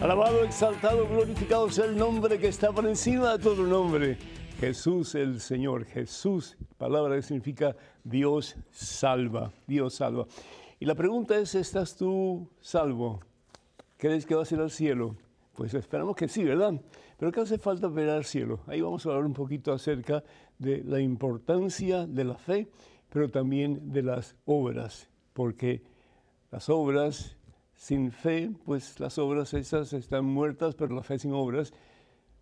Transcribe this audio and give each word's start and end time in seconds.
Alabado, 0.00 0.44
exaltado, 0.44 1.08
glorificado 1.08 1.68
sea 1.70 1.84
el 1.84 1.96
nombre 1.96 2.38
que 2.38 2.48
está 2.48 2.72
por 2.72 2.86
encima 2.86 3.32
de 3.32 3.42
todo 3.42 3.64
nombre. 3.64 4.16
Jesús 4.58 5.14
el 5.14 5.40
Señor. 5.40 5.84
Jesús, 5.84 6.56
palabra 6.78 7.14
que 7.14 7.22
significa 7.22 7.76
Dios 8.02 8.56
salva. 8.72 9.52
Dios 9.68 9.94
salva. 9.94 10.26
Y 10.80 10.86
la 10.86 10.96
pregunta 10.96 11.38
es, 11.38 11.54
¿estás 11.54 11.96
tú 11.96 12.48
salvo? 12.60 13.20
¿Crees 13.96 14.26
que 14.26 14.34
vas 14.34 14.50
a 14.50 14.54
ir 14.56 14.60
al 14.60 14.70
cielo? 14.70 15.16
Pues 15.54 15.74
esperamos 15.74 16.16
que 16.16 16.28
sí, 16.28 16.42
¿verdad? 16.42 16.72
Pero 17.18 17.30
¿qué 17.30 17.40
hace 17.40 17.58
falta 17.58 17.86
ver 17.86 18.10
al 18.10 18.24
cielo? 18.24 18.60
Ahí 18.66 18.80
vamos 18.80 19.06
a 19.06 19.10
hablar 19.10 19.26
un 19.26 19.32
poquito 19.32 19.72
acerca 19.72 20.24
de 20.58 20.82
la 20.82 21.00
importancia 21.00 22.06
de 22.06 22.24
la 22.24 22.36
fe, 22.36 22.68
pero 23.10 23.28
también 23.28 23.92
de 23.92 24.02
las 24.02 24.34
obras, 24.44 25.08
porque 25.34 25.82
las 26.50 26.68
obras 26.68 27.36
sin 27.74 28.10
fe, 28.10 28.50
pues 28.64 28.98
las 28.98 29.18
obras 29.18 29.54
esas 29.54 29.92
están 29.92 30.24
muertas, 30.24 30.74
pero 30.74 30.94
la 30.94 31.02
fe 31.02 31.18
sin 31.18 31.32
obras, 31.32 31.72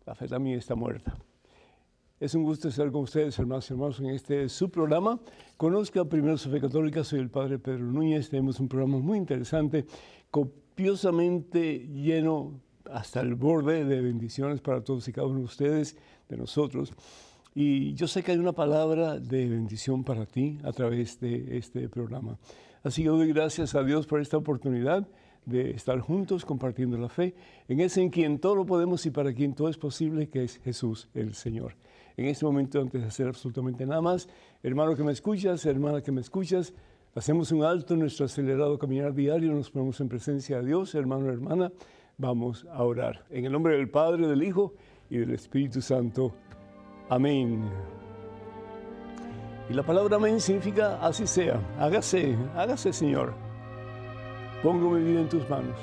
la 0.07 0.15
fe 0.15 0.29
también 0.29 0.59
está 0.59 0.74
muerta. 0.74 1.16
Es 2.19 2.34
un 2.34 2.45
gusto 2.45 2.69
estar 2.69 2.91
con 2.91 3.02
ustedes, 3.02 3.38
hermanos 3.38 3.69
y 3.69 3.75
hermanos, 3.75 4.01
en 4.01 4.06
este 4.06 4.48
su 4.48 4.70
programa. 4.70 5.20
Conozca 5.59 6.02
primero 6.07 6.38
su 6.38 6.48
fe 6.48 6.62
católica, 6.62 7.05
soy 7.05 7.20
el 7.20 7.29
Padre 7.29 7.59
Pedro 7.59 7.85
Núñez. 7.85 8.30
Tenemos 8.30 8.59
un 8.59 8.68
programa 8.68 8.96
muy 9.01 9.18
interesante, 9.18 9.85
copiosamente 10.30 11.87
lleno 11.87 12.59
hasta 12.90 13.21
el 13.21 13.35
borde 13.35 13.85
de 13.85 14.01
bendiciones 14.01 14.63
para 14.63 14.82
todos 14.82 15.07
y 15.09 15.13
cada 15.13 15.27
uno 15.27 15.40
de 15.40 15.45
ustedes, 15.45 15.99
de 16.30 16.38
nosotros. 16.38 16.95
Y 17.55 17.93
yo 17.93 18.09
sé 18.09 18.23
que 18.23 18.33
hay 18.33 18.38
una 18.38 18.55
palabra 18.55 19.18
de 19.18 19.51
bendición 19.51 20.02
para 20.02 20.24
ti 20.24 20.59
a 20.65 20.73
través 20.73 21.21
de 21.21 21.59
este 21.59 21.87
programa. 21.90 22.38
Así 22.83 23.02
que 23.02 23.10
doy 23.10 23.30
gracias 23.30 23.74
a 23.74 23.83
Dios 23.83 24.07
por 24.07 24.23
esta 24.23 24.38
oportunidad 24.38 25.07
de 25.45 25.73
estar 25.73 26.01
juntos 26.01 26.46
compartiendo 26.46 26.96
la 26.96 27.10
fe 27.10 27.35
en 27.68 27.80
ese 27.80 28.01
en 28.01 28.09
quien 28.09 28.38
todo 28.38 28.55
lo 28.55 28.65
podemos 28.65 29.05
y 29.05 29.10
para 29.10 29.35
quien 29.35 29.55
todo 29.55 29.68
es 29.68 29.77
posible, 29.77 30.30
que 30.30 30.45
es 30.45 30.57
Jesús 30.65 31.10
el 31.12 31.35
Señor. 31.35 31.74
En 32.16 32.26
este 32.26 32.46
momento, 32.46 32.80
antes 32.80 33.02
de 33.02 33.09
hacer 33.09 33.28
absolutamente 33.28 33.84
nada 33.84 34.00
más, 34.00 34.28
hermano 34.62 34.96
que 34.96 35.04
me 35.04 35.12
escuchas, 35.12 35.66
hermana 35.66 36.00
que 36.00 36.12
me 36.12 36.22
escuchas, 36.22 36.72
hacemos 37.14 37.52
un 37.52 37.62
alto 37.62 37.95
en 37.95 38.00
nuestro 38.00 38.24
acelerado 38.24 38.78
caminar 38.78 39.14
diario, 39.14 39.52
nos 39.52 39.70
ponemos 39.70 40.00
en 40.00 40.09
presencia 40.09 40.59
de 40.59 40.66
Dios, 40.66 40.94
hermano, 40.94 41.30
hermana, 41.30 41.72
vamos 42.16 42.66
a 42.72 42.82
orar. 42.84 43.24
En 43.30 43.44
el 43.44 43.52
nombre 43.52 43.76
del 43.76 43.90
Padre, 43.90 44.26
del 44.26 44.42
Hijo 44.42 44.72
y 45.10 45.18
del 45.18 45.32
Espíritu 45.32 45.82
Santo. 45.82 46.32
Amén. 47.10 47.68
Y 49.68 49.74
la 49.74 49.82
palabra 49.82 50.16
amén 50.16 50.40
significa 50.40 50.98
así 51.06 51.26
sea, 51.26 51.60
hágase, 51.78 52.34
hágase 52.54 52.92
Señor. 52.92 53.34
Pongo 54.62 54.90
mi 54.90 55.02
vida 55.02 55.20
en 55.20 55.28
tus 55.28 55.48
manos. 55.50 55.76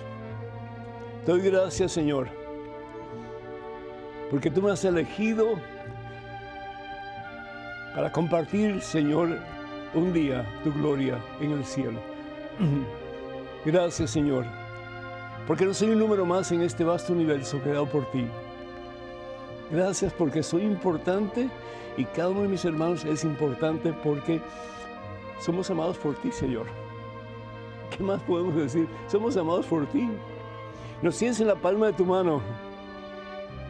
Te 1.26 1.32
doy 1.32 1.42
gracias, 1.42 1.92
Señor, 1.92 2.28
porque 4.32 4.50
tú 4.50 4.62
me 4.62 4.72
has 4.72 4.84
elegido 4.84 5.56
para 7.94 8.12
compartir, 8.12 8.82
Señor, 8.82 9.38
un 9.94 10.14
día 10.14 10.46
tu 10.64 10.74
gloria 10.74 11.20
en 11.40 11.52
el 11.52 11.66
cielo. 11.66 12.00
Gracias, 13.66 14.12
Señor, 14.12 14.46
porque 15.48 15.66
no 15.66 15.74
soy 15.74 15.92
un 15.92 16.00
número 16.00 16.26
más 16.26 16.52
en 16.52 16.62
este 16.62 16.84
vasto 16.84 17.14
universo 17.14 17.60
creado 17.60 17.86
por 17.86 18.10
ti. 18.12 18.26
Gracias 19.72 20.14
porque 20.14 20.44
soy 20.44 20.64
importante 20.64 21.50
y 21.98 22.06
cada 22.06 22.30
uno 22.30 22.42
de 22.42 22.48
mis 22.50 22.66
hermanos 22.66 23.06
es 23.06 23.24
importante 23.24 23.94
porque 24.04 24.42
somos 25.40 25.70
amados 25.70 25.98
por 25.98 26.16
ti, 26.16 26.32
Señor. 26.32 26.66
¿Qué 27.96 28.04
más 28.04 28.22
podemos 28.24 28.56
decir? 28.56 28.88
Somos 29.08 29.38
amados 29.38 29.66
por 29.66 29.86
ti. 29.88 30.10
Nos 31.02 31.18
tienes 31.18 31.40
en 31.40 31.48
la 31.48 31.56
palma 31.56 31.88
de 31.88 31.94
tu 31.94 32.06
mano. 32.06 32.42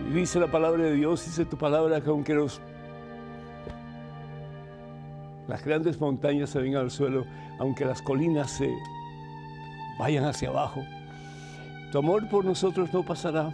Y 0.09 0.13
dice 0.13 0.39
la 0.39 0.47
palabra 0.47 0.83
de 0.83 0.93
Dios, 0.93 1.25
dice 1.25 1.45
tu 1.45 1.57
palabra 1.57 2.01
que 2.01 2.09
aunque 2.09 2.33
los, 2.33 2.61
las 5.53 5.63
grandes 5.63 6.01
montañas 6.01 6.49
se 6.49 6.59
vengan 6.59 6.81
al 6.81 6.89
suelo, 6.89 7.27
aunque 7.59 7.85
las 7.85 8.01
colinas 8.01 8.49
se 8.49 8.73
vayan 9.99 10.25
hacia 10.25 10.49
abajo, 10.49 10.83
tu 11.91 11.99
amor 11.99 12.27
por 12.27 12.43
nosotros 12.43 12.91
no 12.91 13.05
pasará. 13.05 13.53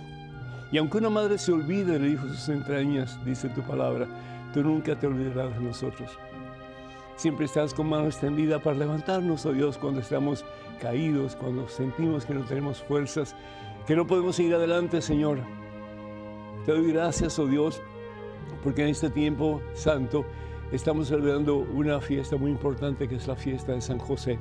Y 0.72 0.78
aunque 0.78 1.00
una 1.00 1.10
madre 1.10 1.38
se 1.38 1.52
olvide 1.52 2.00
del 2.00 2.14
hijo 2.14 2.26
de 2.26 2.36
sus 2.36 2.48
entrañas, 2.48 3.20
dice 3.26 3.50
tu 3.50 3.62
palabra, 3.64 4.08
tú 4.54 4.64
nunca 4.64 4.98
te 4.98 5.08
olvidarás 5.08 5.54
de 5.60 5.60
nosotros. 5.60 6.18
Siempre 7.18 7.48
estás 7.48 7.74
con 7.74 7.90
mano 7.90 8.06
extendida 8.06 8.60
para 8.60 8.78
levantarnos, 8.78 9.46
oh 9.46 9.52
Dios, 9.52 9.78
cuando 9.78 10.00
estamos 10.00 10.46
caídos, 10.82 11.36
cuando 11.36 11.68
sentimos 11.68 12.26
que 12.26 12.34
no 12.34 12.46
tenemos 12.46 12.82
fuerzas, 12.82 13.36
que 13.86 13.98
no 13.98 14.08
podemos 14.08 14.38
seguir 14.38 14.56
adelante, 14.56 15.02
Señor. 15.02 15.40
Te 16.66 16.72
doy 16.72 16.94
gracias, 16.94 17.38
oh 17.40 17.46
Dios, 17.46 17.82
porque 18.64 18.84
en 18.84 18.88
este 18.88 19.10
tiempo 19.10 19.60
santo 19.74 20.24
estamos 20.72 21.08
celebrando 21.08 21.58
una 21.58 22.00
fiesta 22.00 22.38
muy 22.38 22.52
importante 22.52 23.08
que 23.08 23.16
es 23.16 23.28
la 23.28 23.36
fiesta 23.36 23.74
de 23.74 23.82
San 23.82 24.00
José. 24.00 24.38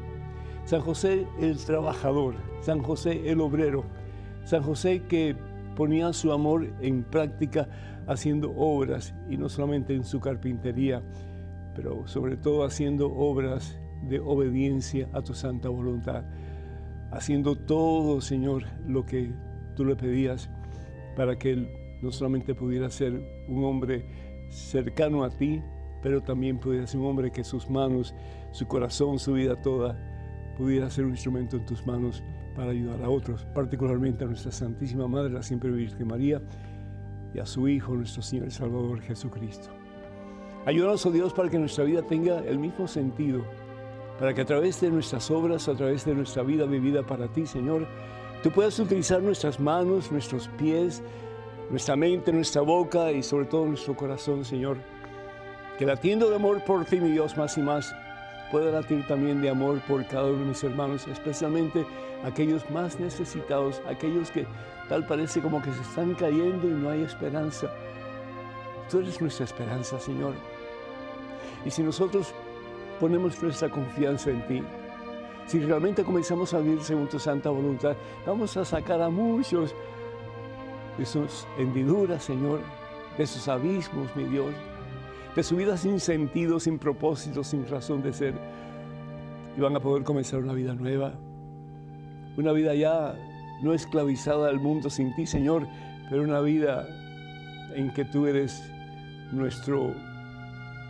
San 0.64 0.80
José 0.82 1.26
el 1.40 1.56
trabajador, 1.64 2.34
San 2.60 2.82
José 2.82 3.30
el 3.30 3.40
obrero, 3.40 3.84
San 4.44 4.62
José 4.62 5.02
que 5.08 5.34
ponía 5.74 6.12
su 6.12 6.32
amor 6.32 6.68
en 6.80 7.04
práctica 7.04 7.68
haciendo 8.06 8.50
obras 8.56 9.14
y 9.30 9.36
no 9.36 9.48
solamente 9.48 9.94
en 9.94 10.04
su 10.04 10.20
carpintería, 10.20 11.02
pero 11.74 12.06
sobre 12.06 12.36
todo 12.36 12.64
haciendo 12.64 13.06
obras 13.14 13.78
de 14.02 14.20
obediencia 14.20 15.08
a 15.12 15.22
tu 15.22 15.34
santa 15.34 15.68
voluntad, 15.68 16.24
haciendo 17.10 17.56
todo, 17.56 18.20
Señor, 18.20 18.64
lo 18.86 19.06
que 19.06 19.32
tú 19.74 19.84
le 19.84 19.96
pedías 19.96 20.50
para 21.16 21.38
que 21.38 21.52
él 21.52 21.68
no 22.02 22.12
solamente 22.12 22.54
pudiera 22.54 22.90
ser 22.90 23.22
un 23.48 23.64
hombre 23.64 24.04
cercano 24.50 25.24
a 25.24 25.30
ti, 25.30 25.62
pero 26.02 26.22
también 26.22 26.58
pudiera 26.58 26.86
ser 26.86 27.00
un 27.00 27.06
hombre 27.06 27.30
que 27.30 27.44
sus 27.44 27.68
manos, 27.68 28.14
su 28.52 28.66
corazón, 28.66 29.18
su 29.18 29.34
vida 29.34 29.56
toda, 29.56 29.96
pudiera 30.56 30.90
ser 30.90 31.04
un 31.04 31.10
instrumento 31.10 31.56
en 31.56 31.66
tus 31.66 31.86
manos 31.86 32.22
para 32.54 32.72
ayudar 32.72 33.02
a 33.02 33.08
otros, 33.08 33.44
particularmente 33.54 34.24
a 34.24 34.26
nuestra 34.26 34.50
Santísima 34.50 35.06
Madre, 35.06 35.32
la 35.32 35.42
siempre 35.42 35.70
Virgen 35.70 36.08
María, 36.08 36.42
y 37.32 37.38
a 37.38 37.46
su 37.46 37.68
Hijo, 37.68 37.94
nuestro 37.94 38.22
Señor 38.22 38.48
y 38.48 38.50
Salvador 38.50 39.00
Jesucristo. 39.00 39.68
Ayúdanos, 40.66 41.06
oh 41.06 41.10
Dios, 41.10 41.32
para 41.32 41.48
que 41.48 41.58
nuestra 41.58 41.84
vida 41.84 42.02
tenga 42.02 42.40
el 42.40 42.58
mismo 42.58 42.88
sentido, 42.88 43.44
para 44.18 44.34
que 44.34 44.40
a 44.40 44.44
través 44.44 44.80
de 44.80 44.90
nuestras 44.90 45.30
obras, 45.30 45.68
a 45.68 45.74
través 45.74 46.04
de 46.04 46.14
nuestra 46.14 46.42
vida 46.42 46.66
vivida 46.66 47.04
para 47.04 47.28
ti, 47.28 47.46
Señor, 47.46 47.86
tú 48.42 48.50
puedas 48.50 48.78
utilizar 48.78 49.22
nuestras 49.22 49.60
manos, 49.60 50.10
nuestros 50.10 50.48
pies, 50.58 51.02
nuestra 51.70 51.96
mente, 51.96 52.32
nuestra 52.32 52.62
boca 52.62 53.12
y 53.12 53.22
sobre 53.22 53.46
todo 53.46 53.66
nuestro 53.66 53.94
corazón, 53.94 54.44
Señor. 54.44 54.78
Que 55.78 55.86
latiendo 55.86 56.28
de 56.28 56.34
amor 56.34 56.60
por 56.64 56.84
ti, 56.84 56.98
mi 56.98 57.10
Dios, 57.12 57.36
más 57.36 57.56
y 57.56 57.62
más, 57.62 57.94
pueda 58.50 58.72
latir 58.72 59.06
también 59.06 59.40
de 59.40 59.48
amor 59.48 59.80
por 59.86 60.04
cada 60.08 60.24
uno 60.24 60.38
de 60.40 60.44
mis 60.46 60.64
hermanos, 60.64 61.06
especialmente 61.06 61.86
aquellos 62.24 62.68
más 62.68 62.98
necesitados, 62.98 63.80
aquellos 63.88 64.32
que 64.32 64.44
tal 64.88 65.06
parece 65.06 65.40
como 65.40 65.62
que 65.62 65.72
se 65.72 65.80
están 65.82 66.14
cayendo 66.16 66.66
y 66.66 66.72
no 66.72 66.90
hay 66.90 67.02
esperanza. 67.02 67.68
Tú 68.90 68.98
eres 68.98 69.20
nuestra 69.20 69.44
esperanza, 69.44 70.00
Señor. 70.00 70.34
Y 71.64 71.70
si 71.70 71.84
nosotros 71.84 72.34
ponemos 72.98 73.40
nuestra 73.40 73.68
confianza 73.68 74.30
en 74.30 74.46
ti, 74.48 74.62
si 75.46 75.60
realmente 75.60 76.02
comenzamos 76.02 76.54
a 76.54 76.58
vivir 76.58 76.82
según 76.82 77.06
tu 77.06 77.20
santa 77.20 77.50
voluntad, 77.50 77.94
vamos 78.26 78.56
a 78.56 78.64
sacar 78.64 79.00
a 79.00 79.10
muchos 79.10 79.76
de 80.98 81.06
sus 81.06 81.46
hendiduras, 81.56 82.24
Señor, 82.24 82.62
de 83.16 83.26
sus 83.28 83.46
abismos, 83.46 84.14
mi 84.16 84.24
Dios, 84.24 84.52
de 85.34 85.42
su 85.42 85.56
vida 85.56 85.76
sin 85.76 86.00
sentido, 86.00 86.58
sin 86.60 86.78
propósito, 86.78 87.44
sin 87.44 87.66
razón 87.66 88.02
de 88.02 88.12
ser. 88.12 88.34
Y 89.56 89.60
van 89.60 89.76
a 89.76 89.80
poder 89.80 90.04
comenzar 90.04 90.40
una 90.40 90.52
vida 90.52 90.74
nueva, 90.74 91.14
una 92.36 92.52
vida 92.52 92.74
ya 92.74 93.16
no 93.62 93.74
esclavizada 93.74 94.48
al 94.48 94.60
mundo 94.60 94.90
sin 94.90 95.14
ti, 95.14 95.26
Señor, 95.26 95.66
pero 96.08 96.22
una 96.22 96.40
vida 96.40 96.86
en 97.74 97.92
que 97.92 98.04
tú 98.04 98.26
eres 98.26 98.62
nuestro 99.32 99.92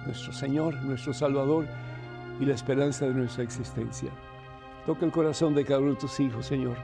nuestro 0.06 0.32
Señor, 0.32 0.74
nuestro 0.84 1.12
Salvador 1.12 1.66
y 2.40 2.44
la 2.44 2.54
esperanza 2.54 3.06
de 3.06 3.14
nuestra 3.14 3.44
existencia. 3.44 4.10
Toca 4.86 5.04
el 5.04 5.12
corazón 5.12 5.54
de 5.54 5.64
cada 5.64 5.80
uno 5.80 5.90
de 5.90 5.96
tus 5.96 6.18
hijos, 6.20 6.46
Señor. 6.46 6.76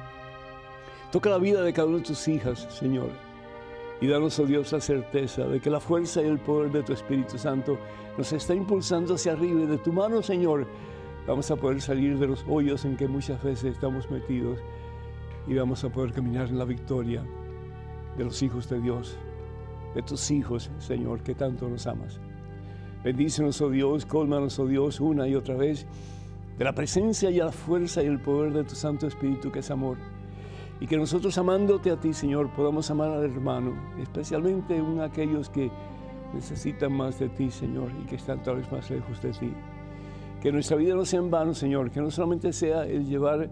Toca 1.10 1.30
la 1.30 1.38
vida 1.38 1.62
de 1.62 1.72
cada 1.72 1.88
uno 1.88 1.98
de 1.98 2.04
tus 2.04 2.28
hijas, 2.28 2.66
Señor. 2.70 3.10
Y 4.00 4.06
danos, 4.06 4.38
oh 4.38 4.46
Dios, 4.46 4.72
la 4.72 4.80
certeza 4.80 5.46
de 5.46 5.60
que 5.60 5.70
la 5.70 5.80
fuerza 5.80 6.22
y 6.22 6.26
el 6.26 6.38
poder 6.38 6.72
de 6.72 6.82
tu 6.82 6.92
Espíritu 6.92 7.38
Santo 7.38 7.78
nos 8.18 8.32
está 8.32 8.54
impulsando 8.54 9.14
hacia 9.14 9.32
arriba 9.32 9.62
y 9.62 9.66
de 9.66 9.78
tu 9.78 9.92
mano, 9.92 10.22
Señor, 10.22 10.66
vamos 11.26 11.50
a 11.50 11.56
poder 11.56 11.80
salir 11.80 12.18
de 12.18 12.26
los 12.26 12.44
hoyos 12.48 12.84
en 12.84 12.96
que 12.96 13.08
muchas 13.08 13.42
veces 13.42 13.74
estamos 13.74 14.10
metidos 14.10 14.58
y 15.46 15.54
vamos 15.54 15.84
a 15.84 15.90
poder 15.90 16.12
caminar 16.12 16.48
en 16.48 16.58
la 16.58 16.64
victoria 16.64 17.24
de 18.16 18.24
los 18.24 18.42
hijos 18.42 18.68
de 18.68 18.80
Dios, 18.80 19.16
de 19.94 20.02
tus 20.02 20.30
hijos, 20.30 20.70
Señor, 20.78 21.22
que 21.22 21.34
tanto 21.34 21.68
nos 21.68 21.86
amas. 21.86 22.20
Bendícenos, 23.02 23.60
oh 23.60 23.70
Dios, 23.70 24.06
cólmanos, 24.06 24.58
oh 24.58 24.66
Dios, 24.66 25.00
una 25.00 25.28
y 25.28 25.34
otra 25.34 25.56
vez 25.56 25.86
de 26.56 26.64
la 26.64 26.72
presencia 26.72 27.30
y 27.30 27.36
la 27.36 27.52
fuerza 27.52 28.02
y 28.02 28.06
el 28.06 28.20
poder 28.20 28.52
de 28.52 28.64
tu 28.64 28.74
Santo 28.74 29.06
Espíritu, 29.06 29.50
que 29.50 29.58
es 29.58 29.70
amor. 29.70 29.98
Y 30.80 30.86
que 30.86 30.96
nosotros 30.96 31.36
amándote 31.38 31.90
a 31.90 31.96
ti, 31.96 32.12
Señor, 32.12 32.50
podamos 32.50 32.90
amar 32.90 33.10
al 33.10 33.24
hermano, 33.24 33.74
especialmente 33.98 34.78
a 35.00 35.04
aquellos 35.04 35.48
que 35.48 35.70
necesitan 36.34 36.92
más 36.92 37.18
de 37.18 37.28
ti, 37.28 37.50
Señor, 37.50 37.90
y 38.02 38.06
que 38.06 38.16
están 38.16 38.42
tal 38.42 38.56
vez 38.56 38.70
más 38.70 38.90
lejos 38.90 39.22
de 39.22 39.30
ti. 39.30 39.52
Que 40.42 40.52
nuestra 40.52 40.76
vida 40.76 40.94
no 40.94 41.04
sea 41.04 41.20
en 41.20 41.30
vano, 41.30 41.54
Señor, 41.54 41.90
que 41.90 42.00
no 42.00 42.10
solamente 42.10 42.52
sea 42.52 42.84
el 42.84 43.06
llevar 43.06 43.48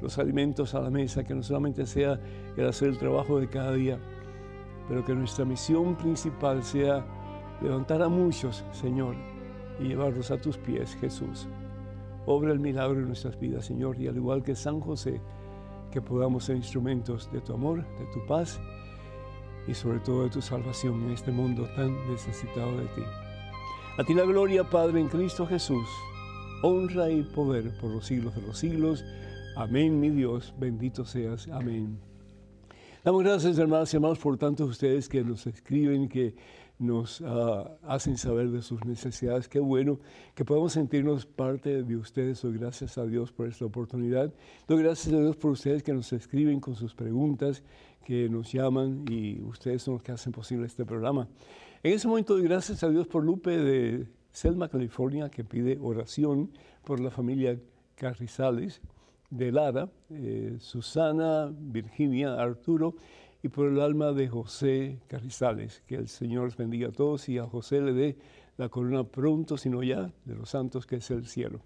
los 0.00 0.18
alimentos 0.18 0.74
a 0.74 0.80
la 0.80 0.90
mesa, 0.90 1.22
que 1.22 1.34
no 1.34 1.42
solamente 1.42 1.86
sea 1.86 2.18
el 2.56 2.66
hacer 2.66 2.88
el 2.88 2.98
trabajo 2.98 3.38
de 3.38 3.48
cada 3.48 3.72
día, 3.72 3.98
pero 4.88 5.04
que 5.04 5.14
nuestra 5.14 5.44
misión 5.44 5.94
principal 5.96 6.62
sea 6.64 7.04
levantar 7.62 8.02
a 8.02 8.08
muchos, 8.08 8.64
Señor, 8.72 9.14
y 9.78 9.84
llevarlos 9.84 10.30
a 10.30 10.38
tus 10.38 10.58
pies, 10.58 10.96
Jesús. 10.96 11.46
Obra 12.26 12.52
el 12.52 12.58
milagro 12.58 12.98
en 12.98 13.06
nuestras 13.06 13.38
vidas, 13.38 13.64
Señor, 13.64 14.00
y 14.00 14.08
al 14.08 14.16
igual 14.16 14.42
que 14.42 14.54
San 14.54 14.80
José, 14.80 15.20
que 15.92 16.02
podamos 16.02 16.44
ser 16.44 16.56
instrumentos 16.56 17.30
de 17.30 17.40
tu 17.40 17.52
amor, 17.52 17.84
de 17.98 18.06
tu 18.12 18.26
paz 18.26 18.58
y 19.68 19.74
sobre 19.74 20.00
todo 20.00 20.24
de 20.24 20.30
tu 20.30 20.42
salvación 20.42 21.04
en 21.04 21.10
este 21.12 21.30
mundo 21.30 21.68
tan 21.76 21.94
necesitado 22.10 22.76
de 22.78 22.86
ti. 22.86 23.02
A 23.98 24.04
ti 24.04 24.14
la 24.14 24.24
gloria, 24.24 24.68
Padre, 24.68 25.00
en 25.00 25.08
Cristo 25.08 25.46
Jesús, 25.46 25.86
honra 26.62 27.10
y 27.10 27.22
poder 27.22 27.76
por 27.78 27.90
los 27.90 28.06
siglos 28.06 28.34
de 28.34 28.42
los 28.42 28.58
siglos. 28.58 29.04
Amén, 29.54 30.00
mi 30.00 30.10
Dios, 30.10 30.54
bendito 30.58 31.04
seas. 31.04 31.46
Amén. 31.48 32.00
Damos 33.04 33.22
gracias, 33.22 33.58
hermanas 33.58 33.92
y 33.92 33.96
hermanos, 33.96 34.18
por 34.18 34.38
tantos 34.38 34.70
ustedes 34.70 35.08
que 35.08 35.22
nos 35.22 35.46
escriben, 35.46 36.08
que 36.08 36.34
nos 36.78 37.22
ah, 37.24 37.76
hacen 37.82 38.16
saber 38.16 38.50
de 38.50 38.62
sus 38.62 38.84
necesidades. 38.84 39.48
Qué 39.48 39.60
bueno 39.60 39.98
que 40.34 40.44
podamos 40.44 40.72
sentirnos 40.72 41.26
parte 41.26 41.82
de 41.82 41.96
ustedes. 41.96 42.42
Doy 42.42 42.58
gracias 42.58 42.98
a 42.98 43.06
Dios 43.06 43.32
por 43.32 43.48
esta 43.48 43.64
oportunidad. 43.64 44.32
Doy 44.66 44.82
gracias 44.82 45.14
a 45.14 45.18
Dios 45.20 45.36
por 45.36 45.52
ustedes 45.52 45.82
que 45.82 45.92
nos 45.92 46.12
escriben 46.12 46.60
con 46.60 46.74
sus 46.74 46.94
preguntas, 46.94 47.62
que 48.04 48.28
nos 48.28 48.52
llaman 48.52 49.04
y 49.08 49.40
ustedes 49.42 49.82
son 49.82 49.94
los 49.94 50.02
que 50.02 50.12
hacen 50.12 50.32
posible 50.32 50.66
este 50.66 50.84
programa. 50.84 51.28
En 51.82 51.92
ese 51.92 52.08
momento 52.08 52.34
doy 52.34 52.44
gracias 52.44 52.82
a 52.82 52.88
Dios 52.88 53.06
por 53.06 53.24
Lupe 53.24 53.56
de 53.56 54.06
Selma, 54.32 54.68
California, 54.68 55.28
que 55.28 55.44
pide 55.44 55.78
oración 55.80 56.50
por 56.84 57.00
la 57.00 57.10
familia 57.10 57.58
Carrizales 57.94 58.80
de 59.30 59.50
Lara, 59.50 59.88
eh, 60.10 60.56
Susana, 60.58 61.50
Virginia, 61.52 62.34
Arturo 62.34 62.96
y 63.42 63.48
por 63.48 63.66
el 63.66 63.80
alma 63.80 64.12
de 64.12 64.28
José 64.28 65.00
Carrizales. 65.08 65.82
Que 65.86 65.96
el 65.96 66.08
Señor 66.08 66.54
bendiga 66.56 66.88
a 66.88 66.92
todos 66.92 67.28
y 67.28 67.38
a 67.38 67.46
José 67.46 67.80
le 67.80 67.92
dé 67.92 68.16
la 68.56 68.68
corona 68.68 69.04
pronto, 69.04 69.56
sino 69.56 69.82
ya, 69.82 70.12
de 70.24 70.34
los 70.34 70.50
santos 70.50 70.86
que 70.86 70.96
es 70.96 71.10
el 71.10 71.26
cielo. 71.26 71.60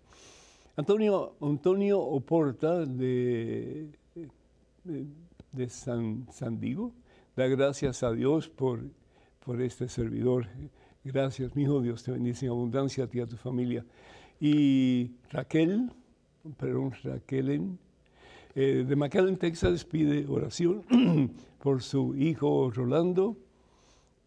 Antonio, 0.77 1.37
Antonio 1.41 2.01
Oporta 2.01 2.85
de, 2.85 3.91
de, 4.85 5.69
San, 5.69 6.27
San, 6.33 6.61
Diego 6.61 6.93
da 7.35 7.47
gracias 7.47 8.03
a 8.03 8.13
Dios 8.13 8.49
por, 8.49 8.81
por 9.45 9.61
este 9.61 9.89
servidor. 9.89 10.47
Gracias, 11.05 11.55
mi 11.55 11.63
hijo, 11.63 11.81
Dios 11.81 12.03
te 12.03 12.13
bendice 12.13 12.47
en 12.47 12.53
abundancia 12.53 13.05
a 13.05 13.07
ti 13.07 13.19
y 13.19 13.21
a 13.21 13.27
tu 13.27 13.37
familia. 13.37 13.85
Y 14.41 15.13
Raquel, 15.31 15.91
perdón, 16.59 16.93
Raquel 17.03 17.79
eh, 18.59 18.87
de 18.89 18.97
McAllen, 18.97 19.37
Texas, 19.37 19.85
pide 19.85 20.27
oración 20.27 20.83
por 21.63 21.83
su 21.83 22.17
hijo 22.17 22.71
Rolando, 22.71 23.37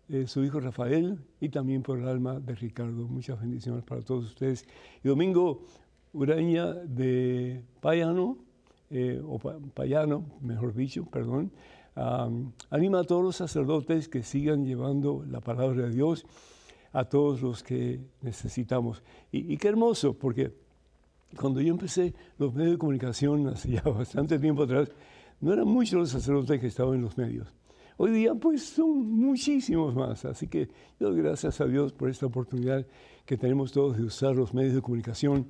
eh, 0.07 0.27
su 0.27 0.43
hijo 0.43 0.59
Rafael 0.59 1.17
y 1.41 1.49
también 1.49 1.81
por 1.81 1.97
el 1.97 2.07
alma 2.07 2.39
de 2.39 2.53
Ricardo. 2.53 3.07
Muchas 3.07 3.41
bendiciones 3.41 3.83
para 3.83 4.01
todos 4.03 4.25
ustedes. 4.25 4.67
Y 5.03 5.07
Domingo 5.07 5.63
Uraña 6.13 6.75
de 6.75 7.63
Payano, 7.81 8.37
eh, 8.91 9.19
o 9.25 9.39
Payano, 9.39 10.23
mejor 10.41 10.75
dicho, 10.75 11.05
perdón, 11.05 11.51
anima 12.69 12.99
a 12.99 13.03
todos 13.05 13.23
los 13.23 13.35
sacerdotes 13.35 14.07
que 14.07 14.21
sigan 14.21 14.63
llevando 14.63 15.25
la 15.27 15.41
palabra 15.41 15.87
de 15.87 15.89
Dios 15.89 16.23
a 16.93 17.03
todos 17.05 17.41
los 17.41 17.63
que 17.63 17.99
necesitamos. 18.21 19.01
Y 19.31 19.57
qué 19.57 19.69
hermoso, 19.69 20.13
porque 20.13 20.53
cuando 21.37 21.61
yo 21.61 21.71
empecé 21.71 22.13
los 22.37 22.53
medios 22.53 22.73
de 22.73 22.77
comunicación 22.77 23.47
hace 23.53 23.71
ya 23.71 23.81
bastante 23.81 24.39
tiempo 24.39 24.63
atrás, 24.63 24.89
no 25.41 25.53
eran 25.53 25.67
muchos 25.67 25.99
los 25.99 26.09
sacerdotes 26.09 26.59
que 26.59 26.67
estaban 26.67 26.95
en 26.95 27.01
los 27.01 27.17
medios. 27.17 27.47
Hoy 27.97 28.11
día 28.11 28.33
pues 28.33 28.63
son 28.63 29.11
muchísimos 29.11 29.93
más, 29.93 30.23
así 30.23 30.47
que 30.47 30.69
yo 30.99 31.13
gracias 31.13 31.59
a 31.59 31.65
Dios 31.65 31.91
por 31.91 32.09
esta 32.09 32.25
oportunidad 32.25 32.85
que 33.25 33.37
tenemos 33.37 33.73
todos 33.73 33.97
de 33.97 34.03
usar 34.03 34.35
los 34.35 34.53
medios 34.53 34.73
de 34.73 34.81
comunicación 34.81 35.47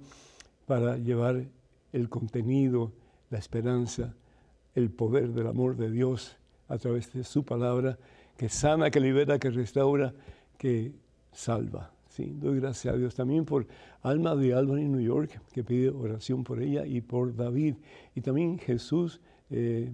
para 0.65 0.97
llevar 0.97 1.45
el 1.93 2.09
contenido, 2.09 2.91
la 3.29 3.37
esperanza, 3.37 4.15
el 4.73 4.89
poder 4.89 5.29
del 5.29 5.47
amor 5.47 5.75
de 5.75 5.91
Dios 5.91 6.37
a 6.67 6.77
través 6.77 7.11
de 7.13 7.23
su 7.23 7.43
palabra, 7.43 7.97
que 8.37 8.49
sana, 8.49 8.89
que 8.89 8.99
libera, 8.99 9.37
que 9.37 9.49
restaura, 9.49 10.13
que 10.57 10.93
salva. 11.31 11.91
Sí, 12.19 12.35
doy 12.35 12.59
gracias 12.59 12.93
a 12.93 12.97
Dios 12.97 13.15
también 13.15 13.45
por 13.45 13.65
Alma 14.01 14.35
de 14.35 14.53
Albany, 14.53 14.89
New 14.89 14.99
York, 14.99 15.39
que 15.53 15.63
pide 15.63 15.89
oración 15.89 16.43
por 16.43 16.61
ella, 16.61 16.85
y 16.85 16.99
por 16.99 17.33
David. 17.33 17.75
Y 18.13 18.19
también 18.19 18.59
Jesús 18.59 19.21
eh, 19.49 19.89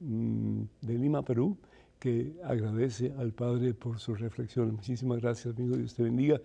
mm, 0.00 0.62
de 0.80 0.98
Lima, 0.98 1.22
Perú, 1.22 1.56
que 2.00 2.32
agradece 2.42 3.12
al 3.16 3.32
Padre 3.32 3.74
por 3.74 4.00
su 4.00 4.16
reflexión. 4.16 4.72
Muchísimas 4.74 5.20
gracias, 5.20 5.56
amigo. 5.56 5.76
Dios 5.76 5.94
te 5.94 6.02
bendiga. 6.02 6.40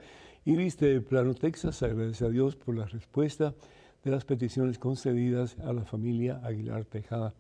Iris 0.46 0.78
de 0.78 1.02
Plano, 1.02 1.34
Texas, 1.34 1.82
agradece 1.82 2.26
a 2.26 2.30
Dios 2.30 2.56
por 2.56 2.78
la 2.78 2.86
respuesta 2.86 3.56
de 4.04 4.12
las 4.12 4.24
peticiones 4.24 4.78
concedidas 4.78 5.58
a 5.62 5.74
la 5.74 5.84
familia 5.84 6.42
Aguilar 6.44 6.86
Tejada. 6.86 7.34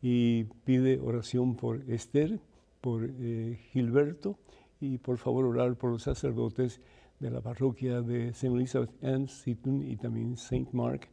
Y 0.00 0.44
pide 0.64 1.00
oración 1.00 1.56
por 1.56 1.82
Esther, 1.90 2.38
por 2.80 3.10
eh, 3.10 3.58
Gilberto, 3.72 4.38
y 4.80 4.98
por 4.98 5.18
favor 5.18 5.44
orar 5.44 5.76
por 5.76 5.90
los 5.90 6.02
sacerdotes 6.02 6.80
de 7.18 7.30
la 7.30 7.40
parroquia 7.40 8.00
de 8.00 8.28
St. 8.28 8.54
Elizabeth 8.54 9.04
and 9.04 9.28
Seton 9.28 9.82
y 9.86 9.96
también 9.96 10.34
St. 10.34 10.68
Mark, 10.72 11.08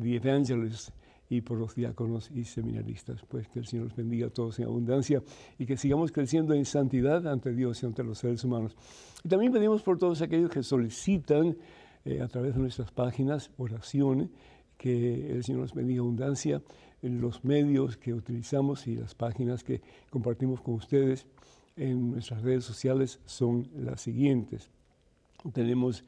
the 0.00 0.16
Evangelists, 0.16 0.92
y 1.30 1.40
por 1.42 1.58
los 1.58 1.76
diáconos 1.76 2.30
y 2.30 2.44
seminaristas. 2.44 3.22
Pues 3.26 3.48
que 3.48 3.60
el 3.60 3.66
Señor 3.66 3.86
los 3.86 3.96
bendiga 3.96 4.26
a 4.26 4.30
todos 4.30 4.58
en 4.58 4.66
abundancia 4.66 5.22
y 5.58 5.64
que 5.64 5.76
sigamos 5.76 6.10
creciendo 6.12 6.54
en 6.54 6.64
santidad 6.64 7.26
ante 7.26 7.54
Dios 7.54 7.82
y 7.82 7.86
ante 7.86 8.02
los 8.02 8.18
seres 8.18 8.44
humanos. 8.44 8.76
Y 9.24 9.28
también 9.28 9.52
pedimos 9.52 9.82
por 9.82 9.96
todos 9.96 10.20
aquellos 10.22 10.50
que 10.50 10.62
solicitan 10.62 11.56
eh, 12.04 12.20
a 12.20 12.28
través 12.28 12.54
de 12.54 12.60
nuestras 12.60 12.90
páginas 12.90 13.50
oración, 13.56 14.32
que 14.76 15.30
el 15.30 15.44
Señor 15.44 15.62
los 15.62 15.74
bendiga 15.74 16.00
abundancia 16.00 16.62
en 17.00 17.20
los 17.20 17.44
medios 17.44 17.96
que 17.96 18.12
utilizamos 18.12 18.86
y 18.88 18.96
las 18.96 19.14
páginas 19.14 19.62
que 19.62 19.80
compartimos 20.10 20.60
con 20.60 20.74
ustedes 20.74 21.26
en 21.80 22.10
nuestras 22.10 22.42
redes 22.42 22.64
sociales 22.64 23.20
son 23.24 23.66
las 23.74 24.02
siguientes. 24.02 24.68
Tenemos 25.54 26.04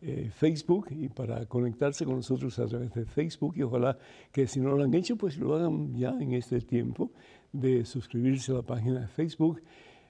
eh, 0.00 0.30
Facebook 0.32 0.86
y 0.90 1.08
para 1.08 1.44
conectarse 1.46 2.04
con 2.04 2.16
nosotros 2.16 2.56
a 2.60 2.66
través 2.66 2.94
de 2.94 3.04
Facebook 3.04 3.54
y 3.56 3.62
ojalá 3.62 3.98
que 4.30 4.46
si 4.46 4.60
no 4.60 4.76
lo 4.76 4.84
han 4.84 4.94
hecho, 4.94 5.16
pues 5.16 5.36
lo 5.36 5.56
hagan 5.56 5.96
ya 5.96 6.10
en 6.20 6.32
este 6.32 6.60
tiempo 6.60 7.10
de 7.52 7.84
suscribirse 7.84 8.52
a 8.52 8.56
la 8.56 8.62
página 8.62 9.00
de 9.00 9.08
Facebook. 9.08 9.60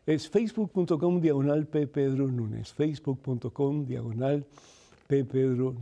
Es 0.04 0.28
facebook.com 0.28 1.20
diagonal 1.20 1.66
P. 1.66 1.88
Núñez, 2.10 2.74
facebook.com 2.74 3.86
diagonal 3.86 4.44
P. 5.06 5.24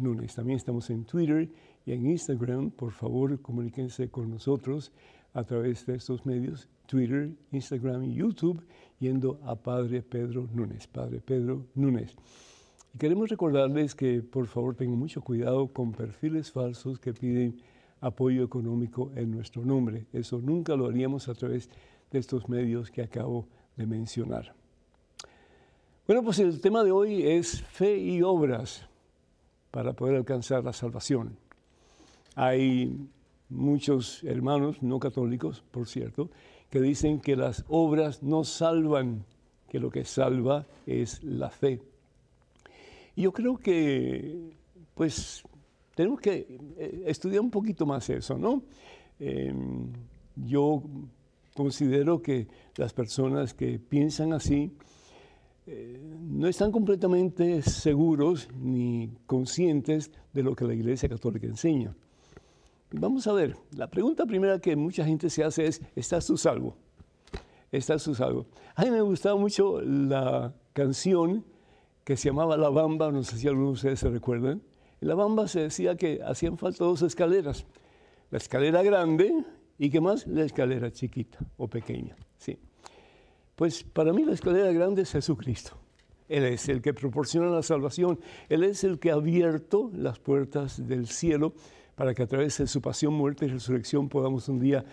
Núñez. 0.00 0.34
También 0.36 0.58
estamos 0.58 0.88
en 0.90 1.04
Twitter 1.04 1.50
y 1.84 1.92
en 1.92 2.06
Instagram. 2.06 2.70
Por 2.70 2.92
favor, 2.92 3.40
comuníquense 3.40 4.08
con 4.10 4.30
nosotros 4.30 4.92
a 5.32 5.42
través 5.42 5.84
de 5.86 5.96
estos 5.96 6.24
medios, 6.24 6.68
Twitter, 6.86 7.30
Instagram 7.50 8.04
y 8.04 8.14
YouTube 8.14 8.62
yendo 9.04 9.38
a 9.44 9.54
Padre 9.54 10.02
Pedro 10.02 10.48
Núñez, 10.54 10.86
Padre 10.86 11.20
Pedro 11.20 11.66
Núñez. 11.74 12.16
Y 12.94 12.98
queremos 12.98 13.28
recordarles 13.28 13.94
que 13.94 14.22
por 14.22 14.46
favor 14.46 14.74
tengan 14.74 14.98
mucho 14.98 15.20
cuidado 15.20 15.68
con 15.68 15.92
perfiles 15.92 16.50
falsos 16.50 16.98
que 16.98 17.12
piden 17.12 17.60
apoyo 18.00 18.42
económico 18.42 19.12
en 19.14 19.30
nuestro 19.30 19.62
nombre. 19.64 20.06
Eso 20.12 20.40
nunca 20.40 20.74
lo 20.74 20.86
haríamos 20.86 21.28
a 21.28 21.34
través 21.34 21.68
de 22.10 22.18
estos 22.18 22.48
medios 22.48 22.90
que 22.90 23.02
acabo 23.02 23.46
de 23.76 23.86
mencionar. 23.86 24.54
Bueno, 26.06 26.22
pues 26.22 26.38
el 26.38 26.60
tema 26.60 26.82
de 26.82 26.90
hoy 26.90 27.26
es 27.26 27.62
fe 27.62 27.98
y 27.98 28.22
obras 28.22 28.86
para 29.70 29.92
poder 29.92 30.16
alcanzar 30.16 30.64
la 30.64 30.72
salvación. 30.72 31.36
Hay 32.36 33.06
muchos 33.50 34.24
hermanos 34.24 34.82
no 34.82 34.98
católicos, 34.98 35.62
por 35.70 35.86
cierto, 35.88 36.30
que 36.74 36.80
dicen 36.80 37.20
que 37.20 37.36
las 37.36 37.64
obras 37.68 38.24
no 38.24 38.42
salvan, 38.42 39.24
que 39.68 39.78
lo 39.78 39.90
que 39.90 40.04
salva 40.04 40.66
es 40.86 41.22
la 41.22 41.48
fe. 41.48 41.80
Yo 43.14 43.30
creo 43.30 43.56
que, 43.58 44.50
pues, 44.96 45.44
tenemos 45.94 46.20
que 46.20 46.58
eh, 46.76 47.04
estudiar 47.06 47.42
un 47.42 47.52
poquito 47.52 47.86
más 47.86 48.10
eso, 48.10 48.36
¿no? 48.36 48.64
Em, 49.20 49.92
yo 50.34 50.82
considero 51.54 52.20
que 52.20 52.48
las 52.76 52.92
personas 52.92 53.54
que 53.54 53.78
piensan 53.78 54.32
así 54.32 54.72
eh, 55.68 56.00
no 56.22 56.48
están 56.48 56.72
completamente 56.72 57.62
seguros 57.62 58.48
ni 58.60 59.12
conscientes 59.26 60.10
de 60.32 60.42
lo 60.42 60.56
que 60.56 60.64
la 60.64 60.74
Iglesia 60.74 61.08
Católica 61.08 61.46
enseña. 61.46 61.94
Vamos 62.90 63.26
a 63.26 63.32
ver, 63.32 63.56
la 63.76 63.88
pregunta 63.88 64.24
primera 64.26 64.58
que 64.60 64.76
mucha 64.76 65.04
gente 65.04 65.28
se 65.30 65.42
hace 65.42 65.66
es, 65.66 65.82
¿estás 65.96 66.26
tú 66.26 66.36
salvo? 66.36 66.76
¿Estás 67.72 68.04
tú 68.04 68.14
salvo? 68.14 68.46
A 68.76 68.84
mí 68.84 68.90
me 68.90 69.00
gustaba 69.00 69.36
mucho 69.36 69.80
la 69.80 70.54
canción 70.72 71.44
que 72.04 72.16
se 72.16 72.28
llamaba 72.28 72.56
La 72.56 72.68
Bamba, 72.68 73.10
no 73.10 73.22
sé 73.22 73.38
si 73.38 73.48
algunos 73.48 73.68
de 73.68 73.72
ustedes 73.72 74.00
se 74.00 74.10
recuerdan. 74.10 74.62
En 75.00 75.08
La 75.08 75.14
Bamba 75.14 75.48
se 75.48 75.60
decía 75.60 75.96
que 75.96 76.20
hacían 76.24 76.56
falta 76.56 76.84
dos 76.84 77.02
escaleras, 77.02 77.66
la 78.30 78.38
escalera 78.38 78.82
grande 78.82 79.32
y 79.78 79.90
qué 79.90 80.00
más, 80.00 80.26
la 80.26 80.44
escalera 80.44 80.92
chiquita 80.92 81.38
o 81.56 81.68
pequeña. 81.68 82.14
Sí. 82.38 82.58
Pues 83.56 83.82
para 83.84 84.12
mí 84.12 84.24
la 84.24 84.34
escalera 84.34 84.70
grande 84.72 85.02
es 85.02 85.12
Jesucristo. 85.12 85.76
Él 86.28 86.44
es 86.44 86.68
el 86.68 86.80
que 86.80 86.94
proporciona 86.94 87.48
la 87.48 87.62
salvación. 87.62 88.18
Él 88.48 88.64
es 88.64 88.82
el 88.84 88.98
que 88.98 89.10
ha 89.10 89.14
abierto 89.14 89.90
las 89.94 90.18
puertas 90.18 90.86
del 90.86 91.06
cielo 91.06 91.54
para 91.94 92.14
que 92.14 92.22
a 92.22 92.26
través 92.26 92.58
de 92.58 92.66
su 92.66 92.80
pasión, 92.80 93.14
muerte 93.14 93.46
y 93.46 93.48
resurrección 93.48 94.08
podamos 94.08 94.48
un 94.48 94.58
día 94.58 94.84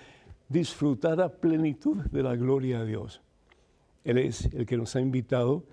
disfrutar 0.50 1.22
a 1.22 1.30
plenitud 1.30 1.98
de 2.12 2.24
la 2.24 2.36
gloria 2.36 2.80
de 2.80 2.88
Dios. 2.88 3.22
Él 4.04 4.18
es 4.18 4.46
el 4.54 4.66
que 4.66 4.78
nos 4.78 4.96
ha 4.96 5.02
invitado 5.02 5.64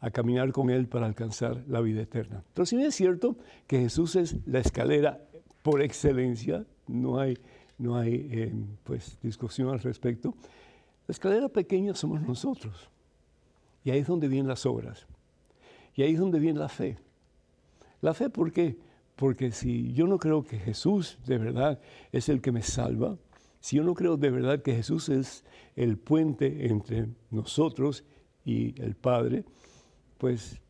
a 0.00 0.10
caminar 0.10 0.52
con 0.52 0.70
Él 0.70 0.86
para 0.86 1.06
alcanzar 1.06 1.64
la 1.66 1.80
vida 1.80 2.02
eterna. 2.02 2.44
Pero 2.54 2.66
si 2.66 2.76
bien 2.76 2.88
es 2.88 2.94
cierto 2.94 3.36
que 3.66 3.80
Jesús 3.80 4.16
es 4.16 4.36
la 4.46 4.60
escalera 4.60 5.20
por 5.62 5.82
excelencia, 5.82 6.64
no 6.86 7.18
hay, 7.18 7.36
no 7.78 7.96
hay 7.96 8.28
eh, 8.30 8.52
pues, 8.84 9.18
discusión 9.22 9.70
al 9.70 9.80
respecto, 9.80 10.34
la 11.06 11.12
escalera 11.12 11.48
pequeña 11.48 11.94
somos 11.94 12.22
nosotros. 12.22 12.88
Y 13.84 13.90
ahí 13.90 14.00
es 14.00 14.06
donde 14.06 14.28
vienen 14.28 14.48
las 14.48 14.66
obras. 14.66 15.06
Y 15.94 16.02
ahí 16.02 16.12
es 16.12 16.18
donde 16.20 16.38
viene 16.38 16.60
la 16.60 16.68
fe. 16.68 16.96
La 18.00 18.14
fe, 18.14 18.30
¿por 18.30 18.52
qué? 18.52 18.76
Porque 19.18 19.50
si 19.50 19.92
yo 19.94 20.06
no 20.06 20.16
creo 20.16 20.44
que 20.44 20.60
Jesús 20.60 21.18
de 21.26 21.38
verdad 21.38 21.80
es 22.12 22.28
el 22.28 22.40
que 22.40 22.52
me 22.52 22.62
salva, 22.62 23.18
si 23.58 23.76
yo 23.76 23.82
no 23.82 23.92
creo 23.92 24.16
de 24.16 24.30
verdad 24.30 24.62
que 24.62 24.76
Jesús 24.76 25.08
es 25.08 25.44
el 25.74 25.98
puente 25.98 26.68
entre 26.68 27.08
nosotros 27.32 28.04
y 28.44 28.80
el 28.80 28.94
Padre, 28.94 29.44
pues 30.18 30.60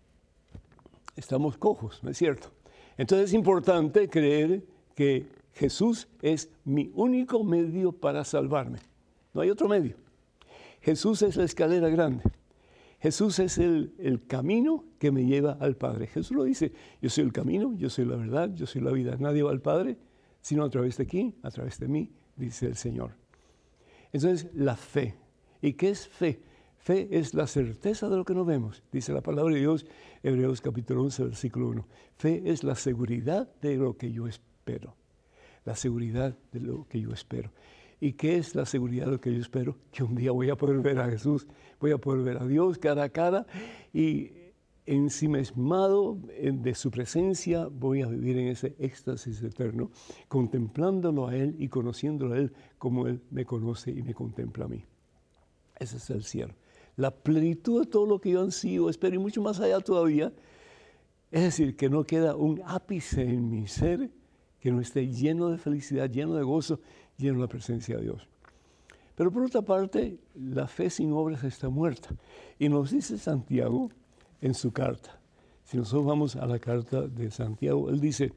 estamos 1.14 1.58
cojos, 1.58 2.02
¿no 2.02 2.08
es 2.08 2.16
cierto? 2.16 2.48
Entonces 2.96 3.28
es 3.28 3.34
importante 3.34 4.08
creer 4.08 4.64
que 4.94 5.26
Jesús 5.52 6.08
es 6.22 6.50
mi 6.64 6.90
único 6.94 7.44
medio 7.44 7.92
para 7.92 8.24
salvarme. 8.24 8.78
No 9.34 9.42
hay 9.42 9.50
otro 9.50 9.68
medio. 9.68 9.94
Jesús 10.80 11.20
es 11.20 11.36
la 11.36 11.44
escalera 11.44 11.90
grande. 11.90 12.24
Jesús 13.00 13.38
es 13.38 13.58
el, 13.58 14.22
camino 14.26 14.84
que 14.98 15.12
me 15.12 15.24
lleva 15.24 15.52
al 15.60 15.76
Padre. 15.76 16.08
Jesús 16.08 16.36
lo 16.36 16.44
dice, 16.44 16.72
yo 17.00 17.08
soy 17.10 17.24
el 17.24 17.32
camino, 17.32 17.74
yo 17.76 17.90
soy 17.90 18.04
la 18.04 18.16
verdad, 18.16 18.52
yo 18.54 18.66
soy 18.66 18.80
la 18.80 18.90
vida. 18.90 19.16
Nadie 19.18 19.42
va 19.42 19.50
al 19.50 19.60
Padre 19.60 19.98
sino 20.40 20.64
a 20.64 20.70
través 20.70 20.96
de 20.96 21.06
quién, 21.06 21.34
a 21.42 21.50
través 21.50 21.78
de 21.78 21.88
mí, 21.88 22.10
dice 22.36 22.66
el 22.66 22.76
Señor. 22.76 23.12
Entonces, 24.12 24.48
la 24.54 24.76
fe. 24.76 25.14
¿Y 25.60 25.74
qué 25.74 25.90
es 25.90 26.08
fe? 26.08 26.40
Fe 26.78 27.08
es 27.10 27.34
la 27.34 27.46
certeza 27.46 28.08
de 28.08 28.16
lo 28.16 28.24
que 28.24 28.34
no 28.34 28.44
vemos, 28.44 28.82
dice 28.92 29.12
la 29.12 29.20
palabra 29.20 29.52
de 29.52 29.60
Dios, 29.60 29.84
Hebreos 30.22 30.60
capítulo 30.60 31.02
11, 31.02 31.24
versículo 31.24 31.68
1. 31.68 31.86
Fe 32.16 32.42
es 32.46 32.64
la 32.64 32.76
seguridad 32.76 33.52
de 33.60 33.76
lo 33.76 33.96
que 33.96 34.10
yo 34.12 34.26
espero, 34.26 34.96
la 35.64 35.74
seguridad 35.74 36.38
de 36.52 36.60
lo 36.60 36.86
que 36.88 37.00
yo 37.00 37.12
espero. 37.12 37.50
¿Y 38.00 38.12
qué 38.12 38.36
es 38.36 38.54
la 38.54 38.64
seguridad 38.64 39.06
de 39.06 39.12
lo 39.12 39.20
que 39.20 39.32
yo 39.32 39.40
espero? 39.40 39.76
Que 39.90 40.04
un 40.04 40.14
día 40.14 40.30
voy 40.30 40.50
a 40.50 40.56
poder 40.56 40.78
ver 40.80 41.00
a 41.00 41.10
Jesús, 41.10 41.46
voy 41.80 41.90
a 41.90 41.98
poder 41.98 42.22
ver 42.22 42.42
a 42.42 42.46
Dios 42.46 42.78
cara 42.78 43.04
a 43.04 43.08
cara 43.08 43.46
y 43.92 44.30
ensimismado 44.86 46.18
de 46.40 46.74
su 46.74 46.90
presencia 46.90 47.66
voy 47.66 48.02
a 48.02 48.06
vivir 48.06 48.38
en 48.38 48.48
ese 48.48 48.74
éxtasis 48.78 49.42
eterno, 49.42 49.90
contemplándolo 50.28 51.26
a 51.26 51.36
Él 51.36 51.56
y 51.58 51.68
conociéndolo 51.68 52.34
a 52.34 52.38
Él 52.38 52.52
como 52.78 53.06
Él 53.06 53.20
me 53.30 53.44
conoce 53.44 53.90
y 53.90 54.02
me 54.02 54.14
contempla 54.14 54.64
a 54.64 54.68
mí. 54.68 54.84
Ese 55.78 55.98
es 55.98 56.08
el 56.10 56.24
cielo. 56.24 56.54
La 56.96 57.10
plenitud 57.10 57.84
de 57.84 57.90
todo 57.90 58.06
lo 58.06 58.20
que 58.20 58.30
yo 58.30 58.42
ansío, 58.42 58.88
espero 58.88 59.16
y 59.16 59.18
mucho 59.18 59.42
más 59.42 59.60
allá 59.60 59.78
todavía. 59.80 60.32
Es 61.30 61.42
decir, 61.42 61.76
que 61.76 61.90
no 61.90 62.04
queda 62.04 62.34
un 62.34 62.62
ápice 62.64 63.22
en 63.22 63.50
mi 63.50 63.66
ser 63.66 64.10
que 64.60 64.72
no 64.72 64.80
esté 64.80 65.08
lleno 65.08 65.50
de 65.50 65.58
felicidad, 65.58 66.10
lleno 66.10 66.34
de 66.34 66.42
gozo, 66.42 66.80
lleno 67.18 67.34
de 67.34 67.40
la 67.40 67.48
presencia 67.48 67.96
de 67.96 68.04
Dios. 68.04 68.28
Pero 69.14 69.32
por 69.32 69.42
otra 69.42 69.62
parte, 69.62 70.16
la 70.34 70.68
fe 70.68 70.88
sin 70.90 71.12
obras 71.12 71.42
está 71.44 71.68
muerta. 71.68 72.10
Y 72.58 72.68
nos 72.68 72.92
dice 72.92 73.18
Santiago 73.18 73.90
en 74.40 74.54
su 74.54 74.72
carta. 74.72 75.20
Si 75.64 75.76
nosotros 75.76 76.06
vamos 76.06 76.36
a 76.36 76.46
la 76.46 76.58
carta 76.58 77.02
de 77.02 77.30
Santiago, 77.30 77.90
él 77.90 78.00
dice, 78.00 78.32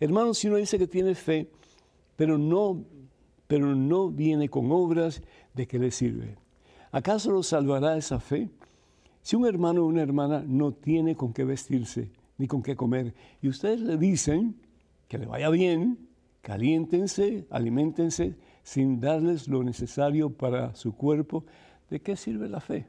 hermanos, 0.00 0.38
si 0.38 0.48
uno 0.48 0.56
dice 0.56 0.78
que 0.78 0.88
tiene 0.88 1.14
fe, 1.14 1.50
pero 2.16 2.38
no, 2.38 2.82
pero 3.46 3.76
no 3.76 4.10
viene 4.10 4.48
con 4.48 4.72
obras, 4.72 5.22
¿de 5.54 5.66
qué 5.68 5.78
le 5.78 5.90
sirve? 5.90 6.38
¿Acaso 6.90 7.30
lo 7.30 7.42
salvará 7.42 7.96
esa 7.96 8.18
fe? 8.18 8.48
Si 9.20 9.36
un 9.36 9.46
hermano 9.46 9.82
o 9.82 9.86
una 9.86 10.02
hermana 10.02 10.42
no 10.46 10.72
tiene 10.72 11.14
con 11.14 11.32
qué 11.32 11.44
vestirse, 11.44 12.10
ni 12.38 12.48
con 12.48 12.62
qué 12.62 12.74
comer, 12.74 13.14
y 13.40 13.48
ustedes 13.48 13.80
le 13.80 13.96
dicen 13.96 14.56
que 15.08 15.18
le 15.18 15.26
vaya 15.26 15.50
bien, 15.50 16.08
caliéntense, 16.42 17.46
alimentense, 17.50 18.36
sin 18.62 19.00
darles 19.00 19.48
lo 19.48 19.62
necesario 19.62 20.30
para 20.30 20.74
su 20.74 20.94
cuerpo, 20.94 21.44
¿de 21.88 22.00
qué 22.00 22.16
sirve 22.16 22.48
la 22.48 22.60
fe? 22.60 22.86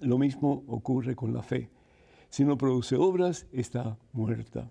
Lo 0.00 0.18
mismo 0.18 0.64
ocurre 0.66 1.16
con 1.16 1.32
la 1.32 1.42
fe. 1.42 1.70
Si 2.28 2.44
no 2.44 2.58
produce 2.58 2.96
obras, 2.96 3.46
está 3.52 3.96
muerta. 4.12 4.70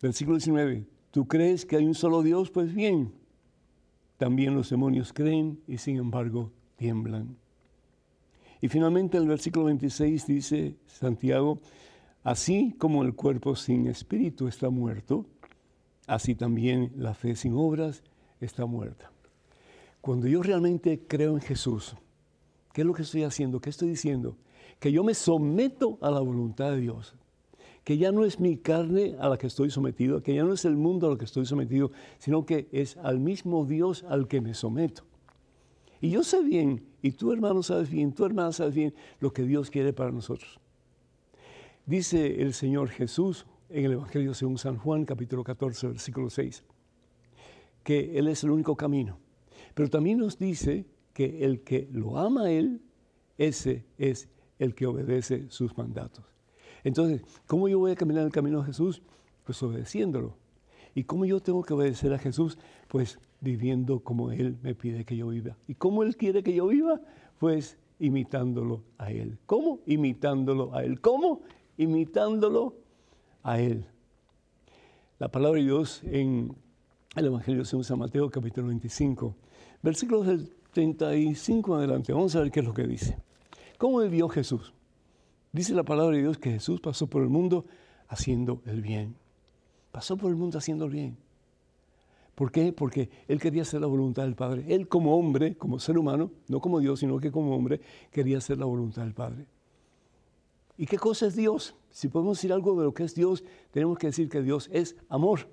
Versículo 0.00 0.38
19. 0.38 0.86
¿Tú 1.10 1.26
crees 1.26 1.66
que 1.66 1.76
hay 1.76 1.86
un 1.86 1.94
solo 1.94 2.22
Dios? 2.22 2.50
Pues 2.50 2.74
bien, 2.74 3.12
también 4.16 4.54
los 4.54 4.70
demonios 4.70 5.12
creen 5.12 5.60
y 5.66 5.78
sin 5.78 5.96
embargo 5.96 6.52
tiemblan. 6.76 7.36
Y 8.60 8.68
finalmente 8.68 9.18
el 9.18 9.26
versículo 9.26 9.66
26 9.66 10.26
dice 10.26 10.76
Santiago, 10.86 11.60
así 12.22 12.74
como 12.78 13.02
el 13.02 13.14
cuerpo 13.14 13.56
sin 13.56 13.86
espíritu 13.86 14.48
está 14.48 14.70
muerto, 14.70 15.26
así 16.06 16.34
también 16.34 16.92
la 16.96 17.14
fe 17.14 17.36
sin 17.36 17.54
obras 17.54 18.02
está 18.40 18.66
muerta. 18.66 19.10
Cuando 20.00 20.26
yo 20.26 20.42
realmente 20.42 21.00
creo 21.06 21.32
en 21.32 21.40
Jesús, 21.40 21.96
¿qué 22.72 22.82
es 22.82 22.86
lo 22.86 22.92
que 22.92 23.02
estoy 23.02 23.22
haciendo? 23.22 23.60
¿Qué 23.60 23.70
estoy 23.70 23.88
diciendo? 23.88 24.36
Que 24.78 24.92
yo 24.92 25.02
me 25.02 25.14
someto 25.14 25.98
a 26.02 26.10
la 26.10 26.20
voluntad 26.20 26.72
de 26.72 26.80
Dios. 26.80 27.14
Que 27.84 27.98
ya 27.98 28.12
no 28.12 28.24
es 28.24 28.40
mi 28.40 28.56
carne 28.56 29.16
a 29.18 29.28
la 29.28 29.36
que 29.36 29.46
estoy 29.46 29.70
sometido, 29.70 30.22
que 30.22 30.34
ya 30.34 30.44
no 30.44 30.54
es 30.54 30.64
el 30.64 30.76
mundo 30.76 31.06
a 31.06 31.10
lo 31.10 31.18
que 31.18 31.24
estoy 31.24 31.46
sometido, 31.46 31.90
sino 32.18 32.46
que 32.46 32.68
es 32.72 32.96
al 32.98 33.18
mismo 33.18 33.64
Dios 33.66 34.04
al 34.08 34.26
que 34.26 34.40
me 34.40 34.54
someto. 34.54 35.04
Y 36.00 36.10
yo 36.10 36.22
sé 36.22 36.42
bien, 36.42 36.84
y 37.00 37.12
tú 37.12 37.32
hermano 37.32 37.62
sabes 37.62 37.88
bien, 37.88 38.12
tu 38.12 38.26
hermana 38.26 38.52
sabes 38.52 38.74
bien 38.74 38.94
lo 39.20 39.32
que 39.32 39.42
Dios 39.42 39.70
quiere 39.70 39.92
para 39.94 40.12
nosotros. 40.12 40.60
Dice 41.86 42.42
el 42.42 42.52
Señor 42.52 42.88
Jesús 42.90 43.46
en 43.74 43.86
el 43.86 43.92
Evangelio 43.92 44.34
según 44.34 44.56
San 44.56 44.76
Juan, 44.76 45.04
capítulo 45.04 45.42
14, 45.42 45.88
versículo 45.88 46.30
6, 46.30 46.62
que 47.82 48.16
Él 48.16 48.28
es 48.28 48.44
el 48.44 48.50
único 48.50 48.76
camino. 48.76 49.18
Pero 49.74 49.90
también 49.90 50.18
nos 50.18 50.38
dice 50.38 50.86
que 51.12 51.44
el 51.44 51.62
que 51.62 51.88
lo 51.90 52.16
ama 52.16 52.44
a 52.44 52.50
Él, 52.52 52.80
ese 53.36 53.84
es 53.98 54.28
el 54.60 54.76
que 54.76 54.86
obedece 54.86 55.50
sus 55.50 55.76
mandatos. 55.76 56.24
Entonces, 56.84 57.22
¿cómo 57.48 57.68
yo 57.68 57.80
voy 57.80 57.90
a 57.90 57.96
caminar 57.96 58.24
el 58.24 58.30
camino 58.30 58.60
de 58.60 58.66
Jesús? 58.66 59.02
Pues 59.42 59.60
obedeciéndolo. 59.64 60.36
¿Y 60.94 61.02
cómo 61.02 61.24
yo 61.24 61.40
tengo 61.40 61.64
que 61.64 61.74
obedecer 61.74 62.12
a 62.12 62.18
Jesús? 62.18 62.56
Pues 62.86 63.18
viviendo 63.40 63.98
como 63.98 64.30
Él 64.30 64.56
me 64.62 64.76
pide 64.76 65.04
que 65.04 65.16
yo 65.16 65.26
viva. 65.28 65.56
¿Y 65.66 65.74
cómo 65.74 66.04
Él 66.04 66.16
quiere 66.16 66.44
que 66.44 66.54
yo 66.54 66.68
viva? 66.68 67.00
Pues 67.40 67.76
imitándolo 67.98 68.84
a 68.98 69.10
Él. 69.10 69.36
¿Cómo? 69.46 69.80
Imitándolo 69.84 70.72
a 70.76 70.84
Él. 70.84 71.00
¿Cómo? 71.00 71.42
Imitándolo 71.76 72.83
a 73.44 73.60
Él. 73.60 73.86
La 75.20 75.28
palabra 75.28 75.60
de 75.60 75.66
Dios 75.66 76.02
en 76.04 76.56
el 77.14 77.26
Evangelio 77.26 77.64
según 77.64 77.84
San 77.84 78.00
Mateo, 78.00 78.28
capítulo 78.30 78.66
25, 78.66 79.36
versículos 79.82 80.26
del 80.26 80.52
35 80.72 81.74
en 81.74 81.78
adelante. 81.78 82.12
Vamos 82.12 82.34
a 82.34 82.40
ver 82.40 82.50
qué 82.50 82.60
es 82.60 82.66
lo 82.66 82.74
que 82.74 82.86
dice. 82.86 83.16
¿Cómo 83.78 84.00
vivió 84.00 84.28
Jesús? 84.28 84.72
Dice 85.52 85.72
la 85.74 85.84
palabra 85.84 86.16
de 86.16 86.22
Dios 86.22 86.38
que 86.38 86.50
Jesús 86.50 86.80
pasó 86.80 87.06
por 87.06 87.22
el 87.22 87.28
mundo 87.28 87.64
haciendo 88.08 88.60
el 88.66 88.82
bien. 88.82 89.14
Pasó 89.92 90.16
por 90.16 90.30
el 90.30 90.36
mundo 90.36 90.58
haciendo 90.58 90.86
el 90.86 90.90
bien. 90.90 91.16
¿Por 92.34 92.50
qué? 92.50 92.72
Porque 92.72 93.10
él 93.28 93.38
quería 93.38 93.62
hacer 93.62 93.80
la 93.80 93.86
voluntad 93.86 94.24
del 94.24 94.34
Padre. 94.34 94.64
Él 94.68 94.88
como 94.88 95.16
hombre, 95.16 95.56
como 95.56 95.78
ser 95.78 95.96
humano, 95.96 96.32
no 96.48 96.58
como 96.58 96.80
Dios, 96.80 96.98
sino 96.98 97.20
que 97.20 97.30
como 97.30 97.54
hombre, 97.54 97.80
quería 98.10 98.38
hacer 98.38 98.58
la 98.58 98.64
voluntad 98.64 99.02
del 99.02 99.14
Padre. 99.14 99.46
¿Y 100.76 100.86
qué 100.86 100.98
cosa 100.98 101.26
es 101.26 101.36
Dios? 101.36 101.76
Si 101.90 102.08
podemos 102.08 102.38
decir 102.38 102.52
algo 102.52 102.76
de 102.78 102.84
lo 102.84 102.94
que 102.94 103.04
es 103.04 103.14
Dios, 103.14 103.44
tenemos 103.70 103.98
que 103.98 104.08
decir 104.08 104.28
que 104.28 104.42
Dios 104.42 104.68
es 104.72 104.96
amor. 105.08 105.48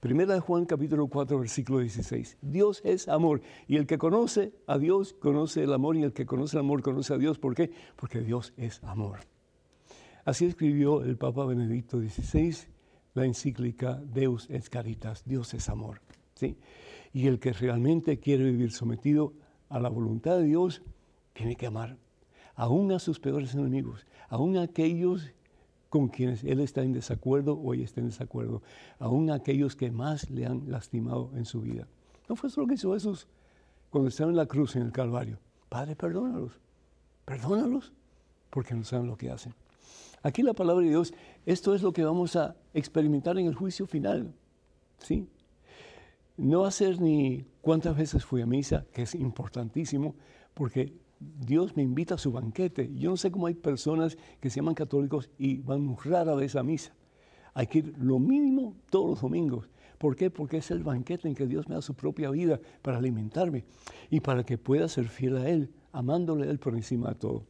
Primera 0.00 0.34
de 0.34 0.40
Juan 0.40 0.64
capítulo 0.64 1.08
4 1.08 1.38
versículo 1.38 1.80
16. 1.80 2.38
Dios 2.40 2.80
es 2.84 3.08
amor 3.08 3.42
y 3.66 3.76
el 3.76 3.86
que 3.86 3.98
conoce 3.98 4.52
a 4.66 4.78
Dios 4.78 5.14
conoce 5.14 5.64
el 5.64 5.72
amor 5.72 5.96
y 5.96 6.02
el 6.02 6.12
que 6.12 6.24
conoce 6.24 6.56
el 6.56 6.60
amor 6.60 6.82
conoce 6.82 7.12
a 7.12 7.18
Dios. 7.18 7.38
¿Por 7.38 7.54
qué? 7.54 7.70
Porque 7.96 8.20
Dios 8.20 8.54
es 8.56 8.82
amor. 8.84 9.20
Así 10.24 10.46
escribió 10.46 11.02
el 11.02 11.18
Papa 11.18 11.44
Benedicto 11.44 11.98
XVI 11.98 12.74
la 13.14 13.24
encíclica 13.24 14.00
Deus 14.12 14.48
et 14.50 14.68
Caritas, 14.68 15.24
Dios 15.24 15.54
es 15.54 15.68
amor. 15.68 16.00
¿sí? 16.34 16.58
Y 17.12 17.28
el 17.28 17.38
que 17.38 17.52
realmente 17.52 18.18
quiere 18.18 18.44
vivir 18.44 18.72
sometido 18.72 19.32
a 19.68 19.78
la 19.80 19.88
voluntad 19.88 20.36
de 20.36 20.44
Dios, 20.44 20.82
tiene 21.32 21.56
que 21.56 21.66
amar, 21.66 21.96
aún 22.54 22.92
a 22.92 22.98
sus 22.98 23.20
peores 23.20 23.54
enemigos, 23.54 24.06
aún 24.28 24.56
a 24.56 24.62
aquellos 24.62 25.30
con 25.88 26.08
quienes 26.08 26.42
él 26.42 26.60
está 26.60 26.82
en 26.82 26.92
desacuerdo 26.92 27.54
o 27.54 27.72
ella 27.72 27.84
está 27.84 28.00
en 28.00 28.08
desacuerdo, 28.08 28.62
aún 28.98 29.30
a 29.30 29.34
aquellos 29.34 29.76
que 29.76 29.90
más 29.90 30.28
le 30.30 30.46
han 30.46 30.70
lastimado 30.70 31.30
en 31.36 31.44
su 31.44 31.60
vida. 31.60 31.86
¿No 32.28 32.36
fue 32.36 32.48
eso 32.48 32.60
lo 32.60 32.66
que 32.66 32.74
hizo 32.74 32.94
Jesús 32.94 33.28
cuando 33.90 34.08
estaba 34.08 34.30
en 34.30 34.36
la 34.36 34.46
cruz, 34.46 34.74
en 34.74 34.82
el 34.82 34.92
Calvario? 34.92 35.38
Padre, 35.68 35.94
perdónalos, 35.94 36.58
perdónalos, 37.24 37.92
porque 38.50 38.74
no 38.74 38.82
saben 38.84 39.06
lo 39.06 39.16
que 39.16 39.30
hacen. 39.30 39.54
Aquí 40.22 40.42
la 40.42 40.54
palabra 40.54 40.82
de 40.82 40.90
Dios, 40.90 41.12
esto 41.44 41.74
es 41.74 41.82
lo 41.82 41.92
que 41.92 42.02
vamos 42.02 42.34
a 42.34 42.56
experimentar 42.72 43.38
en 43.38 43.46
el 43.46 43.54
juicio 43.54 43.86
final. 43.86 44.32
¿sí? 44.98 45.28
No 46.36 46.64
hacer 46.64 47.00
ni 47.00 47.44
cuántas 47.60 47.96
veces 47.96 48.24
fui 48.24 48.42
a 48.42 48.46
misa, 48.46 48.84
que 48.92 49.02
es 49.02 49.14
importantísimo, 49.14 50.16
porque 50.54 50.92
Dios 51.38 51.76
me 51.76 51.82
invita 51.82 52.14
a 52.14 52.18
su 52.18 52.32
banquete. 52.32 52.90
Yo 52.94 53.10
no 53.10 53.16
sé 53.16 53.30
cómo 53.30 53.46
hay 53.46 53.54
personas 53.54 54.16
que 54.40 54.50
se 54.50 54.56
llaman 54.56 54.74
católicos 54.74 55.30
y 55.38 55.58
van 55.58 55.96
rara 56.04 56.34
vez 56.34 56.56
a 56.56 56.62
misa. 56.62 56.94
Hay 57.54 57.66
que 57.66 57.78
ir 57.78 57.94
lo 57.98 58.18
mínimo 58.18 58.74
todos 58.90 59.10
los 59.10 59.20
domingos. 59.20 59.68
¿Por 59.98 60.16
qué? 60.16 60.30
Porque 60.30 60.58
es 60.58 60.70
el 60.70 60.82
banquete 60.82 61.28
en 61.28 61.34
que 61.34 61.46
Dios 61.46 61.68
me 61.68 61.76
da 61.76 61.82
su 61.82 61.94
propia 61.94 62.30
vida 62.30 62.60
para 62.82 62.98
alimentarme 62.98 63.64
y 64.10 64.20
para 64.20 64.44
que 64.44 64.58
pueda 64.58 64.88
ser 64.88 65.08
fiel 65.08 65.36
a 65.36 65.48
Él, 65.48 65.70
amándole 65.92 66.46
a 66.46 66.50
Él 66.50 66.58
por 66.58 66.74
encima 66.74 67.10
de 67.10 67.14
todo 67.14 67.44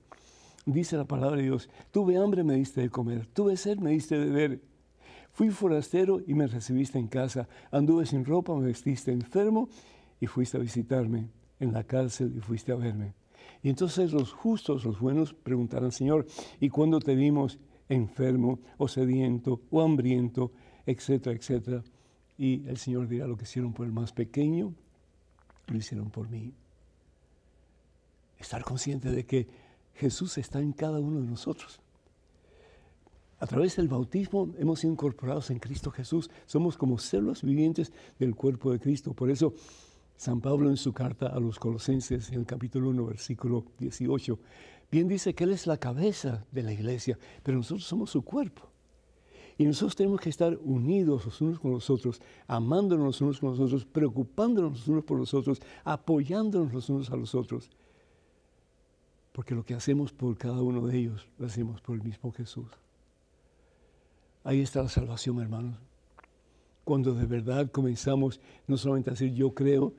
dice 0.67 0.97
la 0.97 1.05
palabra 1.05 1.37
de 1.37 1.45
Dios, 1.45 1.69
tuve 1.91 2.17
hambre, 2.17 2.43
me 2.43 2.55
diste 2.55 2.81
de 2.81 2.91
comer, 2.91 3.27
tuve 3.27 3.57
sed, 3.57 3.79
me 3.79 3.91
diste 3.91 4.19
de 4.19 4.27
beber, 4.27 4.61
fui 5.33 5.51
forastero 5.51 6.21
y 6.27 6.35
me 6.35 6.47
recibiste 6.47 6.99
en 6.99 7.09
casa, 7.09 7.49
anduve 7.71 8.07
sin 8.07 8.25
ropa, 8.25 8.55
me 8.55 8.67
vestiste 8.67 9.13
enfermo 9.13 9.69
y 10.21 10.27
fuiste 10.27 10.57
a 10.57 10.61
visitarme 10.61 11.29
en 11.61 11.73
la 11.73 11.85
cárcel 11.85 12.35
y 12.37 12.41
fuiste 12.41 12.73
a 12.73 12.77
verme. 12.77 13.15
Y 13.65 13.71
entonces 13.71 14.13
los 14.13 14.31
justos, 14.31 14.85
los 14.85 15.01
buenos, 15.01 15.33
preguntarán, 15.33 15.91
Señor, 15.91 16.27
¿y 16.61 16.69
cuándo 16.69 17.01
te 17.01 17.15
vimos 17.15 17.59
enfermo 17.89 18.59
o 18.77 18.89
sediento 18.89 19.63
o 19.71 19.81
hambriento, 19.81 20.53
etcétera, 20.85 21.35
etcétera? 21.35 21.83
Y 22.37 22.69
el 22.69 22.77
Señor 22.77 23.09
dirá, 23.09 23.27
lo 23.27 23.39
que 23.39 23.45
hicieron 23.45 23.73
por 23.73 23.87
el 23.87 23.93
más 23.93 24.13
pequeño, 24.13 24.75
lo 25.67 25.77
hicieron 25.79 26.11
por 26.11 26.29
mí. 26.29 26.53
Estar 28.39 28.63
consciente 28.65 29.11
de 29.11 29.25
que 29.25 29.49
Jesús 29.95 30.37
está 30.37 30.61
en 30.61 30.73
cada 30.73 31.01
uno 31.01 31.23
de 31.23 31.27
nosotros. 31.27 31.81
A 33.39 33.47
través 33.47 33.77
del 33.77 33.89
bautismo 33.89 34.53
hemos 34.59 34.81
sido 34.81 34.93
incorporados 34.93 35.49
en 35.51 35.59
Cristo 35.59 35.91
Jesús. 35.91 36.31
Somos 36.45 36.77
como 36.77 36.99
células 36.99 37.43
vivientes 37.43 37.95
del 38.19 38.35
cuerpo 38.35 38.73
de 38.73 38.79
Cristo. 38.79 39.15
Por 39.15 39.31
eso 39.31 39.55
San 40.17 40.41
Pablo 40.41 40.71
en 40.71 40.77
su 40.77 40.93
carta 40.93 41.27
a 41.27 41.41
los 41.41 41.59
Colosenses, 41.59 42.31
en 42.31 42.41
el 42.41 42.47
capítulo 42.47 42.91
1, 42.91 43.07
versículo 43.07 43.65
18, 43.79 44.39
bien 44.91 45.09
dice 45.09 45.35
que 45.35 45.45
Él 45.45 45.53
es 45.53 45.67
la 45.67 45.77
cabeza 45.77 46.47
de 46.53 46.63
la 46.63 46.73
iglesia, 46.73 47.19
pero 47.43 47.59
nosotros 47.59 47.85
somos 47.85 48.11
su 48.11 48.23
cuerpo. 48.23 48.71
Y 49.57 49.65
nosotros 49.65 49.95
tenemos 49.95 50.21
que 50.21 50.31
estar 50.31 50.59
unidos 50.63 51.25
los 51.25 51.41
unos 51.41 51.61
con 51.61 51.71
los 51.73 51.89
otros, 51.89 52.21
amándonos 52.47 53.07
los 53.07 53.21
unos 53.21 53.41
con 53.41 53.51
los 53.51 53.61
otros, 53.61 53.85
preocupándonos 53.85 54.73
los 54.73 54.89
unos 54.89 55.05
por 55.05 55.19
los 55.19 55.33
otros, 55.33 55.61
apoyándonos 55.85 56.73
los 56.73 56.89
unos 56.89 57.11
a 57.11 57.17
los 57.17 57.35
otros. 57.35 57.71
Porque 59.33 59.55
lo 59.55 59.65
que 59.65 59.75
hacemos 59.75 60.13
por 60.13 60.37
cada 60.37 60.61
uno 60.61 60.87
de 60.87 60.99
ellos, 60.99 61.29
lo 61.39 61.47
hacemos 61.47 61.81
por 61.81 61.97
el 61.97 62.03
mismo 62.03 62.33
Jesús. 62.33 62.67
Ahí 64.43 64.61
está 64.61 64.83
la 64.83 64.89
salvación, 64.89 65.41
hermanos. 65.41 65.77
Cuando 66.85 67.15
de 67.15 67.25
verdad 67.25 67.71
comenzamos 67.71 68.41
no 68.67 68.77
solamente 68.77 69.11
a 69.11 69.15
decir 69.15 69.33
yo 69.33 69.55
creo 69.55 69.95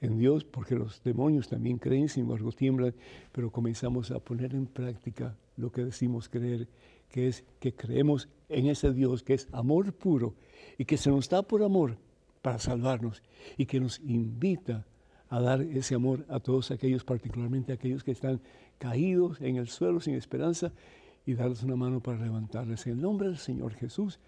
en 0.00 0.18
Dios, 0.18 0.44
porque 0.44 0.74
los 0.74 1.02
demonios 1.02 1.48
también 1.48 1.78
creen, 1.78 2.08
sin 2.08 2.22
embargo 2.24 2.52
tiemblan, 2.52 2.94
pero 3.32 3.50
comenzamos 3.50 4.10
a 4.10 4.18
poner 4.18 4.54
en 4.54 4.66
práctica 4.66 5.36
lo 5.56 5.70
que 5.70 5.84
decimos 5.84 6.28
creer, 6.28 6.68
que 7.10 7.28
es 7.28 7.44
que 7.58 7.74
creemos 7.74 8.28
en 8.48 8.66
ese 8.66 8.92
Dios 8.92 9.22
que 9.22 9.34
es 9.34 9.48
amor 9.52 9.92
puro 9.92 10.34
y 10.78 10.84
que 10.84 10.96
se 10.96 11.10
nos 11.10 11.28
da 11.28 11.42
por 11.42 11.62
amor 11.62 11.98
para 12.40 12.58
salvarnos 12.58 13.22
y 13.56 13.66
que 13.66 13.80
nos 13.80 14.00
invita 14.00 14.86
a 15.28 15.40
dar 15.40 15.60
ese 15.60 15.94
amor 15.94 16.24
a 16.28 16.40
todos 16.40 16.70
aquellos, 16.70 17.04
particularmente 17.04 17.72
aquellos 17.72 18.02
que 18.02 18.12
están 18.12 18.40
caídos 18.78 19.40
en 19.40 19.56
el 19.56 19.68
suelo 19.68 20.00
sin 20.00 20.14
esperanza, 20.14 20.72
y 21.26 21.34
darles 21.34 21.62
una 21.62 21.76
mano 21.76 22.00
para 22.00 22.18
levantarles 22.18 22.86
en 22.86 22.94
el 22.94 23.02
nombre 23.02 23.28
del 23.28 23.36
Señor 23.36 23.74
Jesús, 23.74 24.18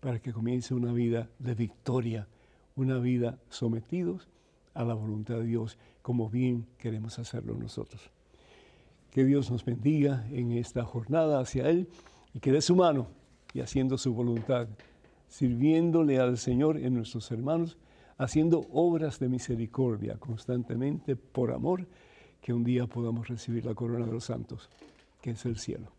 para 0.00 0.20
que 0.20 0.32
comience 0.32 0.74
una 0.74 0.92
vida 0.92 1.30
de 1.38 1.54
victoria, 1.54 2.28
una 2.76 2.98
vida 2.98 3.38
sometidos 3.48 4.28
a 4.76 4.84
la 4.84 4.94
voluntad 4.94 5.36
de 5.36 5.44
Dios, 5.44 5.78
como 6.02 6.28
bien 6.28 6.66
queremos 6.78 7.18
hacerlo 7.18 7.54
nosotros. 7.54 8.10
Que 9.10 9.24
Dios 9.24 9.50
nos 9.50 9.64
bendiga 9.64 10.26
en 10.30 10.52
esta 10.52 10.84
jornada 10.84 11.40
hacia 11.40 11.68
Él 11.68 11.88
y 12.34 12.40
que 12.40 12.52
dé 12.52 12.60
su 12.60 12.76
mano 12.76 13.08
y 13.54 13.60
haciendo 13.60 13.96
su 13.96 14.14
voluntad, 14.14 14.68
sirviéndole 15.28 16.18
al 16.18 16.36
Señor 16.36 16.76
en 16.76 16.94
nuestros 16.94 17.30
hermanos, 17.30 17.78
haciendo 18.18 18.66
obras 18.72 19.18
de 19.18 19.28
misericordia 19.28 20.16
constantemente 20.18 21.16
por 21.16 21.52
amor, 21.52 21.86
que 22.40 22.52
un 22.52 22.64
día 22.64 22.86
podamos 22.86 23.28
recibir 23.28 23.64
la 23.64 23.74
corona 23.74 24.06
de 24.06 24.12
los 24.12 24.24
santos, 24.24 24.68
que 25.20 25.30
es 25.30 25.44
el 25.46 25.56
cielo. 25.56 25.90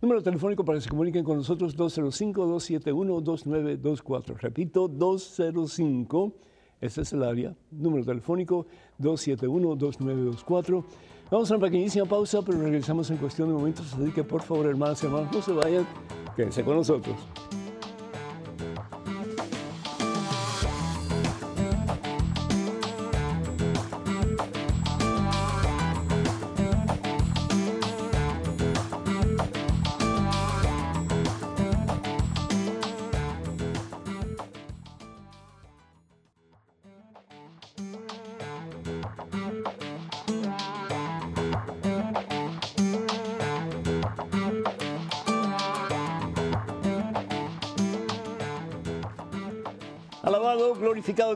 Número 0.00 0.22
telefónico 0.22 0.64
para 0.64 0.78
que 0.78 0.84
se 0.84 0.90
comuniquen 0.90 1.24
con 1.24 1.38
nosotros 1.38 1.76
205-271-2924. 1.76 4.38
Repito, 4.38 4.86
205, 4.86 6.34
ese 6.80 7.02
es 7.02 7.12
el 7.12 7.22
área. 7.22 7.54
Número 7.70 8.04
telefónico 8.04 8.66
271-2924. 9.00 10.84
Vamos 11.30 11.50
a 11.50 11.56
una 11.56 11.66
pequeñísima 11.66 12.06
pausa, 12.06 12.40
pero 12.42 12.58
regresamos 12.58 13.10
en 13.10 13.18
cuestión 13.18 13.48
de 13.48 13.54
momentos. 13.54 13.92
Así 13.92 14.10
que 14.12 14.24
por 14.24 14.42
favor, 14.42 14.66
hermanas 14.66 15.02
y 15.02 15.06
hermanos, 15.06 15.32
no 15.32 15.42
se 15.42 15.52
vayan, 15.52 15.86
quédense 16.36 16.64
con 16.64 16.76
nosotros. 16.76 17.16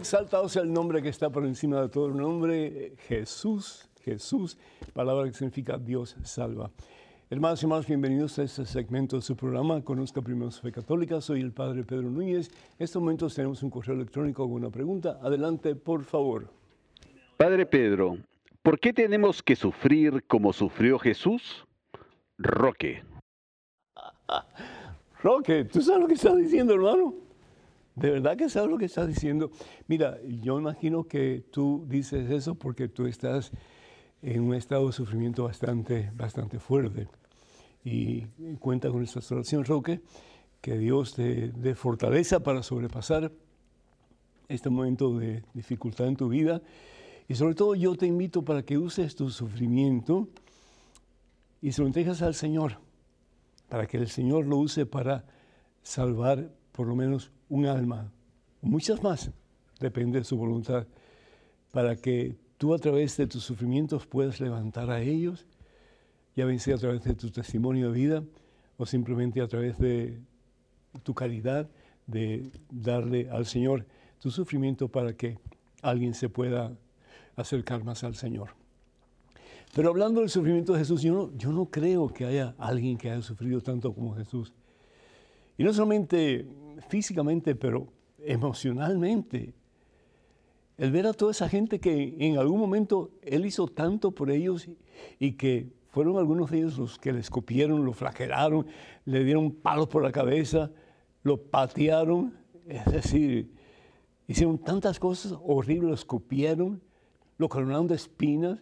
Exaltado 0.03 0.49
sea 0.49 0.63
el 0.63 0.73
nombre 0.73 1.01
que 1.01 1.09
está 1.09 1.31
por 1.31 1.47
encima 1.47 1.81
de 1.81 1.89
todo 1.89 2.09
el 2.09 2.17
nombre, 2.17 2.95
Jesús, 3.07 3.89
Jesús, 4.03 4.59
palabra 4.93 5.27
que 5.27 5.33
significa 5.33 5.79
Dios 5.79 6.17
salva. 6.25 6.73
Hermanos 7.31 7.63
y 7.63 7.67
hermanos, 7.67 7.87
bienvenidos 7.87 8.37
a 8.41 8.43
este 8.43 8.67
segmento 8.67 9.15
de 9.15 9.23
su 9.23 9.37
programa, 9.37 9.81
Conozca 9.83 10.21
Primero 10.21 10.51
su 10.51 10.61
Fe 10.61 10.73
Católica. 10.73 11.21
Soy 11.21 11.41
el 11.41 11.53
Padre 11.53 11.85
Pedro 11.85 12.11
Núñez. 12.11 12.51
En 12.81 12.85
estos 12.85 13.01
momentos 13.01 13.33
tenemos 13.33 13.63
un 13.63 13.71
correo 13.71 13.95
electrónico 13.95 14.43
con 14.43 14.55
una 14.55 14.71
pregunta. 14.71 15.21
Adelante, 15.23 15.77
por 15.77 16.03
favor. 16.03 16.49
Padre 17.37 17.65
Pedro, 17.65 18.19
¿por 18.61 18.81
qué 18.81 18.93
tenemos 18.93 19.41
que 19.41 19.55
sufrir 19.55 20.25
como 20.27 20.53
sufrió 20.53 20.99
Jesús? 20.99 21.65
Roque. 22.39 23.05
Roque, 25.23 25.65
¿tú 25.65 25.81
sabes 25.81 26.01
lo 26.01 26.09
que 26.09 26.15
estás 26.15 26.37
diciendo, 26.37 26.75
hermano? 26.75 27.15
¿De 27.95 28.11
verdad 28.11 28.37
que 28.37 28.49
sabes 28.49 28.71
lo 28.71 28.79
que 28.79 28.87
estás 28.87 29.07
diciendo? 29.07 29.51
Mira, 29.87 30.19
yo 30.25 30.59
imagino 30.59 31.05
que 31.05 31.45
tú 31.51 31.85
dices 31.89 32.31
eso 32.31 32.55
porque 32.55 32.89
tú 32.89 33.07
estás 33.07 33.53
en 34.23 34.43
un 34.43 34.55
estado 34.55 34.87
de 34.87 34.93
sufrimiento 34.93 35.45
bastante, 35.45 36.11
bastante 36.15 36.59
fuerte. 36.59 37.09
Y 37.85 38.23
cuenta 38.61 38.91
con 38.91 39.03
esta 39.03 39.21
oración, 39.35 39.65
Roque, 39.65 40.01
que 40.61 40.79
Dios 40.79 41.15
te 41.15 41.49
dé 41.49 41.75
fortaleza 41.75 42.41
para 42.41 42.63
sobrepasar 42.63 43.33
este 44.49 44.71
momento 44.71 45.19
de 45.19 45.43
dificultad 45.53 46.07
en 46.07 46.17
tu 46.17 46.29
vida. 46.29 46.63
Y 47.29 47.35
sobre 47.35 47.55
todo 47.55 47.75
yo 47.75 47.95
te 47.97 48.07
invito 48.07 48.45
para 48.45 48.63
que 48.63 48.79
uses 48.79 49.17
tu 49.17 49.29
sufrimiento 49.29 50.29
y 51.61 51.73
se 51.73 51.83
lo 51.83 51.89
entregas 51.89 52.23
al 52.23 52.35
Señor, 52.35 52.79
para 53.69 53.87
que 53.87 53.97
el 53.97 54.09
Señor 54.09 54.47
lo 54.47 54.57
use 54.59 54.87
para 54.87 55.25
salvar 55.83 56.51
por 56.73 56.87
lo 56.87 56.97
menos 56.97 57.33
un 57.53 57.67
alma, 57.67 58.11
muchas 58.63 59.03
más, 59.03 59.31
depende 59.79 60.19
de 60.19 60.25
su 60.25 60.39
voluntad, 60.39 60.87
para 61.71 61.97
que 61.97 62.35
tú 62.57 62.73
a 62.73 62.79
través 62.79 63.15
de 63.19 63.27
tus 63.27 63.45
sufrimientos 63.45 64.07
puedas 64.07 64.41
levantar 64.41 64.91
a 64.91 65.03
ellos, 65.03 65.45
ya 66.35 66.59
sea 66.59 66.77
a 66.77 66.79
través 66.79 67.05
de 67.05 67.15
tu 67.15 67.31
testimonio 67.31 67.93
de 67.93 67.99
vida 67.99 68.25
o 68.79 68.87
simplemente 68.87 69.43
a 69.43 69.49
través 69.49 69.77
de 69.77 70.19
tu 71.03 71.13
caridad, 71.13 71.69
de 72.07 72.51
darle 72.71 73.29
al 73.29 73.45
Señor 73.45 73.85
tu 74.19 74.31
sufrimiento 74.31 74.89
para 74.89 75.13
que 75.15 75.37
alguien 75.83 76.15
se 76.15 76.31
pueda 76.31 76.73
acercar 77.37 77.85
más 77.85 78.03
al 78.03 78.15
Señor. 78.15 78.49
Pero 79.75 79.91
hablando 79.91 80.21
del 80.21 80.31
sufrimiento 80.31 80.73
de 80.73 80.79
Jesús, 80.79 81.03
yo 81.03 81.13
no, 81.13 81.37
yo 81.37 81.53
no 81.53 81.67
creo 81.67 82.09
que 82.09 82.25
haya 82.25 82.55
alguien 82.57 82.97
que 82.97 83.11
haya 83.11 83.21
sufrido 83.21 83.61
tanto 83.61 83.93
como 83.93 84.15
Jesús. 84.15 84.55
Y 85.59 85.65
no 85.65 85.73
solamente 85.75 86.47
físicamente, 86.89 87.55
pero 87.55 87.89
emocionalmente. 88.19 89.55
El 90.79 90.91
ver 90.91 91.07
a 91.07 91.13
toda 91.13 91.33
esa 91.33 91.49
gente 91.49 91.81
que 91.81 92.17
en 92.19 92.39
algún 92.39 92.59
momento 92.59 93.11
Él 93.23 93.47
hizo 93.47 93.67
tanto 93.69 94.13
por 94.13 94.31
ellos 94.31 94.69
y 95.19 95.33
que 95.33 95.73
fueron 95.89 96.17
algunos 96.17 96.51
de 96.51 96.59
ellos 96.59 96.79
los 96.79 96.99
que 96.99 97.13
le 97.13 97.21
escupieron, 97.21 97.85
lo 97.85 97.93
flagelaron, 97.93 98.67
le 99.05 99.25
dieron 99.25 99.53
palos 99.53 99.89
por 99.89 100.03
la 100.03 100.11
cabeza, 100.11 100.71
lo 101.23 101.37
patearon, 101.37 102.35
es 102.67 102.85
decir, 102.87 103.53
hicieron 104.27 104.59
tantas 104.59 104.99
cosas 104.99 105.35
horribles, 105.45 105.89
lo 105.89 105.95
escupieron, 105.95 106.81
lo 107.37 107.49
coronaron 107.49 107.87
de 107.87 107.97
espinas, 107.97 108.59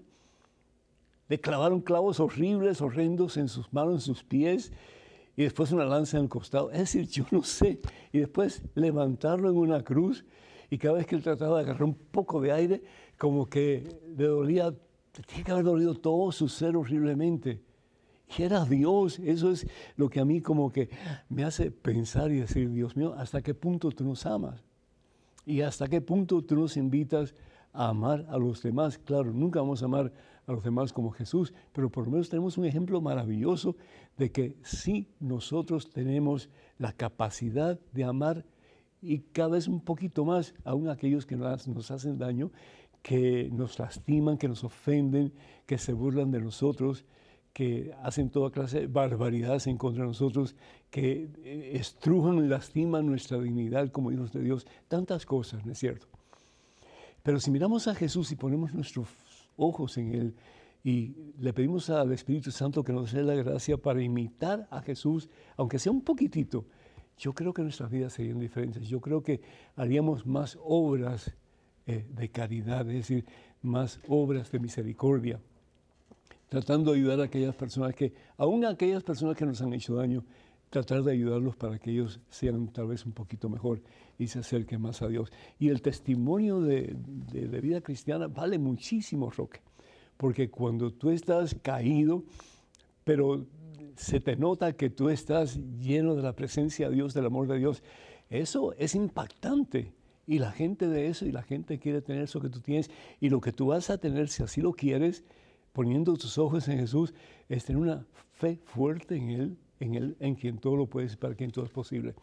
le 1.29 1.41
clavaron 1.41 1.81
clavos 1.81 2.19
horribles, 2.19 2.81
horrendos 2.81 3.37
en 3.37 3.47
sus 3.47 3.73
manos, 3.73 3.95
en 3.95 4.01
sus 4.01 4.25
pies, 4.25 4.73
y 5.37 5.45
después 5.45 5.73
una 5.73 5.85
lanza 5.85 6.17
en 6.17 6.25
el 6.25 6.29
costado. 6.29 6.71
Es 6.71 6.79
decir, 6.79 7.07
yo 7.09 7.25
no 7.31 7.43
sé. 7.43 7.81
Y 8.13 8.19
después 8.19 8.63
levantarlo 8.75 9.51
en 9.51 9.57
una 9.57 9.83
cruz 9.83 10.25
y 10.71 10.79
cada 10.79 10.95
vez 10.95 11.07
que 11.07 11.17
él 11.17 11.23
trataba 11.23 11.59
de 11.59 11.65
agarrar 11.65 11.83
un 11.85 11.95
poco 11.95 12.41
de 12.41 12.53
aire, 12.53 12.83
como 13.19 13.47
que 13.47 14.01
le 14.17 14.27
dolía, 14.27 14.73
tiene 15.27 15.45
que 15.45 15.51
haber 15.51 15.65
dolido 15.65 15.95
todo 15.95 16.31
su 16.31 16.49
ser 16.49 16.77
horriblemente. 16.77 17.61
Y 18.39 18.43
era 18.43 18.65
Dios, 18.65 19.19
eso 19.19 19.51
es 19.51 19.67
lo 19.97 20.09
que 20.09 20.21
a 20.21 20.25
mí 20.25 20.41
como 20.41 20.71
que 20.71 20.89
me 21.29 21.43
hace 21.43 21.73
pensar 21.73 22.31
y 22.31 22.41
decir, 22.41 22.71
Dios 22.71 22.97
mío, 22.97 23.15
¿hasta 23.17 23.43
qué 23.43 23.55
punto 23.55 23.91
tú 23.91 24.05
nos 24.05 24.25
amas? 24.25 24.63
Y 25.45 25.63
hasta 25.63 25.89
qué 25.89 26.01
punto 26.01 26.43
tú 26.43 26.55
nos 26.55 26.77
invitas 26.77 27.35
a 27.73 27.89
amar 27.89 28.27
a 28.29 28.39
los 28.39 28.63
demás. 28.63 28.99
Claro, 28.99 29.33
nunca 29.33 29.61
vamos 29.61 29.83
a 29.83 29.87
amar 29.87 30.13
a 30.51 30.55
los 30.55 30.65
demás 30.65 30.93
como 30.93 31.11
Jesús, 31.11 31.55
pero 31.73 31.91
por 31.91 32.05
lo 32.05 32.13
menos 32.13 32.29
tenemos 32.29 32.59
un 32.59 32.65
ejemplo 32.65 33.01
maravilloso 33.01 33.77
de 34.19 34.31
que 34.31 34.57
sí 34.63 35.09
nosotros 35.21 35.91
tenemos 35.91 36.51
la 36.79 36.93
capacidad 36.93 37.79
de 37.93 38.05
amar 38.05 38.45
y 39.01 39.21
cada 39.21 39.51
vez 39.51 39.69
un 39.69 39.81
poquito 39.81 40.25
más 40.25 40.55
aún 40.65 40.89
aquellos 40.89 41.25
que 41.25 41.37
nos, 41.37 41.69
nos 41.69 41.91
hacen 41.91 42.19
daño, 42.19 42.51
que 43.03 43.49
nos 43.51 43.79
lastiman, 43.79 44.37
que 44.37 44.49
nos 44.49 44.65
ofenden, 44.65 45.33
que 45.67 45.79
se 45.79 45.93
burlan 45.93 46.31
de 46.31 46.41
nosotros, 46.41 47.07
que 47.53 47.93
hacen 48.03 48.31
toda 48.31 48.51
clase 48.51 48.81
de 48.81 48.87
barbaridades 48.87 49.67
en 49.67 49.79
contra 49.79 50.03
de 50.03 50.09
nosotros, 50.09 50.55
que 50.91 51.31
eh, 51.43 51.71
estrujan 51.75 52.45
y 52.45 52.49
lastiman 52.49 53.07
nuestra 53.07 53.39
dignidad 53.39 53.91
como 53.91 54.13
hijos 54.13 54.33
de 54.33 54.43
Dios, 54.43 54.67
tantas 54.89 55.25
cosas, 55.25 55.65
¿no 55.65 55.73
es 55.73 55.79
cierto? 55.79 56.07
Pero 57.23 57.41
si 57.41 57.51
miramos 57.51 57.87
a 57.89 57.95
Jesús 57.95 58.33
y 58.33 58.37
ponemos 58.37 58.75
nuestros 58.75 59.09
ojos 59.61 59.99
en 59.99 60.15
Él. 60.15 60.35
Y 60.83 61.15
le 61.39 61.53
pedimos 61.53 61.91
al 61.91 62.11
Espíritu 62.13 62.51
Santo 62.51 62.83
que 62.83 62.93
nos 62.93 63.13
dé 63.13 63.23
la 63.23 63.35
gracia 63.35 63.77
para 63.77 64.03
imitar 64.03 64.67
a 64.71 64.81
Jesús, 64.81 65.29
aunque 65.57 65.79
sea 65.79 65.93
un 65.93 66.03
poquitito, 66.03 66.65
yo 67.19 67.35
creo 67.35 67.53
que 67.53 67.63
nuestras 67.63 67.91
vidas 67.91 68.15
serían 68.15 68.39
diferentes. 68.39 68.89
Yo 68.89 69.01
creo 69.01 69.23
que 69.23 69.43
haríamos 69.77 70.27
más 70.27 70.59
obras 70.63 71.35
eh, 71.87 72.07
de 72.09 72.31
caridad, 72.31 72.89
es 72.89 73.09
decir, 73.09 73.27
más 73.61 74.01
obras 74.09 74.51
de 74.51 74.59
misericordia, 74.59 75.39
tratando 76.49 76.93
de 76.93 76.99
ayudar 76.99 77.21
a 77.21 77.25
aquellas 77.25 77.55
personas 77.55 77.95
que, 77.95 78.15
aún 78.39 78.65
aquellas 78.65 79.03
personas 79.03 79.37
que 79.37 79.45
nos 79.45 79.61
han 79.61 79.75
hecho 79.75 79.97
daño, 79.97 80.25
tratar 80.71 81.03
de 81.03 81.13
ayudarlos 81.13 81.57
para 81.57 81.79
que 81.79 81.91
ellos 81.91 82.21
sean 82.31 82.69
tal 82.69 82.87
vez 82.87 83.05
un 83.05 83.13
poquito 83.13 83.49
mejor 83.49 83.83
y 84.19 84.29
se 84.29 84.39
acerquen 84.39 84.81
más 84.81 85.03
a 85.03 85.09
Dios. 85.09 85.31
Y 85.59 85.69
el 85.69 85.83
testimonio 85.83 86.61
de, 86.61 86.97
vida 87.61 87.81
cristiana 87.81 88.29
vale 88.29 88.59
muchísimo, 88.59 89.31
Roque, 89.31 89.61
porque 90.17 90.49
cuando 90.49 90.93
tú 90.93 91.11
estás 91.11 91.57
caído, 91.61 92.23
pero 93.03 93.47
se 93.97 94.21
te 94.21 94.37
nota 94.37 94.73
que 94.73 94.91
tú 94.91 95.11
estás 95.11 95.59
lleno 95.81 96.15
de 96.15 96.23
la 96.23 96.37
presencia 96.37 96.89
de 96.89 96.95
Dios, 96.95 97.15
del 97.15 97.27
amor 97.27 97.49
de 97.49 97.59
Dios, 97.59 97.83
eso 98.31 98.73
es 98.75 98.95
impactante. 98.95 99.93
Y 100.27 100.39
la 100.39 100.53
gente 100.53 100.87
de 100.87 101.09
eso, 101.09 101.27
y 101.27 101.33
la 101.33 101.43
gente 101.43 101.81
quiere 101.81 102.01
tener 102.01 102.23
eso 102.23 102.41
que 102.41 102.49
tú 102.49 102.61
tienes, 102.61 102.89
y 103.19 103.31
lo 103.31 103.41
que 103.41 103.53
tú 103.53 103.67
vas 103.67 103.91
a 103.91 103.99
tener, 103.99 104.29
si 104.29 104.45
así 104.45 104.61
lo 104.61 104.73
quieres, 104.73 105.25
poniendo 105.73 106.15
tus 106.15 106.39
ojos 106.39 106.69
en 106.69 106.79
Jesús, 106.79 107.13
es 107.49 107.65
tener 107.65 107.83
una 107.83 108.07
fe 108.31 108.61
fuerte 108.65 109.17
en 109.17 109.31
Él 109.31 109.57
en, 109.81 109.95
él, 109.95 110.17
en 110.21 110.35
quien 110.35 110.59
todo 110.59 110.77
lo 110.77 110.87
puede, 110.87 111.15
para 111.17 111.35
quien 111.35 111.51
todo 111.51 111.65
es 111.65 111.71
posible. 111.71 112.15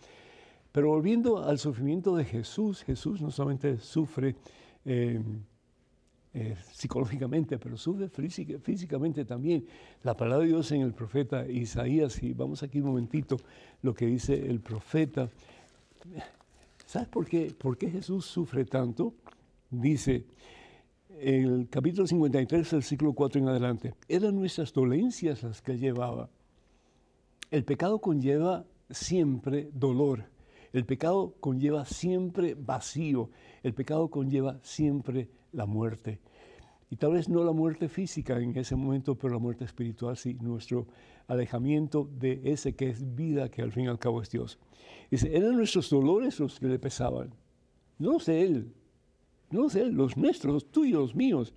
Pero 0.72 0.90
volviendo 0.90 1.44
al 1.44 1.58
sufrimiento 1.60 2.16
de 2.16 2.24
Jesús, 2.24 2.84
Jesús 2.84 3.22
no 3.22 3.32
solamente 3.32 3.80
sufre 3.80 4.36
eh, 4.86 5.22
eh, 6.34 6.56
psicológicamente, 6.72 7.58
pero 7.58 7.78
sufre 7.78 8.10
físicamente 8.10 9.26
también. 9.26 9.66
La 10.04 10.16
palabra 10.16 10.46
de 10.46 10.52
Dios 10.52 10.72
en 10.72 10.82
el 10.82 10.94
profeta 10.94 11.48
Isaías, 11.48 12.22
y 12.22 12.34
vamos 12.34 12.62
aquí 12.62 12.80
un 12.80 12.88
momentito, 12.88 13.38
lo 13.82 13.94
que 13.96 14.06
dice 14.06 14.34
el 14.48 14.60
profeta. 14.60 15.30
¿Sabes 16.86 17.08
por 17.08 17.26
qué, 17.26 17.54
por 17.58 17.78
qué 17.78 17.90
Jesús 17.90 18.26
sufre 18.26 18.66
tanto? 18.66 19.16
Dice, 19.72 20.26
el 21.20 21.68
capítulo 21.70 22.06
53, 22.06 22.74
el 22.74 22.84
ciclo 22.84 23.14
4 23.14 23.42
en 23.42 23.48
adelante, 23.48 23.96
eran 24.08 24.36
nuestras 24.36 24.72
dolencias 24.72 25.42
las 25.42 25.62
que 25.62 25.78
llevaba 25.78 26.30
el 27.52 27.64
pecado 27.64 28.00
conlleva 28.00 28.66
siempre 28.90 29.70
dolor. 29.74 30.26
El 30.74 30.86
pecado 30.86 31.36
conlleva 31.40 31.86
siempre 31.86 32.56
vacío. 32.56 33.30
El 33.64 33.74
pecado 33.74 34.10
conlleva 34.10 34.60
siempre 34.62 35.30
la 35.54 35.66
muerte. 35.66 36.20
Y 36.90 36.96
tal 36.96 37.14
vez 37.14 37.28
no 37.28 37.44
la 37.44 37.52
muerte 37.52 37.90
física 37.90 38.40
en 38.40 38.56
ese 38.58 38.76
momento, 38.76 39.16
pero 39.16 39.34
la 39.34 39.40
muerte 39.40 39.66
espiritual 39.66 40.16
sí, 40.16 40.36
nuestro 40.36 40.88
alejamiento 41.28 42.10
de 42.18 42.42
ese 42.46 42.76
que 42.76 42.90
es 42.90 43.16
vida, 43.16 43.50
que 43.50 43.62
al 43.62 43.72
fin 43.72 43.86
y 43.86 43.88
al 43.88 44.00
cabo 44.00 44.22
es 44.22 44.30
Dios. 44.30 44.58
Dice, 45.12 45.36
eran 45.36 45.58
nuestros 45.58 45.90
dolores 45.90 46.40
los 46.40 46.60
que 46.60 46.68
le 46.68 46.80
pesaban. 46.80 47.34
No 48.00 48.20
sé 48.20 48.44
Él, 48.44 48.74
no 49.50 49.70
sé 49.70 49.82
Él, 49.82 49.94
los 49.94 50.16
nuestros, 50.16 50.54
los 50.54 50.72
tuyos, 50.72 51.02
los 51.02 51.16
míos. 51.16 51.54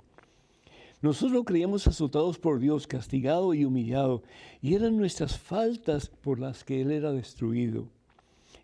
Nosotros 1.02 1.44
creíamos 1.46 1.86
azotados 1.86 2.38
por 2.38 2.58
Dios, 2.58 2.86
castigado 2.86 3.54
y 3.54 3.64
humillado, 3.64 4.22
y 4.60 4.74
eran 4.74 4.96
nuestras 4.98 5.38
faltas 5.38 6.08
por 6.08 6.38
las 6.38 6.62
que 6.62 6.82
Él 6.82 6.90
era 6.90 7.12
destruido. 7.12 7.88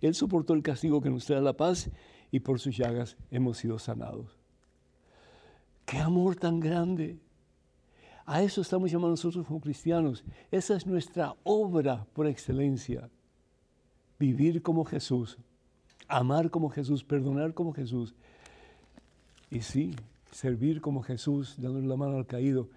Él 0.03 0.15
soportó 0.15 0.53
el 0.53 0.63
castigo 0.63 1.01
que 1.01 1.11
nos 1.11 1.25
trae 1.25 1.41
la 1.41 1.57
paz 1.57 1.91
y 2.31 2.41
por 2.41 2.61
sus 2.61 2.77
llagas 2.77 3.17
hemos 3.31 3.57
sido 3.59 3.79
sanados. 3.79 4.39
¡Qué 5.87 5.99
amor 5.99 6.37
tan 6.37 6.61
grande! 6.61 7.19
A 8.27 8.43
eso 8.43 8.61
estamos 8.61 8.91
llamados 8.91 9.25
nosotros 9.25 9.47
como 9.47 9.61
cristianos. 9.61 10.25
Esa 10.51 10.77
es 10.77 10.85
nuestra 10.87 11.37
obra 11.45 12.07
por 12.13 12.27
excelencia. 12.27 13.09
Vivir 14.19 14.63
como 14.63 14.85
Jesús, 14.85 15.39
amar 16.09 16.51
como 16.51 16.69
Jesús, 16.69 17.05
perdonar 17.05 17.55
como 17.55 17.73
Jesús. 17.73 18.15
Y 19.49 19.61
sí, 19.61 19.95
servir 20.31 20.81
como 20.81 21.03
Jesús, 21.03 21.61
dándole 21.61 21.87
la 21.87 21.97
mano 21.97 22.17
al 22.17 22.27
caído 22.27 22.69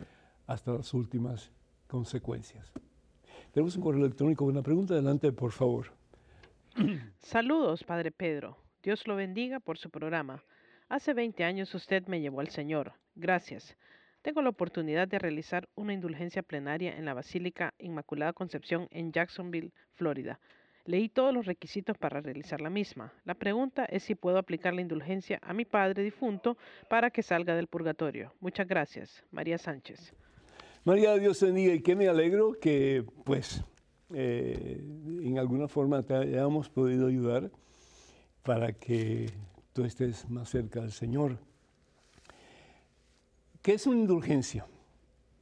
hasta 0.48 0.74
las 0.74 0.94
últimas 0.94 1.52
consecuencias. 1.88 2.72
Tenemos 3.52 3.76
un 3.76 3.82
correo 3.82 4.06
electrónico 4.06 4.46
una 4.46 4.62
pregunta. 4.62 4.94
Adelante, 4.94 5.32
por 5.32 5.52
favor. 5.52 5.88
Saludos, 7.20 7.84
Padre 7.84 8.12
Pedro. 8.12 8.58
Dios 8.84 9.08
lo 9.08 9.16
bendiga 9.16 9.60
por 9.60 9.78
su 9.78 9.90
programa. 9.90 10.44
Hace 10.88 11.14
20 11.14 11.44
años 11.44 11.74
usted 11.76 12.08
me 12.08 12.22
llevó 12.22 12.40
al 12.40 12.50
Señor. 12.50 12.94
Gracias. 13.16 13.76
Tengo 14.22 14.42
la 14.42 14.50
oportunidad 14.50 15.08
de 15.08 15.20
realizar 15.20 15.70
una 15.76 15.94
indulgencia 15.94 16.44
plenaria 16.44 16.98
en 16.98 17.06
la 17.06 17.14
Basílica 17.14 17.74
Inmaculada 17.80 18.34
Concepción 18.34 18.88
en 18.92 19.12
Jacksonville, 19.12 19.72
Florida. 19.94 20.40
Leí 20.90 21.08
todos 21.08 21.32
los 21.32 21.46
requisitos 21.46 21.96
para 22.00 22.20
realizar 22.20 22.62
la 22.62 22.72
misma. 22.72 23.14
La 23.24 23.36
pregunta 23.36 23.86
es 23.86 24.02
si 24.02 24.16
puedo 24.16 24.40
aplicar 24.40 24.74
la 24.74 24.82
indulgencia 24.82 25.40
a 25.44 25.54
mi 25.54 25.64
padre 25.64 26.02
difunto 26.02 26.58
para 26.90 27.12
que 27.12 27.22
salga 27.22 27.56
del 27.56 27.68
purgatorio. 27.68 28.34
Muchas 28.40 28.68
gracias. 28.68 29.24
María 29.30 29.60
Sánchez. 29.60 30.16
María, 30.86 31.16
Dios 31.18 31.44
bendiga 31.44 31.76
y 31.76 31.82
que 31.82 31.96
me 31.96 32.08
alegro 32.08 32.54
que 32.60 33.06
pues 33.24 33.64
eh, 34.16 34.82
en 35.22 35.38
alguna 35.38 35.68
forma 35.68 36.02
te 36.02 36.16
hayamos 36.16 36.70
podido 36.70 37.06
ayudar 37.06 37.52
para 38.42 38.74
que 38.74 39.30
tú 39.74 39.84
estés 39.84 40.28
más 40.28 40.50
cerca 40.50 40.82
del 40.82 40.92
Señor. 40.92 41.38
¿Qué 43.62 43.74
es 43.74 43.86
una 43.86 44.00
indulgencia? 44.00 44.66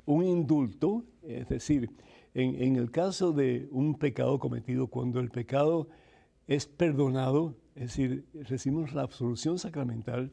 Un 0.06 0.26
indulto, 0.26 1.06
es 1.24 1.48
decir, 1.48 1.90
en, 2.42 2.76
el 2.76 2.92
caso 2.92 3.32
de 3.32 3.68
un 3.72 3.96
pecado 3.96 4.38
cometido, 4.38 4.88
cuando 4.88 5.20
el 5.20 5.30
pecado 5.30 5.90
es 6.48 6.68
perdonado, 6.68 7.56
es 7.74 7.84
decir, 7.84 8.26
recibimos 8.34 8.94
la 8.94 9.02
absolución 9.02 9.58
sacramental, 9.58 10.32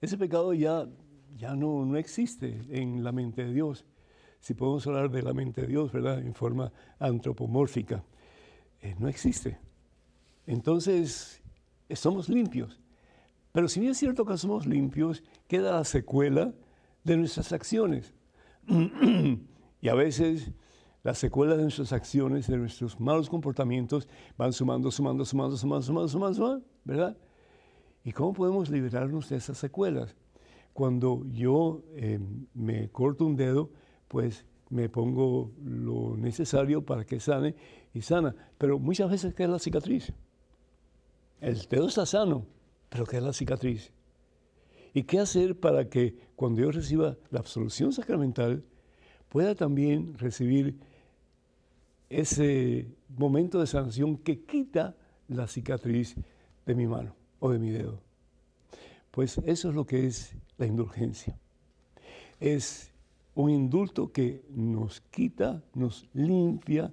ese 0.00 0.16
pecado 0.16 0.54
ya, 0.54 0.86
ya 1.36 1.56
no, 1.56 1.84
no 1.84 1.96
existe 1.96 2.60
en 2.70 3.02
la 3.02 3.10
mente 3.10 3.44
de 3.44 3.52
Dios. 3.52 3.84
Si 4.38 4.54
podemos 4.54 4.86
hablar 4.86 5.10
de 5.10 5.22
la 5.22 5.34
mente 5.34 5.62
de 5.62 5.66
Dios, 5.66 5.90
¿verdad? 5.90 6.20
En 6.20 6.32
forma 6.32 6.72
antropomórfica, 7.00 8.04
eh, 8.80 8.94
no 8.98 9.08
existe. 9.08 9.58
Entonces, 10.46 11.42
somos 11.92 12.28
limpios. 12.28 12.80
Pero 13.50 13.68
si 13.68 13.80
bien 13.80 13.92
es 13.92 13.98
cierto 13.98 14.24
que 14.24 14.38
somos 14.38 14.64
limpios, 14.64 15.24
queda 15.48 15.72
la 15.72 15.84
secuela 15.84 16.54
de 17.02 17.16
nuestras 17.16 17.52
acciones. 17.52 18.14
y 19.80 19.88
a 19.88 19.94
veces 19.94 20.52
las 21.02 21.18
secuelas 21.18 21.56
de 21.56 21.64
nuestras 21.64 21.92
acciones, 21.92 22.46
de 22.46 22.56
nuestros 22.56 23.00
malos 23.00 23.30
comportamientos, 23.30 24.08
van 24.36 24.52
sumando, 24.52 24.90
sumando, 24.90 25.24
sumando, 25.24 25.56
sumando, 25.56 25.84
sumando, 25.86 26.08
sumando, 26.08 26.34
sumando 26.34 26.66
¿verdad? 26.84 27.16
¿Y 28.04 28.12
cómo 28.12 28.32
podemos 28.32 28.70
liberarnos 28.70 29.28
de 29.28 29.36
esas 29.36 29.58
secuelas? 29.58 30.16
Cuando 30.72 31.24
yo 31.30 31.82
em, 31.96 32.46
me 32.54 32.88
corto 32.90 33.26
un 33.26 33.36
dedo, 33.36 33.70
pues 34.08 34.44
me 34.70 34.88
pongo 34.88 35.52
lo 35.62 36.16
necesario 36.16 36.84
para 36.84 37.04
que 37.04 37.20
sane 37.20 37.54
y 37.92 38.02
sana. 38.02 38.34
Pero 38.56 38.78
muchas 38.78 39.10
veces 39.10 39.34
queda 39.34 39.48
la 39.48 39.58
cicatriz. 39.58 40.12
El 41.40 41.60
dedo 41.68 41.88
está 41.88 42.06
sano, 42.06 42.46
pero 42.88 43.04
queda 43.04 43.22
la 43.22 43.32
cicatriz. 43.32 43.92
¿Y 44.92 45.04
qué 45.04 45.18
hacer 45.18 45.58
para 45.58 45.88
que 45.88 46.16
cuando 46.36 46.62
yo 46.62 46.70
reciba 46.70 47.16
la 47.30 47.40
absolución 47.40 47.92
sacramental 47.92 48.64
pueda 49.28 49.54
también 49.54 50.18
recibir 50.18 50.78
ese 52.10 52.86
momento 53.16 53.60
de 53.60 53.66
sanación 53.66 54.18
que 54.18 54.44
quita 54.44 54.96
la 55.28 55.46
cicatriz 55.46 56.16
de 56.66 56.74
mi 56.74 56.86
mano 56.86 57.14
o 57.38 57.50
de 57.50 57.58
mi 57.58 57.70
dedo? 57.70 58.00
Pues 59.10 59.38
eso 59.44 59.70
es 59.70 59.74
lo 59.74 59.86
que 59.86 60.06
es 60.06 60.34
la 60.58 60.66
indulgencia. 60.66 61.38
Es 62.38 62.92
un 63.34 63.50
indulto 63.50 64.12
que 64.12 64.44
nos 64.50 65.00
quita, 65.00 65.62
nos 65.74 66.08
limpia 66.12 66.92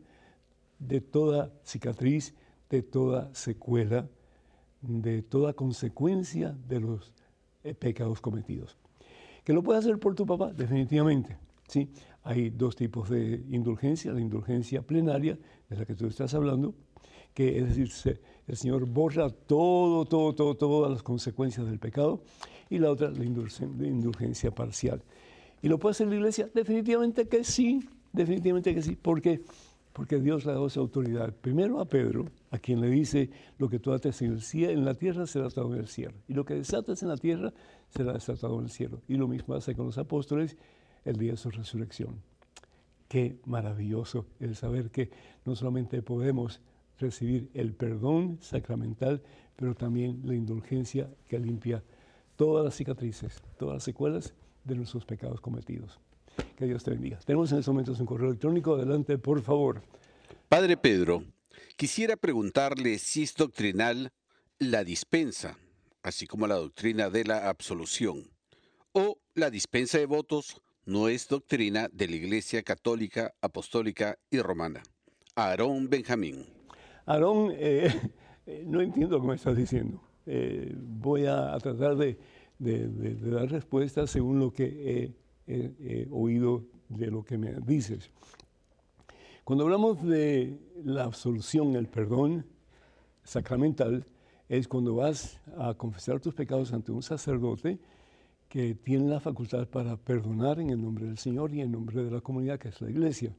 de 0.80 1.01
toda 1.01 1.51
cicatriz, 1.63 2.34
de 2.69 2.84
toda 2.84 3.34
secuela, 3.34 4.08
de 4.82 5.21
toda 5.23 5.53
consecuencia 5.53 6.56
de 6.67 6.80
los 6.80 7.13
eh, 7.63 7.73
pecados 7.73 8.21
cometidos. 8.21 8.77
¿Que 9.43 9.53
lo 9.53 9.63
puede 9.63 9.80
hacer 9.80 9.97
por 9.99 10.15
tu 10.15 10.25
papá? 10.25 10.51
Definitivamente. 10.53 11.38
¿sí? 11.67 11.89
Hay 12.27 12.49
dos 12.49 12.75
tipos 12.75 13.09
de 13.09 13.41
indulgencia, 13.51 14.11
la 14.11 14.19
indulgencia 14.19 14.81
plenaria, 14.81 15.39
de 15.69 15.77
la 15.77 15.85
que 15.85 15.95
tú 15.95 16.07
estás 16.07 16.33
hablando, 16.33 16.75
que 17.33 17.57
es 17.57 17.73
decir, 17.73 18.19
el 18.47 18.57
Señor 18.57 18.85
borra 18.85 19.29
todo, 19.29 20.03
todo, 20.03 20.35
todo, 20.35 20.55
todas 20.55 20.91
las 20.91 21.03
consecuencias 21.03 21.65
del 21.65 21.79
pecado, 21.79 22.21
y 22.69 22.79
la 22.79 22.91
otra, 22.91 23.11
la 23.11 23.23
indulgencia 23.23 24.51
parcial. 24.51 25.01
¿Y 25.61 25.69
lo 25.69 25.79
puede 25.79 25.91
hacer 25.91 26.07
la 26.07 26.15
iglesia? 26.15 26.49
Definitivamente 26.53 27.29
que 27.29 27.45
sí, 27.45 27.87
definitivamente 28.11 28.75
que 28.75 28.81
sí, 28.81 28.97
porque 29.01 29.41
porque 29.93 30.19
Dios 30.19 30.45
le 30.45 30.51
ha 30.51 30.53
dado 30.53 30.67
esa 30.67 30.79
autoridad. 30.79 31.33
Primero 31.33 31.79
a 31.79 31.85
Pedro, 31.85 32.25
a 32.51 32.59
quien 32.59 32.81
le 32.81 32.87
dice, 32.87 33.31
lo 33.57 33.67
que 33.67 33.79
tú 33.79 33.93
ates 33.93 34.21
en, 34.21 34.33
el 34.33 34.41
cielo, 34.41 34.73
en 34.73 34.85
la 34.85 34.93
tierra 34.93 35.25
será 35.25 35.47
atado 35.47 35.73
en 35.73 35.79
el 35.79 35.87
cielo, 35.87 36.13
y 36.27 36.33
lo 36.33 36.45
que 36.45 36.53
desatas 36.53 37.01
en 37.01 37.09
la 37.09 37.17
tierra 37.17 37.51
será 37.89 38.13
desatado 38.13 38.59
en 38.59 38.65
el 38.65 38.69
cielo. 38.69 39.01
Y 39.07 39.15
lo 39.15 39.27
mismo 39.27 39.55
hace 39.55 39.73
con 39.73 39.87
los 39.87 39.97
apóstoles 39.97 40.55
el 41.09 41.17
día 41.17 41.31
de 41.31 41.37
su 41.37 41.49
resurrección. 41.49 42.21
Qué 43.07 43.39
maravilloso 43.45 44.25
el 44.39 44.55
saber 44.55 44.91
que 44.91 45.09
no 45.45 45.55
solamente 45.55 46.01
podemos 46.01 46.59
recibir 46.99 47.49
el 47.53 47.73
perdón 47.73 48.39
sacramental, 48.41 49.21
pero 49.55 49.75
también 49.75 50.21
la 50.25 50.35
indulgencia 50.35 51.09
que 51.27 51.39
limpia 51.39 51.83
todas 52.35 52.65
las 52.65 52.75
cicatrices, 52.75 53.41
todas 53.57 53.75
las 53.75 53.83
secuelas 53.83 54.33
de 54.63 54.75
nuestros 54.75 55.05
pecados 55.05 55.39
cometidos. 55.39 55.99
Que 56.57 56.65
Dios 56.65 56.83
te 56.83 56.91
bendiga. 56.91 57.17
Tenemos 57.25 57.51
en 57.51 57.59
estos 57.59 57.73
momentos 57.73 57.99
un 57.99 58.05
correo 58.05 58.27
electrónico. 58.27 58.75
Adelante, 58.75 59.17
por 59.17 59.41
favor. 59.41 59.81
Padre 60.49 60.77
Pedro, 60.77 61.23
quisiera 61.77 62.15
preguntarle 62.15 62.99
si 62.99 63.23
es 63.23 63.35
doctrinal 63.35 64.11
la 64.59 64.83
dispensa, 64.83 65.57
así 66.03 66.27
como 66.27 66.47
la 66.47 66.55
doctrina 66.55 67.09
de 67.09 67.23
la 67.23 67.49
absolución, 67.49 68.29
o 68.91 69.17
la 69.33 69.49
dispensa 69.49 69.97
de 69.97 70.05
votos 70.05 70.61
no 70.88 71.10
es 71.10 71.28
doctrina 71.28 71.89
de 71.91 72.08
la 72.08 72.15
Iglesia 72.15 72.63
Católica, 72.63 73.34
Apostólica 73.41 74.17
y 74.32 74.39
Romana. 74.39 74.82
Aarón 75.36 75.89
Benjamín. 75.89 76.45
Aarón, 77.06 77.52
eh, 77.54 77.93
no 78.65 78.80
entiendo 78.80 79.19
lo 79.19 79.28
que 79.28 79.36
estás 79.36 79.58
diciendo. 79.58 80.02
Eh, 80.26 80.73
voy 80.78 81.26
a, 81.26 81.58
tratar 81.60 81.97
de, 81.97 82.17
dar 82.58 83.52
respuesta 83.52 84.08
según 84.08 84.39
lo 84.39 84.54
que 84.54 85.13
he, 85.45 86.08
oído 86.10 86.63
de 86.88 87.08
lo 87.08 87.23
que 87.23 87.38
me 87.38 87.54
dices. 87.65 88.10
Cuando 89.43 89.65
hablamos 89.65 90.02
de 90.04 90.58
la 90.86 91.04
absolución, 91.04 91.76
el 91.76 91.88
perdón 91.88 92.45
sacramental, 93.23 94.06
es 94.47 94.69
cuando 94.69 94.95
vas 94.95 95.41
a 95.58 95.73
confesar 95.73 96.21
tus 96.21 96.34
pecados 96.34 96.71
ante 96.71 96.93
un 96.93 97.04
sacerdote 97.04 97.78
que 98.49 98.75
tiene 98.75 99.10
la 99.10 99.19
facultad 99.19 99.67
para 99.67 99.97
perdonar 99.97 100.60
en 100.60 100.69
el 100.69 100.81
nombre 100.81 101.05
del 101.05 101.17
Señor 101.17 101.53
y 101.53 101.62
en 101.62 101.71
nombre 101.71 102.03
de 102.03 102.12
la 102.12 102.21
comunidad 102.21 102.60
que 102.60 102.69
es 102.69 102.81
la 102.81 102.89
iglesia. 102.89 103.33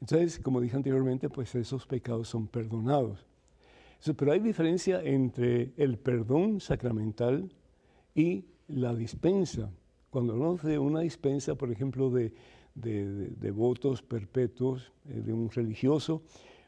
Entonces, 0.00 0.38
como 0.38 0.60
dije 0.60 0.76
anteriormente, 0.76 1.28
pues 1.28 1.54
esos 1.54 1.86
pecados 1.86 2.28
son 2.28 2.46
perdonados. 2.46 3.24
Pero 4.16 4.32
hay 4.32 4.40
diferencia 4.40 5.02
entre 5.02 5.72
el 5.76 5.96
perdón 5.96 6.60
sacramental 6.60 7.50
y 8.14 8.44
la 8.68 8.94
dispensa. 8.94 9.70
Cuando 10.10 10.34
hablamos 10.34 10.62
de 10.62 10.78
una 10.78 11.00
dispensa, 11.00 11.54
por 11.54 11.70
ejemplo, 11.70 12.10
de, 12.10 12.32
votos 13.52 14.02
perpetuos 14.02 14.92
eh, 15.08 15.22
de 15.24 15.32
un 15.32 15.50
religioso, 15.50 16.22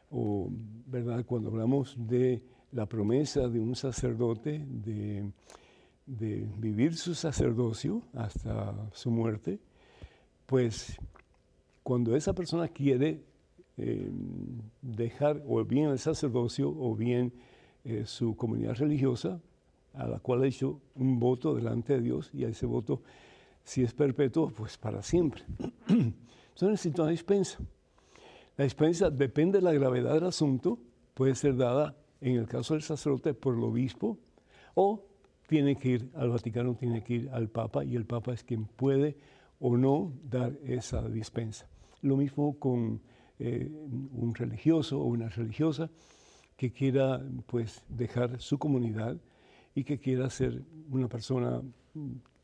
o 0.09 0.49
¿verdad? 0.87 1.25
cuando 1.25 1.49
hablamos 1.49 1.95
de 1.97 2.41
la 2.71 2.85
promesa 2.87 3.47
de 3.47 3.59
un 3.59 3.75
sacerdote 3.75 4.65
de, 4.67 5.31
vivir 6.07 6.95
su 6.95 7.13
sacerdocio 7.13 8.01
hasta 8.13 8.89
su 8.93 9.11
muerte, 9.11 9.59
pues 10.45 10.97
cuando 11.83 12.15
esa 12.15 12.33
persona 12.33 12.69
quiere 12.69 13.21
eh, 13.77 14.09
dejar 14.81 15.43
o 15.47 15.63
bien 15.63 15.89
el 15.89 15.99
sacerdocio 15.99 16.69
o 16.69 16.95
bien 16.95 17.33
eh, 17.83 18.05
su 18.05 18.35
comunidad 18.35 18.75
religiosa, 18.75 19.39
a 19.93 20.07
la 20.07 20.19
cual 20.19 20.43
ha 20.43 20.47
hecho 20.47 20.79
un 20.95 21.19
voto 21.19 21.55
delante 21.55 21.93
de 21.93 22.01
Dios 22.01 22.29
y 22.33 22.45
a 22.45 22.49
ese 22.49 22.65
voto 22.65 23.01
si 23.63 23.83
es 23.83 23.93
perpetuo, 23.93 24.49
pues 24.49 24.77
para 24.77 25.01
siempre. 25.01 25.43
Entonces 25.89 26.69
necesita 26.69 27.01
una 27.01 27.11
dispensa. 27.11 27.59
La 28.55 28.63
dispensa 28.63 29.09
depende 29.09 29.59
de 29.59 29.63
la 29.63 29.73
gravedad 29.73 30.13
del 30.13 30.25
asunto, 30.25 30.79
puede 31.13 31.35
ser 31.35 31.57
dada 31.57 31.95
en 32.21 32.37
el 32.37 32.47
caso 32.47 32.73
del 32.73 32.83
sacerdote 32.83 33.33
por 33.33 33.55
el 33.55 33.63
obispo 33.63 34.17
o 34.73 35.06
tiene 35.47 35.75
que 35.77 35.89
ir 35.89 36.09
al 36.13 36.29
Vaticano, 36.29 36.75
tiene 36.75 37.03
que 37.03 37.13
ir 37.13 37.29
al 37.31 37.49
Papa 37.49 37.83
y 37.83 37.95
el 37.95 38.05
Papa 38.05 38.33
es 38.33 38.43
quien 38.43 38.65
puede 38.65 39.17
o 39.59 39.75
no 39.77 40.13
dar 40.29 40.53
esa 40.63 41.07
dispensa. 41.07 41.67
Lo 42.01 42.17
mismo 42.17 42.59
con 42.59 43.01
eh, 43.39 43.69
un 43.71 44.35
religioso 44.35 44.99
o 44.99 45.05
una 45.05 45.29
religiosa 45.29 45.89
que 46.55 46.71
quiera 46.71 47.23
pues 47.45 47.83
dejar 47.87 48.39
su 48.41 48.57
comunidad 48.57 49.17
y 49.73 49.83
que 49.83 49.99
quiera 49.99 50.29
ser 50.29 50.63
una 50.89 51.07
persona 51.07 51.61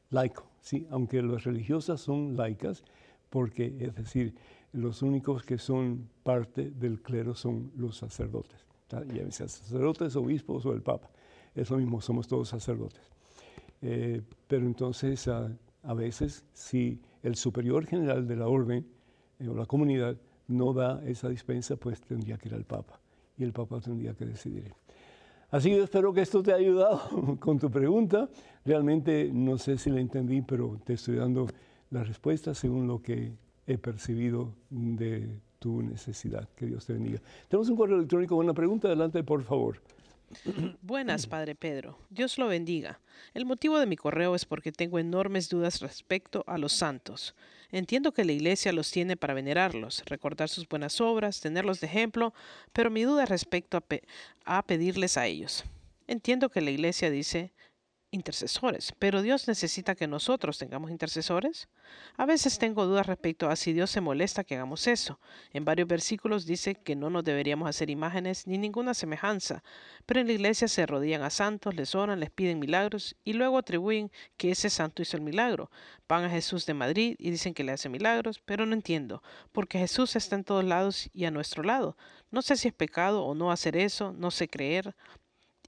laico, 0.09 0.45
¿sí? 0.61 0.87
aunque 0.89 1.21
las 1.21 1.43
religiosas 1.43 1.99
son 1.99 2.37
laicas, 2.37 2.83
porque 3.29 3.75
es 3.79 3.95
decir, 3.95 4.35
los 4.71 5.01
únicos 5.01 5.43
que 5.43 5.57
son 5.57 6.07
parte 6.23 6.69
del 6.69 7.01
clero 7.01 7.33
son 7.33 7.71
los 7.75 7.97
sacerdotes, 7.97 8.65
ya 8.89 9.31
sea 9.31 9.47
sacerdotes, 9.47 10.15
obispos 10.15 10.65
o 10.67 10.73
el 10.73 10.83
papa, 10.83 11.09
es 11.55 11.69
lo 11.69 11.77
mismo, 11.77 12.01
somos 12.01 12.27
todos 12.27 12.49
sacerdotes. 12.49 13.01
Eh, 13.81 14.21
pero 14.47 14.65
entonces 14.65 15.27
a, 15.27 15.49
veces 15.93 16.45
si 16.53 17.01
el 17.21 17.35
superior 17.35 17.85
general 17.85 18.27
de 18.27 18.35
la 18.37 18.47
orden 18.47 18.87
eh, 19.39 19.47
o 19.47 19.53
la 19.53 19.65
comunidad 19.65 20.15
no 20.47 20.73
da 20.73 21.03
esa 21.05 21.29
dispensa, 21.29 21.75
pues 21.75 22.01
tendría 22.01 22.37
que 22.37 22.47
ir 22.49 22.55
al 22.55 22.63
papa 22.63 22.99
y 23.37 23.43
el 23.43 23.51
papa 23.51 23.79
tendría 23.81 24.13
que 24.13 24.25
decidir. 24.25 24.73
Así 25.51 25.69
que 25.69 25.83
espero 25.83 26.13
que 26.13 26.21
esto 26.21 26.41
te 26.41 26.53
haya 26.53 26.65
ayudado 26.65 27.37
con 27.39 27.59
tu 27.59 27.69
pregunta. 27.69 28.29
Realmente 28.65 29.29
no 29.31 29.57
sé 29.57 29.77
si 29.77 29.89
la 29.89 29.99
entendí, 29.99 30.41
pero 30.41 30.79
te 30.83 30.93
estoy 30.93 31.17
dando 31.17 31.47
la 31.91 32.03
respuesta 32.03 32.55
según 32.55 32.87
lo 32.87 33.01
que 33.01 33.33
he 33.67 33.77
percibido 33.77 34.53
de 34.69 35.29
tu 35.59 35.81
necesidad. 35.81 36.49
Que 36.55 36.65
Dios 36.65 36.85
te 36.85 36.93
bendiga. 36.93 37.21
Tenemos 37.47 37.69
un 37.69 37.77
correo 37.77 37.97
electrónico 37.97 38.35
con 38.35 38.45
una 38.45 38.53
pregunta. 38.53 38.87
Adelante, 38.87 39.23
por 39.23 39.43
favor. 39.43 39.79
Buenas, 40.81 41.27
Padre 41.27 41.55
Pedro. 41.55 41.97
Dios 42.09 42.37
lo 42.37 42.47
bendiga. 42.47 42.99
El 43.33 43.45
motivo 43.45 43.79
de 43.79 43.85
mi 43.85 43.95
correo 43.95 44.35
es 44.35 44.45
porque 44.45 44.71
tengo 44.71 44.99
enormes 44.99 45.49
dudas 45.49 45.81
respecto 45.81 46.43
a 46.47 46.57
los 46.57 46.73
santos. 46.73 47.35
Entiendo 47.71 48.11
que 48.11 48.25
la 48.25 48.33
Iglesia 48.33 48.71
los 48.71 48.91
tiene 48.91 49.17
para 49.17 49.33
venerarlos, 49.33 50.03
recordar 50.05 50.49
sus 50.49 50.67
buenas 50.67 51.01
obras, 51.01 51.39
tenerlos 51.39 51.79
de 51.79 51.87
ejemplo, 51.87 52.33
pero 52.71 52.91
mi 52.91 53.03
duda 53.03 53.23
es 53.23 53.29
respecto 53.29 53.83
a 54.45 54.61
pedirles 54.63 55.17
a 55.17 55.25
ellos. 55.25 55.63
Entiendo 56.07 56.49
que 56.49 56.61
la 56.61 56.71
Iglesia 56.71 57.09
dice, 57.09 57.51
intercesores, 58.13 58.93
pero 58.99 59.21
Dios 59.21 59.47
necesita 59.47 59.95
que 59.95 60.07
nosotros 60.07 60.57
tengamos 60.57 60.91
intercesores. 60.91 61.67
A 62.15 62.25
veces 62.25 62.59
tengo 62.59 62.85
dudas 62.85 63.07
respecto 63.07 63.49
a 63.49 63.55
si 63.55 63.73
Dios 63.73 63.89
se 63.89 64.01
molesta 64.01 64.43
que 64.43 64.55
hagamos 64.55 64.87
eso. 64.87 65.19
En 65.51 65.65
varios 65.65 65.87
versículos 65.87 66.45
dice 66.45 66.75
que 66.75 66.95
no 66.95 67.09
nos 67.09 67.23
deberíamos 67.23 67.67
hacer 67.67 67.89
imágenes 67.89 68.45
ni 68.45 68.57
ninguna 68.57 68.93
semejanza, 68.93 69.63
pero 70.05 70.19
en 70.19 70.27
la 70.27 70.33
iglesia 70.33 70.67
se 70.67 70.85
rodillan 70.85 71.23
a 71.23 71.31
santos, 71.31 71.75
les 71.75 71.95
oran, 71.95 72.19
les 72.19 72.29
piden 72.29 72.59
milagros 72.59 73.15
y 73.23 73.33
luego 73.33 73.57
atribuyen 73.57 74.11
que 74.37 74.51
ese 74.51 74.69
santo 74.69 75.01
hizo 75.01 75.17
el 75.17 75.23
milagro. 75.23 75.71
Van 76.07 76.23
a 76.23 76.29
Jesús 76.29 76.67
de 76.67 76.75
Madrid 76.75 77.15
y 77.17 77.31
dicen 77.31 77.55
que 77.55 77.63
le 77.63 77.71
hace 77.71 77.89
milagros, 77.89 78.39
pero 78.45 78.67
no 78.67 78.73
entiendo, 78.73 79.23
porque 79.51 79.79
Jesús 79.79 80.15
está 80.15 80.35
en 80.35 80.43
todos 80.43 80.63
lados 80.63 81.09
y 81.13 81.25
a 81.25 81.31
nuestro 81.31 81.63
lado. 81.63 81.97
No 82.29 82.43
sé 82.43 82.57
si 82.57 82.67
es 82.67 82.73
pecado 82.73 83.25
o 83.25 83.33
no 83.33 83.51
hacer 83.51 83.75
eso, 83.75 84.13
no 84.13 84.29
sé 84.29 84.47
creer, 84.47 84.95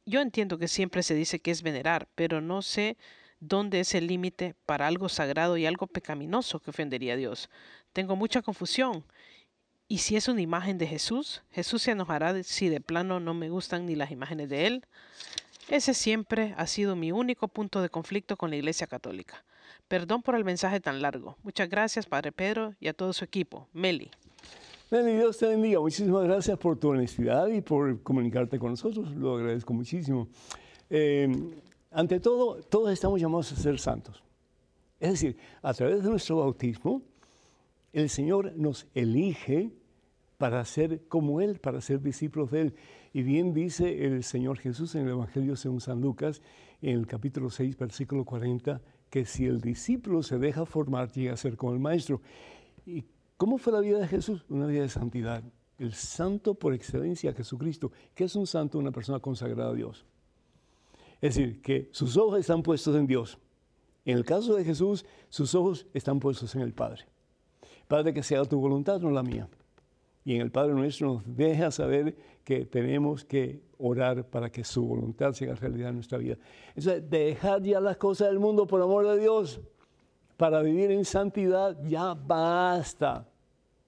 yo 0.06 0.22
entiendo 0.22 0.58
que 0.58 0.68
siempre 0.68 1.04
se 1.04 1.16
dice 1.16 1.40
que 1.40 1.52
es 1.52 1.64
venerar, 1.64 2.08
pero 2.16 2.42
no 2.42 2.62
sé 2.62 2.98
dónde 3.40 3.80
es 3.80 3.96
el 3.96 4.08
límite 4.08 4.56
para 4.66 4.88
algo 4.88 5.10
sagrado 5.10 5.58
y 5.58 5.66
algo 5.66 5.88
pecaminoso 5.88 6.60
que 6.60 6.70
ofendería 6.70 7.14
a 7.14 7.18
Dios. 7.18 7.50
Tengo 7.94 8.16
mucha 8.16 8.42
confusión. 8.42 9.04
¿Y 9.88 10.00
si 10.00 10.16
es 10.16 10.28
una 10.28 10.42
imagen 10.42 10.78
de 10.78 10.88
Jesús? 10.88 11.44
¿Jesús 11.52 11.84
se 11.84 11.92
enojará 11.92 12.42
si 12.44 12.70
de 12.70 12.82
plano 12.82 13.20
no 13.20 13.34
me 13.34 13.50
gustan 13.50 13.86
ni 13.86 13.96
las 13.96 14.12
imágenes 14.12 14.50
de 14.50 14.68
Él? 14.68 14.86
Ese 15.70 15.94
siempre 15.94 16.54
ha 16.58 16.68
sido 16.68 16.96
mi 16.96 17.12
único 17.12 17.48
punto 17.48 17.82
de 17.82 17.90
conflicto 17.90 18.38
con 18.38 18.50
la 18.50 18.56
Iglesia 18.56 18.88
Católica. 18.88 19.44
Perdón 19.88 20.24
por 20.24 20.36
el 20.36 20.44
mensaje 20.44 20.80
tan 20.80 21.02
largo. 21.02 21.38
Muchas 21.44 21.70
gracias, 21.70 22.06
Padre 22.06 22.32
Pedro, 22.32 22.74
y 22.80 22.88
a 22.88 22.94
todo 22.94 23.14
su 23.14 23.24
equipo. 23.24 23.68
Meli. 23.74 24.12
Dios 24.92 25.38
te 25.40 25.48
bendiga. 25.48 25.80
Muchísimas 25.80 26.24
gracias 26.26 26.58
por 26.60 26.78
tu 26.78 26.90
honestidad 26.90 27.48
y 27.48 27.62
por 27.62 28.04
comunicarte 28.04 28.60
con 28.60 28.72
nosotros. 28.72 29.16
Lo 29.16 29.36
agradezco 29.36 29.74
muchísimo. 29.74 30.28
Eh, 30.92 31.28
ante 31.92 32.20
todo, 32.20 32.62
todos 32.62 32.92
estamos 32.92 33.20
llamados 33.20 33.52
a 33.52 33.56
ser 33.56 33.80
santos. 33.80 34.24
Es 35.00 35.12
decir, 35.12 35.38
a 35.64 35.74
través 35.74 36.04
de 36.04 36.10
nuestro 36.10 36.38
bautismo, 36.38 37.02
el 37.94 38.10
Señor 38.10 38.54
nos 38.56 38.86
elige 38.94 39.72
para 40.38 40.64
ser 40.66 41.08
como 41.08 41.42
Él, 41.42 41.60
para 41.60 41.82
ser 41.82 42.02
discípulos 42.02 42.52
de 42.52 42.62
Él. 42.62 42.76
Y 43.12 43.24
bien 43.24 43.54
dice 43.54 44.06
el 44.06 44.24
Señor 44.24 44.60
Jesús 44.60 44.94
en 44.94 45.06
el 45.06 45.12
Evangelio 45.12 45.56
según 45.56 45.82
San 45.82 46.00
Lucas, 46.00 46.44
en 46.82 47.00
el 47.00 47.08
capítulo 47.08 47.50
6, 47.50 47.76
versículo 47.78 48.24
40, 48.24 48.82
que 49.10 49.26
si 49.26 49.46
el 49.46 49.62
discípulo 49.62 50.22
se 50.22 50.38
deja 50.38 50.66
formar, 50.66 51.12
llega 51.12 51.34
a 51.34 51.38
ser 51.38 51.58
como 51.58 51.74
el 51.74 51.80
Maestro. 51.80 52.22
¿Y 52.86 53.04
¿Cómo 53.38 53.58
fue 53.58 53.74
la 53.74 53.82
vida 53.82 54.00
de 54.00 54.08
Jesús? 54.08 54.46
Una 54.50 54.66
vida 54.66 54.82
de 54.82 54.90
santidad. 54.90 55.44
El 55.78 55.94
santo 55.94 56.54
por 56.54 56.74
excelencia, 56.74 57.34
Jesucristo. 57.34 57.92
¿Qué 58.14 58.24
es 58.24 58.36
un 58.36 58.48
santo? 58.48 58.80
Una 58.80 58.92
persona 58.92 59.20
consagrada 59.20 59.72
a 59.72 59.74
Dios. 59.74 60.06
Es 61.20 61.36
decir, 61.36 61.62
que 61.62 61.90
sus 61.92 62.16
ojos 62.16 62.40
están 62.40 62.64
puestos 62.64 62.96
en 62.96 63.08
Dios. 63.08 63.38
En 64.06 64.18
el 64.18 64.24
caso 64.24 64.56
de 64.56 64.64
Jesús, 64.64 65.06
sus 65.30 65.54
ojos 65.54 65.86
están 65.94 66.20
puestos 66.20 66.56
en 66.56 66.62
el 66.62 66.74
Padre. 66.74 67.06
Padre, 67.88 68.14
que 68.14 68.24
sea 68.24 68.46
tu 68.46 68.60
voluntad, 68.60 69.02
no 69.02 69.12
la 69.12 69.24
mía. 69.24 69.50
Y 70.24 70.36
en 70.36 70.42
el 70.42 70.52
Padre 70.52 70.74
nuestro 70.74 71.16
nos 71.16 71.36
deja 71.36 71.72
saber 71.72 72.16
que 72.44 72.66
tenemos 72.66 73.26
que 73.26 73.62
orar 73.78 74.28
para 74.30 74.52
que 74.52 74.64
su 74.64 74.86
voluntad 74.86 75.34
sea 75.34 75.56
realidad 75.56 75.90
en 75.90 75.96
nuestra 75.96 76.18
vida. 76.18 76.38
Entonces, 76.70 77.10
dejar 77.10 77.62
ya 77.64 77.80
las 77.82 77.98
cosas 77.98 78.30
del 78.30 78.40
mundo 78.40 78.66
por 78.66 78.82
amor 78.82 79.08
de 79.08 79.20
Dios 79.20 79.60
para 80.38 80.62
vivir 80.62 80.92
en 80.92 81.06
santidad, 81.06 81.78
ya 81.86 82.14
basta 82.14 83.28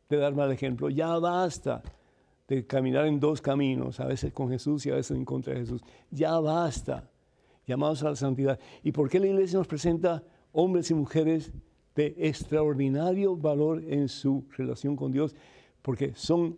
de 0.10 0.18
dar 0.18 0.34
mal 0.34 0.52
ejemplo, 0.52 0.90
ya 0.90 1.18
basta 1.20 1.84
de 2.48 2.66
caminar 2.66 3.06
en 3.06 3.20
dos 3.20 3.42
caminos, 3.42 4.00
a 4.00 4.06
veces 4.06 4.32
con 4.32 4.50
Jesús 4.50 4.86
y 4.86 4.92
a 4.92 4.96
veces 4.96 5.18
en 5.18 5.26
contra 5.26 5.54
de 5.54 5.60
Jesús. 5.60 5.82
Ya 6.10 6.40
basta, 6.40 7.10
llamados 7.66 8.04
a 8.04 8.10
la 8.10 8.16
santidad. 8.16 8.60
¿Y 8.84 8.92
por 8.92 9.10
qué 9.10 9.20
la 9.20 9.28
iglesia 9.28 9.58
nos 9.58 9.68
presenta 9.68 10.24
hombres 10.54 10.90
y 10.90 10.94
mujeres 10.94 11.52
de 11.96 12.16
extraordinario 12.18 13.36
valor 13.36 13.84
en 13.84 14.08
su 14.08 14.46
relación 14.58 14.96
con 14.96 15.12
Dios? 15.12 15.36
Porque 15.82 16.14
son 16.16 16.58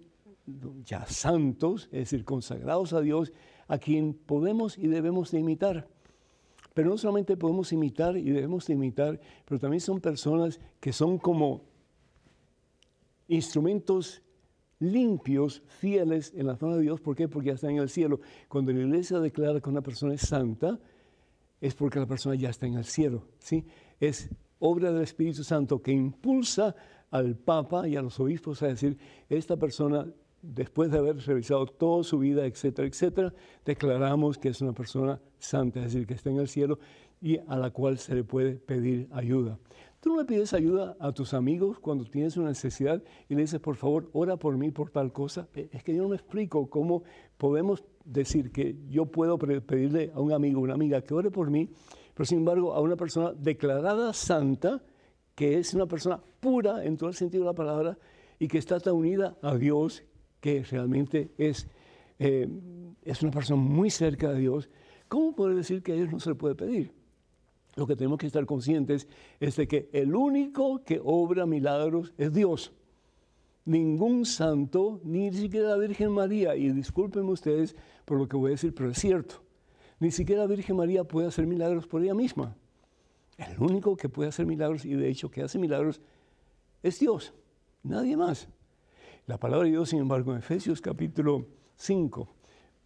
ya 0.84 1.06
santos, 1.08 1.86
es 1.92 2.12
decir, 2.12 2.24
consagrados 2.24 2.94
a 2.94 3.02
Dios, 3.02 3.34
a 3.68 3.80
quien 3.80 4.14
podemos 4.14 4.78
y 4.78 4.88
debemos 4.88 5.32
de 5.32 5.40
imitar. 5.40 5.88
Pero 6.80 6.92
no 6.92 6.98
solamente 6.98 7.36
podemos 7.36 7.74
imitar 7.74 8.16
y 8.16 8.30
debemos 8.30 8.70
imitar, 8.70 9.20
pero 9.44 9.60
también 9.60 9.82
son 9.82 10.00
personas 10.00 10.62
que 10.80 10.94
son 10.94 11.18
como 11.18 11.66
instrumentos 13.28 14.22
limpios, 14.80 15.62
fieles 15.68 16.32
en 16.34 16.48
la 16.48 16.56
zona 16.56 16.78
de 16.78 16.84
Dios. 16.84 17.02
¿Por 17.02 17.18
qué? 17.18 17.28
Porque 17.28 17.48
ya 17.48 17.56
están 17.56 17.72
en 17.72 17.80
el 17.80 17.90
cielo. 17.90 18.22
Cuando 18.48 18.72
la 18.72 18.80
iglesia 18.80 19.20
declara 19.20 19.60
que 19.60 19.70
una 19.70 19.82
persona 19.82 20.14
es 20.14 20.22
santa, 20.22 20.80
es 21.60 21.76
porque 21.76 22.00
la 22.00 22.06
persona 22.06 22.36
ya 22.36 22.50
está 22.50 22.66
en 22.66 22.76
el 22.76 22.86
cielo. 22.86 23.28
¿sí? 23.40 23.66
Es 24.00 24.30
obra 24.60 24.94
del 24.94 25.04
Espíritu 25.04 25.44
Santo 25.44 25.82
que 25.82 25.92
impulsa 25.92 26.78
al 27.12 27.36
Papa 27.36 27.90
y 27.90 27.98
a 27.98 28.02
los 28.02 28.18
obispos 28.22 28.64
a 28.64 28.68
decir, 28.68 28.98
esta 29.28 29.58
persona 29.58 30.08
después 30.42 30.92
de 30.92 30.98
haber 30.98 31.18
revisado 31.18 31.66
toda 31.66 32.04
su 32.04 32.20
vida, 32.20 32.46
etcétera, 32.46 32.88
etcétera, 32.88 33.34
declaramos 33.66 34.38
que 34.38 34.50
es 34.50 34.62
una 34.62 34.74
persona 34.74 35.20
santa, 35.38 35.80
es 35.80 35.94
decir, 35.94 36.08
que 36.08 36.14
está 36.14 36.30
en 36.30 36.40
el 36.40 36.48
cielo 36.48 36.80
y 37.22 37.38
a 37.48 37.58
la 37.58 37.72
cual 37.72 37.98
se 37.98 38.16
le 38.16 38.24
puede 38.24 38.56
pedir 38.56 39.08
ayuda. 39.12 39.60
Tú 40.00 40.12
no 40.12 40.20
le 40.20 40.26
pides 40.26 40.54
ayuda 40.54 40.96
a 41.02 41.12
tus 41.12 41.34
amigos 41.34 41.78
cuando 41.80 42.06
tienes 42.06 42.38
una 42.38 42.48
necesidad 42.48 43.04
y 43.28 43.36
le 43.36 43.42
dices, 43.42 43.60
por 43.60 43.76
favor, 43.76 44.10
ora 44.14 44.38
por 44.38 44.56
mí 44.58 44.72
por 44.72 44.92
tal 44.92 45.12
cosa. 45.12 45.50
Eh, 45.54 45.68
es 45.74 45.84
que 45.84 45.94
yo 45.94 46.04
no 46.04 46.10
me 46.10 46.16
explico 46.16 46.70
cómo 46.70 47.04
podemos 47.38 47.84
decir 48.06 48.52
que 48.52 48.78
yo 48.88 49.08
puedo 49.08 49.38
pedirle 49.38 50.12
a 50.16 50.22
un 50.22 50.32
amigo, 50.32 50.62
una 50.62 50.76
amiga 50.76 51.02
que 51.02 51.14
ore 51.14 51.32
por 51.32 51.50
mí, 51.50 51.70
pero 52.14 52.26
sin 52.26 52.40
embargo 52.40 52.74
a 52.74 52.80
una 52.80 52.96
persona 52.96 53.34
declarada 53.34 54.14
santa, 54.14 54.82
que 55.36 55.58
es 55.58 55.74
una 55.74 55.86
persona 55.86 56.22
pura 56.40 56.86
en 56.86 56.96
todo 56.96 57.10
el 57.10 57.16
sentido 57.16 57.44
de 57.44 57.50
la 57.50 57.56
palabra 57.56 57.98
y 58.40 58.48
que 58.48 58.58
está 58.58 58.80
tan 58.80 58.94
unida 58.94 59.38
a 59.42 59.56
Dios 59.56 60.04
que 60.40 60.64
realmente 60.64 61.32
es, 61.38 61.68
eh, 62.18 62.48
es 63.04 63.22
una 63.22 63.32
persona 63.32 63.62
muy 63.62 63.90
cerca 63.90 64.32
de 64.32 64.40
Dios, 64.40 64.70
¿cómo 65.08 65.36
puede 65.36 65.56
decir 65.56 65.82
que 65.82 65.94
a 65.94 65.96
ellos 65.96 66.12
no 66.12 66.20
se 66.20 66.30
le 66.30 66.36
puede 66.36 66.56
pedir? 66.56 66.92
Lo 67.76 67.88
que 67.88 67.96
tenemos 67.96 68.20
que 68.20 68.28
estar 68.28 68.46
conscientes 68.46 69.08
es 69.40 69.56
de 69.56 69.68
que 69.68 69.90
el 69.94 70.16
único 70.16 70.84
que 70.84 71.00
obra 71.04 71.46
milagros 71.46 72.14
es 72.18 72.34
Dios. 72.34 72.74
Ningún 73.66 74.26
santo, 74.26 75.00
ni 75.04 75.32
siquiera 75.32 75.70
la 75.70 75.78
Virgen 75.78 76.12
María, 76.12 76.56
y 76.56 76.72
discúlpenme 76.72 77.32
ustedes 77.32 77.76
por 78.06 78.18
lo 78.18 78.28
que 78.28 78.36
voy 78.36 78.50
a 78.50 78.52
decir, 78.52 78.74
pero 78.74 78.90
es 78.90 78.98
cierto, 78.98 79.44
ni 80.00 80.12
siquiera 80.12 80.42
la 80.42 80.48
Virgen 80.48 80.76
María 80.76 81.04
puede 81.04 81.28
hacer 81.28 81.46
milagros 81.46 81.88
por 81.88 82.02
ella 82.02 82.14
misma. 82.14 82.56
El 83.38 83.60
único 83.60 83.96
que 83.96 84.10
puede 84.10 84.30
hacer 84.30 84.46
milagros, 84.46 84.84
y 84.86 84.96
de 84.96 85.10
hecho 85.10 85.30
que 85.30 85.44
hace 85.44 85.60
milagros, 85.60 86.02
es 86.84 87.00
Dios, 87.00 87.34
nadie 87.84 88.18
más. 88.18 88.50
La 89.30 89.38
palabra 89.38 89.66
de 89.66 89.74
Dios, 89.74 89.90
sin 89.90 90.00
embargo, 90.00 90.32
en 90.32 90.40
Efesios 90.40 90.82
capítulo 90.82 91.46
5, 91.76 92.28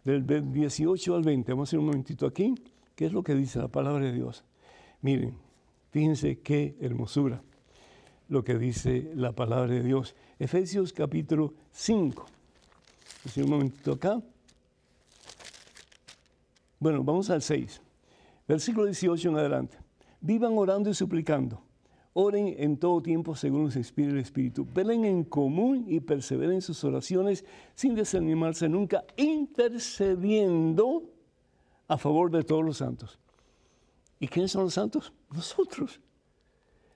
del 0.04 0.52
18 0.52 1.16
al 1.16 1.22
20, 1.22 1.52
vamos 1.52 1.68
a 1.68 1.70
hacer 1.70 1.78
un 1.78 1.86
momentito 1.86 2.26
aquí, 2.26 2.54
¿qué 2.94 3.06
es 3.06 3.14
lo 3.14 3.22
que 3.22 3.34
dice 3.34 3.60
la 3.60 3.68
palabra 3.68 4.04
de 4.04 4.12
Dios? 4.12 4.44
Miren, 5.00 5.38
fíjense 5.90 6.40
qué 6.40 6.76
hermosura 6.82 7.42
lo 8.28 8.44
que 8.44 8.58
dice 8.58 9.10
la 9.14 9.32
palabra 9.32 9.72
de 9.72 9.82
Dios. 9.82 10.14
Efesios 10.38 10.92
capítulo 10.92 11.54
5. 11.72 12.26
Vamos 13.24 13.38
a 13.38 13.40
un 13.40 13.50
momentito 13.50 13.92
acá. 13.92 14.20
Bueno, 16.78 17.02
vamos 17.02 17.30
al 17.30 17.40
6. 17.40 17.80
Versículo 18.46 18.84
18 18.84 19.30
en 19.30 19.36
adelante. 19.38 19.78
Vivan 20.20 20.52
orando 20.58 20.90
y 20.90 20.94
suplicando 20.94 21.63
Oren 22.16 22.54
en 22.58 22.76
todo 22.76 23.02
tiempo 23.02 23.34
según 23.34 23.64
los 23.64 23.74
inspire 23.74 24.10
el 24.10 24.18
Espíritu. 24.18 24.66
Velen 24.72 25.04
en 25.04 25.24
común 25.24 25.84
y 25.88 25.98
perseveren 25.98 26.54
en 26.54 26.62
sus 26.62 26.84
oraciones 26.84 27.44
sin 27.74 27.96
desanimarse 27.96 28.68
nunca, 28.68 29.04
intercediendo 29.16 31.02
a 31.88 31.98
favor 31.98 32.30
de 32.30 32.44
todos 32.44 32.64
los 32.64 32.76
santos. 32.76 33.18
¿Y 34.20 34.28
quiénes 34.28 34.52
son 34.52 34.62
los 34.62 34.74
santos? 34.74 35.12
Nosotros. 35.32 36.00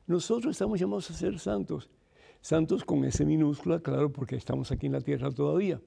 Nosotros 0.06 0.52
estamos 0.52 0.78
llamados 0.78 1.10
a 1.10 1.14
ser 1.14 1.38
santos. 1.40 1.90
Santos 2.40 2.84
con 2.84 3.04
S 3.04 3.24
minúscula, 3.24 3.80
claro, 3.80 4.12
porque 4.12 4.36
estamos 4.36 4.70
aquí 4.70 4.86
en 4.86 4.92
la 4.92 5.00
tierra 5.00 5.32
todavía. 5.32 5.80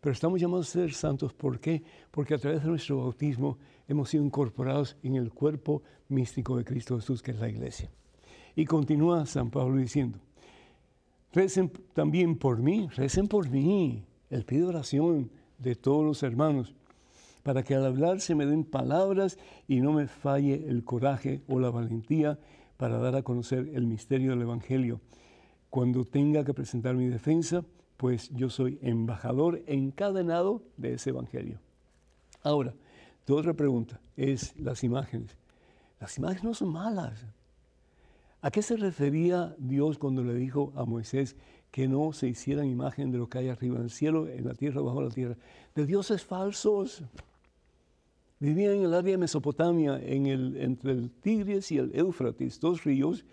Pero 0.00 0.12
estamos 0.12 0.40
llamados 0.40 0.68
a 0.68 0.72
ser 0.72 0.92
santos, 0.94 1.34
¿por 1.34 1.58
qué? 1.58 1.82
Porque 2.12 2.34
a 2.34 2.38
través 2.38 2.62
de 2.62 2.68
nuestro 2.68 2.98
bautismo 2.98 3.58
hemos 3.88 4.10
sido 4.10 4.24
incorporados 4.24 4.96
en 5.02 5.16
el 5.16 5.32
cuerpo 5.32 5.82
místico 6.08 6.56
de 6.56 6.64
Cristo 6.64 6.94
Jesús, 6.94 7.22
que 7.22 7.32
es 7.32 7.40
la 7.40 7.48
iglesia. 7.48 7.90
Y 8.56 8.64
continúa 8.64 9.26
San 9.26 9.50
Pablo 9.50 9.76
diciendo, 9.76 10.18
recen 11.32 11.70
también 11.92 12.38
por 12.38 12.58
mí, 12.58 12.88
recen 12.96 13.28
por 13.28 13.50
mí. 13.50 14.06
Él 14.30 14.44
pide 14.46 14.64
oración 14.64 15.30
de 15.58 15.74
todos 15.74 16.02
los 16.02 16.22
hermanos, 16.22 16.74
para 17.42 17.62
que 17.62 17.74
al 17.74 17.84
hablar 17.84 18.20
se 18.20 18.34
me 18.34 18.46
den 18.46 18.64
palabras 18.64 19.38
y 19.68 19.80
no 19.80 19.92
me 19.92 20.08
falle 20.08 20.68
el 20.68 20.84
coraje 20.84 21.42
o 21.46 21.60
la 21.60 21.70
valentía 21.70 22.38
para 22.78 22.98
dar 22.98 23.14
a 23.14 23.22
conocer 23.22 23.70
el 23.74 23.86
misterio 23.86 24.30
del 24.30 24.42
Evangelio. 24.42 25.02
Cuando 25.68 26.06
tenga 26.06 26.42
que 26.42 26.54
presentar 26.54 26.94
mi 26.94 27.06
defensa, 27.06 27.62
pues 27.98 28.30
yo 28.30 28.48
soy 28.48 28.78
embajador 28.80 29.62
encadenado 29.66 30.62
de 30.78 30.94
ese 30.94 31.10
Evangelio. 31.10 31.60
Ahora, 32.42 32.74
tu 33.26 33.36
otra 33.36 33.52
pregunta 33.52 34.00
es 34.16 34.58
las 34.58 34.82
imágenes. 34.82 35.36
Las 36.00 36.16
imágenes 36.16 36.44
no 36.44 36.54
son 36.54 36.70
malas. 36.70 37.24
¿A 38.46 38.52
qué 38.52 38.62
se 38.62 38.76
refería 38.76 39.56
Dios 39.58 39.98
cuando 39.98 40.22
le 40.22 40.32
dijo 40.32 40.72
a 40.76 40.84
Moisés 40.84 41.34
que 41.72 41.88
no 41.88 42.12
se 42.12 42.28
hicieran 42.28 42.68
imagen 42.68 43.10
de 43.10 43.18
lo 43.18 43.28
que 43.28 43.38
hay 43.38 43.48
arriba 43.48 43.78
en 43.78 43.82
el 43.82 43.90
cielo, 43.90 44.28
en 44.28 44.46
la 44.46 44.54
tierra, 44.54 44.80
bajo 44.82 45.02
la 45.02 45.08
tierra? 45.08 45.36
De 45.74 45.84
dioses 45.84 46.22
falsos. 46.22 47.02
Vivían 48.38 48.74
en 48.74 48.82
el 48.84 48.94
área 48.94 49.10
de 49.10 49.18
Mesopotamia, 49.18 50.00
entre 50.00 50.92
el 50.92 51.10
Tigris 51.20 51.72
y 51.72 51.78
el 51.78 51.90
Éufrates, 51.92 52.60
dos 52.60 52.84
ríos, 52.84 53.24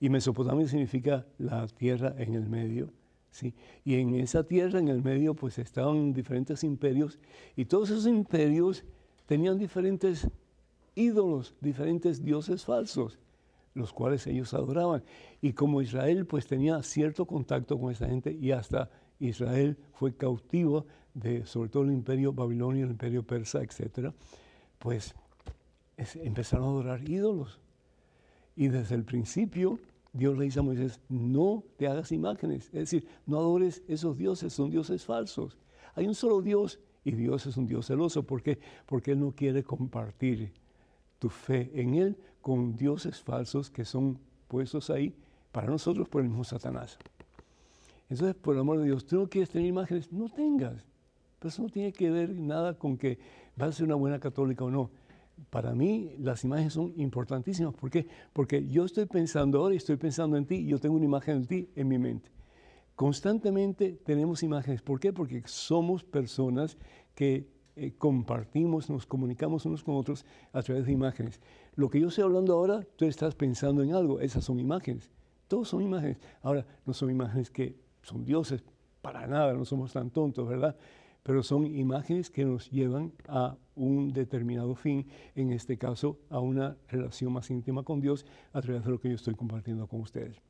y 0.00 0.08
Mesopotamia 0.08 0.66
significa 0.66 1.24
la 1.38 1.68
tierra 1.68 2.16
en 2.18 2.34
el 2.34 2.48
medio. 2.48 2.90
¿sí? 3.30 3.54
Y 3.84 3.94
en 3.94 4.16
esa 4.16 4.42
tierra 4.42 4.80
en 4.80 4.88
el 4.88 5.00
medio 5.00 5.34
pues 5.34 5.60
estaban 5.60 6.12
diferentes 6.12 6.64
imperios, 6.64 7.20
y 7.54 7.66
todos 7.66 7.90
esos 7.90 8.08
imperios 8.08 8.84
tenían 9.26 9.58
diferentes 9.58 10.26
ídolos, 10.96 11.54
diferentes 11.60 12.24
dioses 12.24 12.64
falsos, 12.64 13.16
los 13.76 13.92
cuales 13.92 14.26
ellos 14.26 14.54
adoraban. 14.54 15.04
Y 15.40 15.52
como 15.52 15.82
Israel 15.82 16.26
pues 16.26 16.46
tenía 16.46 16.82
cierto 16.82 17.26
contacto 17.26 17.78
con 17.78 17.92
esa 17.92 18.08
gente 18.08 18.32
y 18.32 18.50
hasta 18.50 18.90
Israel 19.20 19.76
fue 19.92 20.16
cautivo 20.16 20.86
de 21.14 21.46
sobre 21.46 21.70
todo 21.70 21.84
el 21.84 21.92
imperio 21.92 22.32
babilonio, 22.32 22.84
el 22.84 22.90
imperio 22.92 23.22
persa, 23.22 23.62
etcétera, 23.62 24.12
pues 24.78 25.14
empezaron 25.96 26.66
a 26.66 26.70
adorar 26.70 27.08
ídolos. 27.08 27.60
Y 28.54 28.68
desde 28.68 28.94
el 28.94 29.04
principio 29.04 29.78
Dios 30.12 30.38
le 30.38 30.46
dice 30.46 30.60
a 30.60 30.62
Moisés, 30.62 31.00
no 31.08 31.62
te 31.76 31.86
hagas 31.86 32.10
imágenes, 32.12 32.66
es 32.66 32.72
decir, 32.90 33.06
no 33.26 33.38
adores 33.38 33.82
esos 33.86 34.16
dioses, 34.16 34.52
son 34.52 34.70
dioses 34.70 35.04
falsos. 35.04 35.58
Hay 35.94 36.06
un 36.06 36.14
solo 36.14 36.40
Dios 36.40 36.80
y 37.04 37.12
Dios 37.12 37.46
es 37.46 37.56
un 37.56 37.66
Dios 37.66 37.86
celoso. 37.86 38.22
¿Por 38.22 38.42
qué? 38.42 38.58
Porque 38.86 39.12
Él 39.12 39.20
no 39.20 39.32
quiere 39.32 39.62
compartir 39.62 40.52
tu 41.18 41.28
fe 41.28 41.70
en 41.74 41.94
Él 41.94 42.16
con 42.46 42.76
dioses 42.76 43.20
falsos 43.20 43.72
que 43.72 43.84
son 43.84 44.20
puestos 44.46 44.88
ahí 44.90 45.12
para 45.50 45.66
nosotros 45.66 46.08
por 46.08 46.22
el 46.22 46.28
mismo 46.28 46.44
Satanás. 46.44 46.96
Entonces, 48.08 48.36
por 48.36 48.54
el 48.54 48.60
amor 48.60 48.78
de 48.78 48.84
Dios, 48.84 49.04
tú 49.04 49.16
no 49.16 49.28
quieres 49.28 49.50
tener 49.50 49.66
imágenes, 49.66 50.12
no 50.12 50.28
tengas. 50.28 50.84
Pero 51.40 51.48
eso 51.48 51.62
no 51.62 51.68
tiene 51.68 51.92
que 51.92 52.08
ver 52.08 52.36
nada 52.36 52.78
con 52.78 52.98
que 52.98 53.18
vas 53.56 53.70
a 53.70 53.72
ser 53.72 53.86
una 53.86 53.96
buena 53.96 54.20
católica 54.20 54.62
o 54.62 54.70
no. 54.70 54.92
Para 55.50 55.74
mí 55.74 56.14
las 56.20 56.44
imágenes 56.44 56.74
son 56.74 56.92
importantísimas. 56.98 57.74
¿Por 57.74 57.90
qué? 57.90 58.06
Porque 58.32 58.64
yo 58.68 58.84
estoy 58.84 59.06
pensando 59.06 59.58
ahora 59.58 59.74
y 59.74 59.78
estoy 59.78 59.96
pensando 59.96 60.36
en 60.36 60.46
ti 60.46 60.54
y 60.54 60.66
yo 60.68 60.78
tengo 60.78 60.94
una 60.94 61.04
imagen 61.04 61.40
de 61.40 61.46
ti 61.48 61.68
en 61.74 61.88
mi 61.88 61.98
mente. 61.98 62.30
Constantemente 62.94 63.98
tenemos 64.04 64.44
imágenes. 64.44 64.82
¿Por 64.82 65.00
qué? 65.00 65.12
Porque 65.12 65.42
somos 65.46 66.04
personas 66.04 66.78
que 67.16 67.55
eh, 67.76 67.92
compartimos, 67.96 68.90
nos 68.90 69.06
comunicamos 69.06 69.64
unos 69.66 69.84
con 69.84 69.96
otros 69.96 70.24
a 70.52 70.62
través 70.62 70.86
de 70.86 70.92
imágenes. 70.92 71.40
Lo 71.74 71.88
que 71.90 72.00
yo 72.00 72.08
estoy 72.08 72.24
hablando 72.24 72.54
ahora, 72.54 72.86
tú 72.96 73.04
estás 73.04 73.34
pensando 73.34 73.82
en 73.82 73.94
algo. 73.94 74.20
Esas 74.20 74.44
son 74.44 74.58
imágenes. 74.58 75.10
Todos 75.46 75.68
son 75.68 75.82
imágenes. 75.82 76.18
Ahora, 76.42 76.66
no 76.84 76.92
son 76.92 77.10
imágenes 77.10 77.50
que 77.50 77.76
son 78.02 78.24
dioses, 78.24 78.64
para 79.02 79.26
nada, 79.26 79.52
no 79.52 79.64
somos 79.64 79.92
tan 79.92 80.10
tontos, 80.10 80.48
¿verdad? 80.48 80.76
pero 81.26 81.42
son 81.42 81.66
imágenes 81.66 82.30
que 82.30 82.44
nos 82.44 82.70
llevan 82.70 83.10
a 83.26 83.56
un 83.74 84.12
determinado 84.12 84.76
fin, 84.76 85.08
en 85.34 85.50
este 85.50 85.76
caso 85.76 86.20
a 86.30 86.38
una 86.38 86.76
relación 86.86 87.32
más 87.32 87.50
íntima 87.50 87.82
con 87.82 88.00
Dios 88.00 88.24
a 88.52 88.62
través 88.62 88.84
de 88.84 88.92
lo 88.92 89.00
que 89.00 89.08
yo 89.08 89.16
estoy 89.16 89.34
compartiendo 89.34 89.88
con 89.88 90.02
ustedes. 90.02 90.40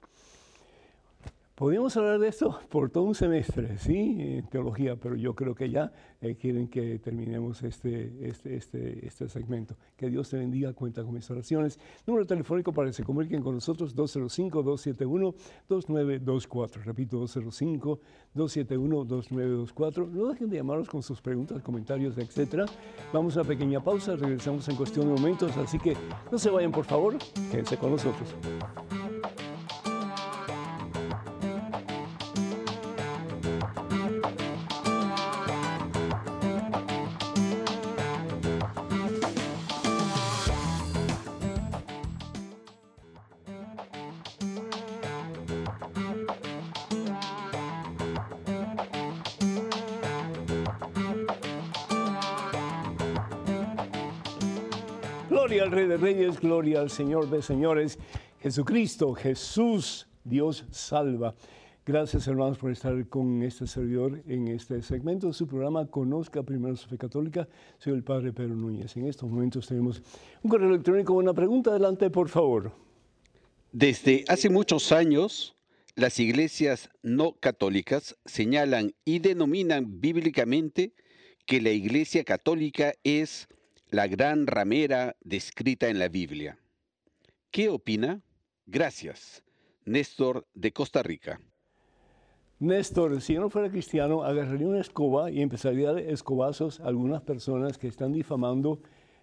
Podríamos 1.57 1.97
hablar 1.97 2.19
de 2.19 2.29
esto 2.29 2.61
por 2.69 2.91
todo 2.91 3.05
un 3.05 3.15
semestre, 3.15 3.79
¿sí? 3.79 4.17
En 4.19 4.47
teología, 4.47 4.97
pero 4.97 5.17
yo 5.17 5.35
creo 5.35 5.55
que 5.55 5.71
ya 5.71 5.91
eh, 6.21 6.37
quieren 6.37 6.69
que 6.69 6.99
terminemos 6.99 7.63
este, 7.63 8.29
este, 8.29 8.57
este, 8.57 9.07
este 9.07 9.27
segmento. 9.31 9.75
Que 9.97 10.11
Dios 10.11 10.29
te 10.29 10.37
bendiga, 10.37 10.75
cuenta 10.75 11.03
con 11.03 11.15
mis 11.15 11.31
oraciones. 11.31 11.81
Número 12.07 12.27
telefónico 12.27 12.75
para 12.75 12.89
que 12.89 12.93
se 12.93 13.05
comuniquen 13.05 13.41
con 13.41 13.55
nosotros, 13.55 13.97
205-271-2924. 13.97 16.85
Repito, 16.85 17.25
205-271-2924. 18.35 20.11
No 20.11 20.29
dejen 20.29 20.51
de 20.51 20.59
llamarnos 20.59 20.91
con 20.91 21.03
sus 21.03 21.23
preguntas, 21.23 21.63
comentarios, 21.63 22.19
etc. 22.19 22.69
Vamos 23.15 23.35
a 23.35 23.41
una 23.41 23.49
pequeña 23.49 23.83
pausa, 23.83 24.15
regresamos 24.15 24.69
en 24.69 24.77
cuestión 24.77 25.07
de 25.07 25.15
momentos, 25.15 25.57
así 25.57 25.79
que 25.79 25.97
no 26.31 26.39
se 26.39 26.51
vayan, 26.51 26.71
por 26.71 26.85
favor, 26.85 27.17
quédense 27.51 27.79
con 27.79 27.93
nosotros. 27.93 28.37
Gloria 56.41 56.81
al 56.81 56.91
Señor 56.91 57.31
de 57.31 57.43
Señores, 57.43 57.99
Jesucristo, 58.41 59.15
Jesús, 59.15 60.09
Dios 60.25 60.65
salva. 60.71 61.35
Gracias 61.85 62.27
hermanos 62.27 62.59
por 62.59 62.73
estar 62.73 63.09
con 63.09 63.43
este 63.43 63.67
servidor 63.67 64.21
en 64.27 64.49
este 64.49 64.83
segmento 64.83 65.29
de 65.29 65.33
su 65.33 65.47
programa 65.47 65.87
Conozca 65.87 66.43
Primero 66.43 66.75
su 66.77 66.89
Fe 66.89 66.99
Católica. 66.99 67.49
Soy 67.79 67.93
el 67.93 68.03
Padre 68.03 68.33
Pedro 68.33 68.57
Núñez. 68.57 68.97
En 68.97 69.07
estos 69.07 69.31
momentos 69.31 69.67
tenemos 69.69 70.03
un 70.43 70.51
correo 70.51 70.69
electrónico 70.69 71.13
una 71.13 71.33
pregunta. 71.33 71.71
Adelante, 71.71 72.11
por 72.11 72.29
favor. 72.29 72.73
Desde 73.73 74.25
hace 74.29 74.49
muchos 74.49 74.91
años, 74.91 75.55
las 75.95 76.19
iglesias 76.19 76.91
no 77.03 77.33
católicas 77.39 78.17
señalan 78.25 78.95
y 79.05 79.21
denominan 79.21 80.01
bíblicamente 80.01 80.93
que 81.47 81.61
la 81.61 81.71
iglesia 81.71 82.25
católica 82.25 82.95
es 83.05 83.49
la 83.91 84.09
gran 84.09 84.47
ramera 84.47 85.17
descrita 85.21 85.89
en 85.89 85.99
la 85.99 86.09
Biblia. 86.09 86.59
¿Qué 87.51 87.69
opina? 87.69 88.21
Gracias. 88.67 89.45
Néstor 89.85 90.47
de 90.55 90.73
Costa 90.73 91.03
Rica. 91.03 91.41
Néstor, 92.59 93.21
si 93.21 93.35
yo 93.35 93.41
no 93.41 93.51
fuera 93.51 93.71
cristiano, 93.71 94.25
agarraría 94.25 94.67
una 94.67 94.81
escoba 94.81 95.31
y 95.31 95.41
empezaría 95.41 95.91
a 95.91 95.93
dar 95.93 96.03
escobazos 96.03 96.81
a 96.81 96.87
algunas 96.87 97.23
personas 97.23 97.79
que 97.79 97.87
están 97.87 98.13
difamando 98.13 98.81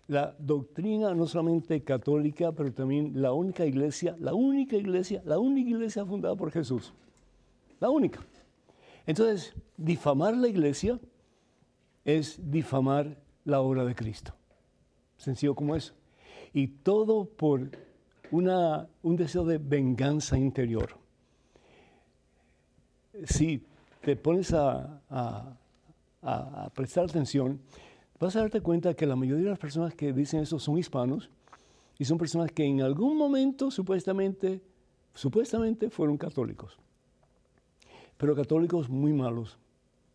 la 0.08 0.36
doctrina 0.38 1.14
no 1.14 1.28
solamente 1.28 1.84
católica, 1.84 2.52
pero 2.52 2.72
también 2.72 3.22
la 3.22 3.34
única 3.34 3.66
iglesia, 3.66 4.16
la 4.20 4.34
única 4.34 4.76
iglesia, 4.78 5.22
la 5.26 5.40
única 5.40 5.70
iglesia 5.70 6.06
fundada 6.06 6.36
por 6.36 6.52
Jesús. 6.52 6.94
La 7.80 7.90
única. 7.90 8.20
Entonces, 9.06 9.54
difamar 9.76 10.38
la 10.38 10.48
iglesia 10.48 11.00
es 12.06 12.40
difamar 12.50 13.18
la 13.44 13.60
obra 13.60 13.84
de 13.84 13.96
Cristo 13.96 14.34
sencillo 15.24 15.56
como 15.56 15.76
eso. 15.76 15.94
Y 16.54 16.68
todo 16.68 17.26
por 17.26 17.72
una, 18.32 18.88
un 19.02 19.16
deseo 19.16 19.46
de 19.46 19.58
venganza 19.58 20.38
interior. 20.38 20.98
Si 23.26 23.64
te 24.02 24.16
pones 24.16 24.54
a, 24.54 25.02
a, 26.22 26.70
prestar 26.74 27.06
atención, 27.06 27.60
vas 28.20 28.36
a 28.36 28.42
darte 28.42 28.62
cuenta 28.62 28.94
que 28.94 29.06
la 29.06 29.16
mayoría 29.16 29.46
de 29.46 29.50
las 29.52 29.60
personas 29.60 29.94
que 29.94 30.14
dicen 30.14 30.42
eso 30.42 30.60
son 30.60 30.78
hispanos 30.78 31.30
y 31.98 32.06
son 32.06 32.18
personas 32.18 32.52
que 32.52 32.66
en 32.66 32.82
algún 32.82 33.18
momento 33.18 33.72
supuestamente, 33.72 34.62
supuestamente 35.14 35.90
fueron 35.90 36.18
católicos. 36.18 36.78
Pero 38.18 38.36
católicos 38.36 38.90
muy 38.90 39.14
malos, 39.14 39.58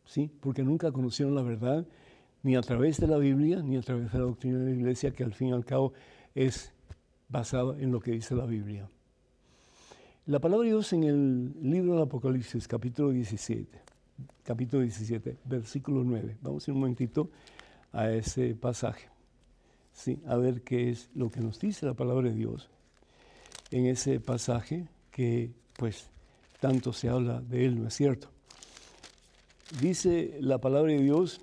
¿sí? 0.05 0.31
Porque 0.41 0.63
nunca 0.63 0.91
conocieron 0.93 1.35
la 1.35 1.43
verdad 1.43 1.87
ni 2.43 2.57
a 2.57 2.61
través 2.61 2.99
de 3.01 3.07
la 3.07 3.19
Biblia, 3.19 3.63
ni 3.63 3.77
a 3.77 3.83
través 3.83 4.13
de 4.13 4.19
la 4.19 4.25
doctrina 4.25 4.59
de 4.59 4.67
la 4.67 4.77
Iglesia, 4.77 5.11
que 5.11 5.25
al 5.25 5.35
fin 5.35 5.49
y 5.49 5.53
al 5.53 5.65
cabo 5.65 5.93
es 6.35 6.73
basada 7.29 7.79
en 7.79 7.93
lo 7.93 8.01
que 8.01 8.13
dice 8.13 8.35
la 8.35 8.47
Biblia. 8.47 8.89
La 10.27 10.39
palabra 10.39 10.65
de 10.65 10.73
Dios 10.73 10.93
en 10.93 11.05
el 11.05 11.53
libro 11.63 11.95
del 11.95 12.03
Apocalipsis, 12.03 12.69
capítulo 12.69 13.11
17, 13.11 13.81
capítulo 14.45 14.83
17, 14.83 15.39
versículo 15.45 16.05
9. 16.05 16.37
Vamos 16.43 16.69
un 16.69 16.75
momentito 16.75 17.31
a 17.93 18.11
ese 18.11 18.55
pasaje, 18.55 19.09
¿sí? 19.93 20.21
a 20.27 20.37
ver 20.37 20.63
qué 20.63 20.91
es 20.91 21.11
lo 21.15 21.31
que 21.31 21.41
nos 21.41 21.59
dice 21.59 21.87
la 21.87 21.95
palabra 21.95 22.29
de 22.29 22.35
Dios 22.35 22.69
en 23.71 23.87
ese 23.87 24.21
pasaje 24.21 24.87
que 25.11 25.51
pues 25.77 26.07
tanto 26.61 26.93
se 26.93 27.09
habla 27.09 27.41
de 27.41 27.67
él, 27.67 27.81
¿no 27.81 27.89
es 27.89 27.95
cierto? 27.95 28.29
Dice 29.81 30.39
la 30.41 30.59
palabra 30.59 30.93
de 30.93 31.03
Dios 31.03 31.41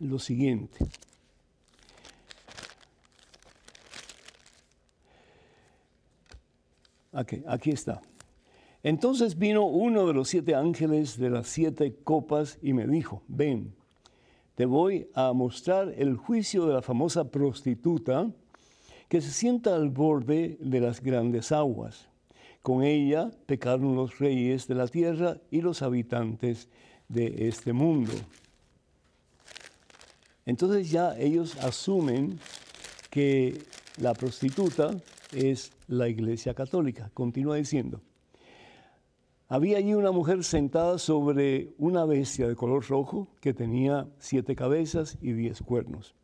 lo 0.00 0.18
siguiente. 0.18 0.86
Aquí, 7.12 7.70
está. 7.70 8.02
Entonces 8.82 9.38
vino 9.38 9.64
uno 9.64 10.06
de 10.06 10.12
los 10.12 10.28
siete 10.28 10.54
ángeles 10.54 11.16
de 11.18 11.30
las 11.30 11.48
siete 11.48 11.96
copas 12.04 12.58
y 12.60 12.74
me 12.74 12.86
dijo, 12.86 13.22
ven, 13.26 13.74
te 14.54 14.66
voy 14.66 15.08
a 15.14 15.32
mostrar 15.32 15.94
el 15.96 16.16
juicio 16.16 16.66
de 16.66 16.74
la 16.74 16.82
famosa 16.82 17.30
prostituta 17.30 18.30
que 19.08 19.22
se 19.22 19.30
sienta 19.30 19.74
al 19.74 19.88
borde 19.88 20.58
de 20.60 20.80
las 20.80 21.02
grandes 21.02 21.52
aguas. 21.52 22.08
Con 22.60 22.82
ella 22.82 23.30
pecaron 23.46 23.96
los 23.96 24.18
reyes 24.18 24.66
de 24.66 24.74
la 24.74 24.86
tierra 24.86 25.38
y 25.50 25.62
los 25.62 25.80
habitantes 25.80 26.68
de 27.08 27.48
este 27.48 27.72
mundo. 27.72 28.12
Entonces 30.46 30.90
ya 30.90 31.18
ellos 31.18 31.56
asumen 31.62 32.38
que 33.10 33.58
la 33.98 34.14
prostituta 34.14 34.90
es 35.32 35.72
la 35.88 36.08
Iglesia 36.08 36.54
Católica. 36.54 37.10
Continúa 37.12 37.56
diciendo, 37.56 38.00
había 39.48 39.78
allí 39.78 39.94
una 39.94 40.12
mujer 40.12 40.44
sentada 40.44 40.98
sobre 40.98 41.74
una 41.78 42.04
bestia 42.04 42.48
de 42.48 42.56
color 42.56 42.86
rojo 42.88 43.28
que 43.40 43.54
tenía 43.54 44.08
siete 44.18 44.56
cabezas 44.56 45.18
y 45.20 45.32
diez 45.32 45.62
cuernos. 45.62 46.14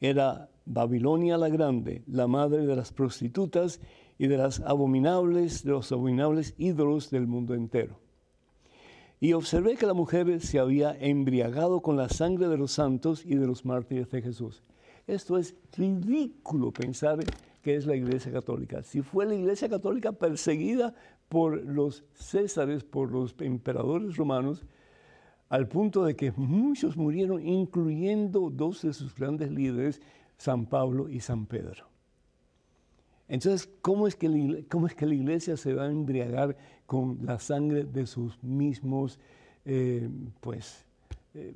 Era 0.00 0.48
Babilonia 0.64 1.36
la 1.36 1.48
Grande, 1.48 2.02
la 2.06 2.26
madre 2.26 2.66
de 2.66 2.76
las 2.76 2.92
prostitutas 2.92 3.80
y 4.18 4.26
de 4.26 4.36
las 4.36 4.60
abominables, 4.60 5.64
de 5.64 5.72
los 5.72 5.90
abominables 5.92 6.54
ídolos 6.58 7.10
del 7.10 7.26
mundo 7.26 7.54
entero. 7.54 8.00
Y 9.20 9.32
observé 9.32 9.76
que 9.76 9.86
la 9.86 9.94
mujer 9.94 10.40
se 10.40 10.60
había 10.60 10.96
embriagado 10.98 11.80
con 11.80 11.96
la 11.96 12.08
sangre 12.08 12.48
de 12.48 12.56
los 12.56 12.72
santos 12.72 13.24
y 13.26 13.34
de 13.34 13.46
los 13.46 13.64
mártires 13.64 14.10
de 14.10 14.22
Jesús. 14.22 14.62
Esto 15.08 15.38
es 15.38 15.56
ridículo 15.76 16.70
pensar 16.70 17.18
que 17.62 17.74
es 17.74 17.86
la 17.86 17.96
Iglesia 17.96 18.30
Católica. 18.30 18.82
Si 18.82 19.02
fue 19.02 19.26
la 19.26 19.34
Iglesia 19.34 19.68
Católica 19.68 20.12
perseguida 20.12 20.94
por 21.28 21.64
los 21.64 22.04
césares, 22.14 22.84
por 22.84 23.10
los 23.10 23.34
emperadores 23.40 24.16
romanos, 24.16 24.64
al 25.48 25.66
punto 25.66 26.04
de 26.04 26.14
que 26.14 26.32
muchos 26.32 26.96
murieron, 26.96 27.44
incluyendo 27.44 28.50
dos 28.50 28.82
de 28.82 28.92
sus 28.92 29.14
grandes 29.14 29.50
líderes, 29.50 30.00
San 30.36 30.66
Pablo 30.66 31.08
y 31.08 31.20
San 31.20 31.46
Pedro. 31.46 31.88
Entonces, 33.28 33.68
¿cómo 33.82 34.06
es 34.06 34.16
que 34.16 34.28
la, 34.28 35.14
iglesia 35.14 35.56
se 35.56 35.74
va 35.74 35.84
a 35.84 35.90
embriagar 35.90 36.56
con 36.86 37.18
la 37.22 37.38
sangre 37.38 37.84
de 37.84 38.06
sus 38.06 38.42
mismos, 38.42 39.18
eh, 39.66 40.08
pues, 40.40 40.86
eh, 41.34 41.54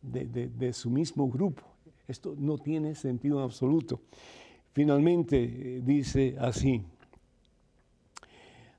de, 0.00 0.48
de, 0.48 0.72
su 0.72 0.88
mismo 0.88 1.28
grupo? 1.28 1.62
Esto 2.08 2.34
no 2.38 2.56
tiene 2.56 2.94
sentido 2.94 3.38
en 3.38 3.44
absoluto. 3.44 4.00
Finalmente 4.72 5.42
eh, 5.42 5.82
dice 5.84 6.36
así, 6.38 6.82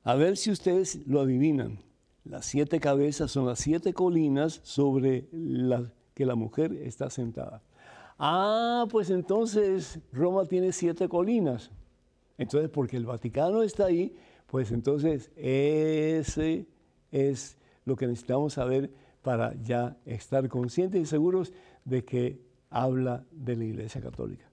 a 0.04 0.16
ver 0.16 0.36
si 0.36 0.50
ustedes 0.50 1.06
lo 1.06 1.22
adivinan. 1.22 1.80
Las 2.26 2.46
siete 2.46 2.80
cabezas 2.80 3.32
son 3.32 3.46
las 3.46 3.60
siete 3.60 3.94
colinas 3.94 4.62
sobre 4.64 5.28
las 5.32 5.92
que 6.16 6.26
la 6.26 6.36
mujer 6.36 6.74
está 6.74 7.10
sentada. 7.10 7.62
Ah, 8.18 8.86
pues 8.90 9.10
entonces 9.10 10.00
Roma 10.12 10.46
tiene 10.46 10.72
siete 10.72 11.08
colinas. 11.08 11.72
Entonces, 12.38 12.70
porque 12.70 12.98
el 12.98 13.06
Vaticano 13.06 13.64
está 13.64 13.86
ahí, 13.86 14.16
pues 14.48 14.72
entonces 14.72 15.32
ese 15.36 16.68
es 17.12 17.58
lo 17.86 17.96
que 17.96 18.08
necesitamos 18.08 18.54
saber 18.54 18.92
para 19.22 19.54
ya 19.62 19.98
estar 20.06 20.48
conscientes 20.50 21.02
y 21.02 21.06
seguros 21.06 21.54
de 21.86 22.04
que 22.04 22.42
habla 22.70 23.26
de 23.32 23.56
la 23.56 23.64
Iglesia 23.64 24.02
Católica. 24.02 24.46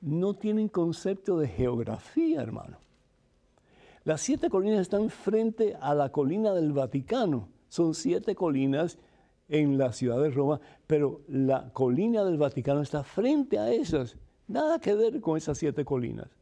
No 0.00 0.34
tienen 0.34 0.68
concepto 0.68 1.38
de 1.38 1.48
geografía, 1.48 2.40
hermano. 2.40 2.78
Las 4.04 4.22
siete 4.22 4.48
colinas 4.48 4.80
están 4.80 5.10
frente 5.10 5.76
a 5.78 5.94
la 5.94 6.10
colina 6.10 6.52
del 6.54 6.72
Vaticano. 6.72 7.48
Son 7.68 7.94
siete 7.94 8.34
colinas 8.34 8.98
en 9.48 9.76
la 9.76 9.92
ciudad 9.92 10.22
de 10.22 10.30
Roma, 10.30 10.60
pero 10.86 11.20
la 11.28 11.70
colina 11.72 12.24
del 12.24 12.38
Vaticano 12.38 12.80
está 12.80 13.04
frente 13.04 13.58
a 13.58 13.70
esas. 13.70 14.16
Nada 14.48 14.78
que 14.78 14.94
ver 14.94 15.20
con 15.20 15.36
esas 15.36 15.58
siete 15.58 15.84
colinas. 15.84 16.39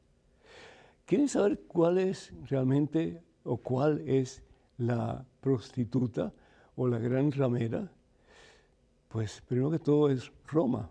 ¿Quieren 1.09 1.31
saber 1.31 1.61
cuál 1.67 1.97
es 1.97 2.35
realmente 2.51 3.23
o 3.43 3.57
cuál 3.57 4.07
es 4.07 4.43
la 4.77 5.25
prostituta 5.41 6.35
o 6.77 6.87
la 6.87 6.99
gran 6.99 7.33
ramera? 7.33 7.91
Pues 9.09 9.43
primero 9.49 9.71
que 9.71 9.79
todo 9.79 10.11
es 10.11 10.31
Roma. 10.47 10.91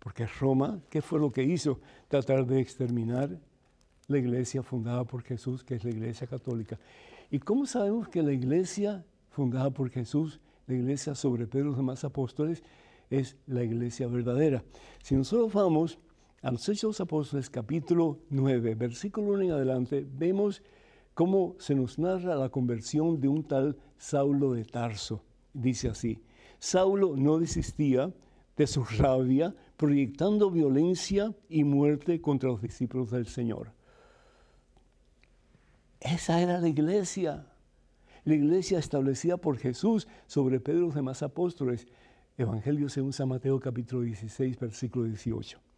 Porque 0.00 0.26
Roma, 0.26 0.80
¿qué 0.90 1.00
fue 1.00 1.20
lo 1.20 1.30
que 1.30 1.44
hizo? 1.44 1.78
Tratar 2.08 2.44
de 2.44 2.60
exterminar 2.60 3.38
la 4.08 4.18
iglesia 4.18 4.60
fundada 4.64 5.04
por 5.04 5.22
Jesús, 5.22 5.62
que 5.62 5.76
es 5.76 5.84
la 5.84 5.90
iglesia 5.90 6.26
católica. 6.26 6.76
¿Y 7.30 7.38
cómo 7.38 7.64
sabemos 7.64 8.08
que 8.08 8.24
la 8.24 8.32
iglesia 8.32 9.04
fundada 9.30 9.70
por 9.70 9.88
Jesús, 9.90 10.40
la 10.66 10.74
iglesia 10.74 11.14
sobre 11.14 11.46
Pedro 11.46 11.66
y 11.66 11.68
los 11.68 11.76
demás 11.76 12.02
apóstoles, 12.02 12.64
es 13.08 13.36
la 13.46 13.62
iglesia 13.62 14.08
verdadera? 14.08 14.64
Si 15.00 15.14
nosotros 15.14 15.52
vamos 15.52 16.00
los 16.50 16.68
Hechos 16.68 17.00
Apóstoles, 17.00 17.48
capítulo 17.48 18.18
9, 18.30 18.74
versículo 18.74 19.32
1 19.34 19.42
en 19.42 19.50
adelante, 19.52 20.06
vemos 20.12 20.62
cómo 21.14 21.54
se 21.58 21.74
nos 21.74 21.98
narra 21.98 22.34
la 22.34 22.48
conversión 22.48 23.20
de 23.20 23.28
un 23.28 23.44
tal 23.44 23.76
Saulo 23.96 24.52
de 24.52 24.64
Tarso. 24.64 25.22
Dice 25.54 25.88
así, 25.88 26.20
Saulo 26.58 27.14
no 27.16 27.38
desistía 27.38 28.12
de 28.56 28.66
su 28.66 28.84
rabia, 28.84 29.54
proyectando 29.76 30.50
violencia 30.50 31.34
y 31.48 31.64
muerte 31.64 32.20
contra 32.20 32.50
los 32.50 32.60
discípulos 32.60 33.10
del 33.10 33.26
Señor. 33.26 33.72
Esa 36.00 36.40
era 36.40 36.60
la 36.60 36.68
iglesia. 36.68 37.46
La 38.24 38.34
iglesia 38.34 38.78
establecida 38.78 39.36
por 39.36 39.58
Jesús 39.58 40.08
sobre 40.26 40.60
Pedro 40.60 40.80
y 40.80 40.86
los 40.86 40.94
demás 40.94 41.22
apóstoles. 41.22 41.86
Evangelio 42.36 42.88
según 42.88 43.12
San 43.12 43.28
Mateo 43.28 43.60
capítulo 43.60 44.02
16, 44.02 44.58
versículo 44.58 45.04
18. 45.06 45.71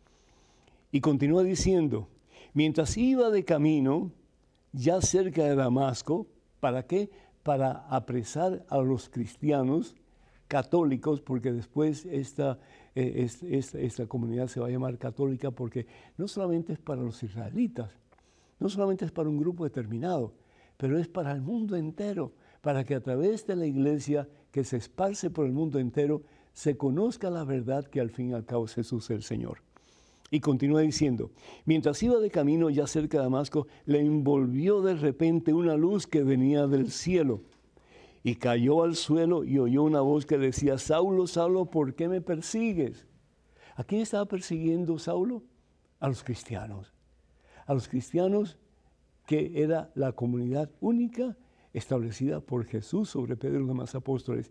Y 0.95 1.01
continúa 1.01 1.43
diciendo, 1.43 2.07
mientras 2.53 2.97
iba 2.97 3.29
de 3.31 3.45
camino, 3.45 4.13
ya 4.71 5.01
cerca 5.01 5.43
de 5.43 5.57
Damasco, 5.57 6.29
¿para 6.61 6.87
qué? 6.87 7.11
Para 7.43 7.89
apresar 7.89 8.65
a 8.69 8.79
los 8.79 9.09
cristianos 9.09 9.97
católicos, 10.47 11.21
porque 11.21 11.53
después 11.53 12.07
esta, 12.07 12.61
eh, 12.95 13.29
esta, 13.43 14.07
comunidad 14.07 14.47
se 14.47 14.61
va 14.61 14.69
a 14.69 14.71
llamar 14.71 14.97
católica, 14.97 15.51
porque 15.51 15.89
no 16.17 16.29
solamente 16.29 16.75
es 16.75 16.79
para 16.79 17.03
los 17.03 17.21
israelitas, 17.25 17.91
no 18.61 18.69
solamente 18.69 19.05
es 19.05 19.11
para 19.11 19.29
un 19.29 19.39
grupo 19.39 19.65
determinado, 19.65 20.33
pero 20.77 20.97
es 20.97 21.09
para 21.09 21.33
el 21.33 21.43
mundo 21.43 21.75
entero, 21.75 22.35
para 22.61 22.85
que 22.85 22.95
a 22.95 23.01
través 23.01 23.45
de 23.49 23.57
la 23.57 23.67
iglesia 23.67 24.29
que 24.53 24.63
se 24.63 24.77
esparce 24.77 25.29
por 25.29 25.45
el 25.45 25.53
mundo 25.53 25.81
entero, 25.81 26.23
se 26.53 26.77
conozca 26.77 27.31
la 27.31 27.43
verdad 27.43 27.85
que 27.85 28.01
al 28.01 28.11
fin 28.11 28.31
y 28.31 28.35
al 28.35 28.45
cabo 28.45 28.67
es 28.67 28.75
Jesús 28.75 29.11
el 29.11 29.25
Señor. 29.25 29.59
Y 30.35 30.41
continúa 30.41 30.81
diciendo, 30.81 31.31
mientras 31.65 32.03
iba 32.03 32.19
de 32.19 32.31
camino 32.31 32.69
ya 32.71 32.87
cerca 32.87 33.19
de 33.19 33.25
Damasco, 33.25 33.69
le 33.87 34.01
envolvió 34.01 34.83
de 34.83 34.97
repente 34.97 35.53
una 35.53 35.77
luz 35.77 36.07
que 36.07 36.25
venía 36.25 36.67
del 36.67 36.91
cielo. 36.91 37.43
Y 38.23 38.37
cayó 38.37 38.83
al 38.83 38.97
suelo 38.97 39.45
y 39.45 39.59
oyó 39.59 39.83
una 39.83 40.01
voz 40.01 40.27
que 40.27 40.39
decía, 40.39 40.79
Saulo, 40.79 41.27
Saulo, 41.27 41.67
¿por 41.67 41.95
qué 41.95 42.09
me 42.09 42.21
persigues? 42.21 43.07
¿A 43.77 43.85
quién 43.85 44.01
estaba 44.01 44.25
persiguiendo 44.25 44.99
Saulo? 44.99 45.43
A 46.01 46.09
los 46.09 46.25
cristianos 46.25 46.95
a 47.67 47.75
los 47.75 47.89
cristianos 47.89 48.59
que 49.27 49.63
era 49.63 49.91
la 49.95 50.13
comunidad 50.13 50.71
única 50.81 51.37
establecida 51.73 52.41
por 52.41 52.65
Jesús 52.65 53.11
sobre 53.11 53.37
Pedro 53.37 53.57
y 53.57 53.59
los 53.61 53.69
demás 53.69 53.95
apóstoles 53.95 54.51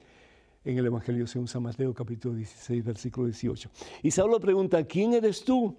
en 0.66 0.78
el 0.78 0.86
Evangelio 0.86 1.28
según 1.28 1.48
San 1.48 1.64
Mateo 1.64 1.94
capítulo 1.94 2.36
16 2.36 2.84
versículo 2.84 3.28
18. 3.28 3.70
Y 4.04 4.12
Saulo 4.12 4.40
pregunta, 4.40 4.84
¿quién 4.84 5.14
eres 5.14 5.44
tú? 5.44 5.76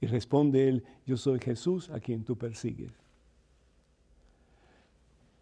Y 0.00 0.06
responde 0.06 0.68
él, 0.68 0.84
yo 1.06 1.16
soy 1.16 1.38
Jesús 1.38 1.90
a 1.90 2.00
quien 2.00 2.24
tú 2.24 2.36
persigues. 2.36 2.92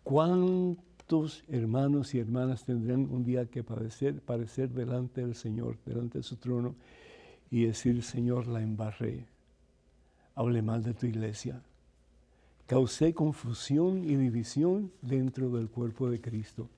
¿Cuántos 0.03 1.45
hermanos 1.49 2.15
y 2.15 2.19
hermanas 2.19 2.65
tendrán 2.65 3.11
un 3.11 3.25
día 3.25 3.47
que 3.47 3.65
padecer, 3.65 4.21
padecer 4.21 4.71
delante 4.71 5.23
del 5.23 5.35
Señor, 5.35 5.79
delante 5.85 6.19
de 6.19 6.25
su 6.25 6.37
trono 6.37 6.75
y 7.51 7.65
decir, 7.65 8.03
Señor, 8.03 8.47
la 8.47 8.61
embarré? 8.61 9.27
hable 10.35 10.63
mal 10.63 10.83
de 10.83 10.95
tu 10.95 11.07
iglesia. 11.07 11.63
Causé 12.67 13.15
confusión 13.15 14.05
y 14.05 14.17
división 14.17 14.91
dentro 15.03 15.51
del 15.51 15.69
cuerpo 15.69 16.09
de 16.11 16.21
Cristo. 16.21 16.69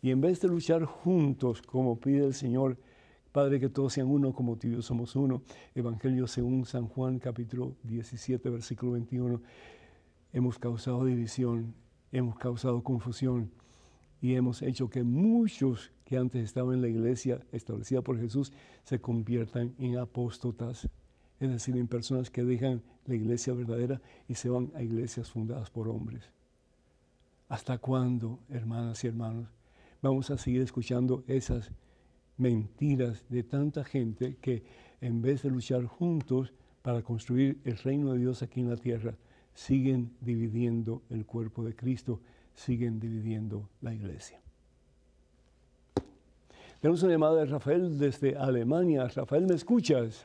Y 0.00 0.10
en 0.10 0.20
vez 0.20 0.40
de 0.40 0.48
luchar 0.48 0.84
juntos, 0.84 1.60
como 1.62 1.98
pide 1.98 2.24
el 2.24 2.34
Señor, 2.34 2.78
Padre, 3.32 3.58
que 3.60 3.68
todos 3.68 3.92
sean 3.92 4.08
uno 4.08 4.32
como 4.32 4.56
tú 4.56 4.68
y 4.68 4.72
yo 4.72 4.82
somos 4.82 5.16
uno, 5.16 5.42
Evangelio 5.74 6.26
según 6.26 6.64
San 6.64 6.86
Juan 6.86 7.18
capítulo 7.18 7.74
17, 7.82 8.48
versículo 8.48 8.92
21, 8.92 9.40
hemos 10.32 10.58
causado 10.58 11.04
división, 11.04 11.74
hemos 12.12 12.38
causado 12.38 12.82
confusión 12.82 13.50
y 14.20 14.34
hemos 14.34 14.62
hecho 14.62 14.88
que 14.88 15.02
muchos 15.02 15.92
que 16.04 16.16
antes 16.16 16.44
estaban 16.44 16.74
en 16.74 16.82
la 16.82 16.88
iglesia 16.88 17.40
establecida 17.52 18.00
por 18.00 18.18
Jesús 18.18 18.52
se 18.84 19.00
conviertan 19.00 19.74
en 19.78 19.98
apóstotas, 19.98 20.88
es 21.38 21.50
decir, 21.50 21.76
en 21.76 21.86
personas 21.86 22.30
que 22.30 22.44
dejan 22.44 22.82
la 23.04 23.14
iglesia 23.14 23.52
verdadera 23.52 24.00
y 24.28 24.34
se 24.34 24.48
van 24.48 24.70
a 24.74 24.82
iglesias 24.82 25.30
fundadas 25.30 25.70
por 25.70 25.88
hombres. 25.88 26.30
¿Hasta 27.48 27.78
cuándo, 27.78 28.40
hermanas 28.48 29.04
y 29.04 29.08
hermanos, 29.08 29.48
vamos 30.02 30.30
a 30.30 30.38
seguir 30.38 30.62
escuchando 30.62 31.24
esas 31.26 31.72
mentiras 32.36 33.24
de 33.28 33.42
tanta 33.42 33.84
gente 33.84 34.36
que 34.40 34.62
en 35.00 35.22
vez 35.22 35.42
de 35.42 35.50
luchar 35.50 35.84
juntos 35.84 36.52
para 36.82 37.02
construir 37.02 37.60
el 37.64 37.76
reino 37.78 38.12
de 38.12 38.20
Dios 38.20 38.42
aquí 38.42 38.60
en 38.60 38.70
la 38.70 38.76
tierra, 38.76 39.14
siguen 39.54 40.16
dividiendo 40.20 41.02
el 41.10 41.26
cuerpo 41.26 41.64
de 41.64 41.74
Cristo, 41.74 42.20
siguen 42.54 43.00
dividiendo 43.00 43.68
la 43.80 43.92
iglesia? 43.92 44.40
Tenemos 46.80 47.02
una 47.02 47.12
llamada 47.12 47.40
de 47.40 47.46
Rafael 47.46 47.98
desde 47.98 48.36
Alemania. 48.36 49.08
Rafael, 49.08 49.46
¿me 49.48 49.54
escuchas? 49.54 50.24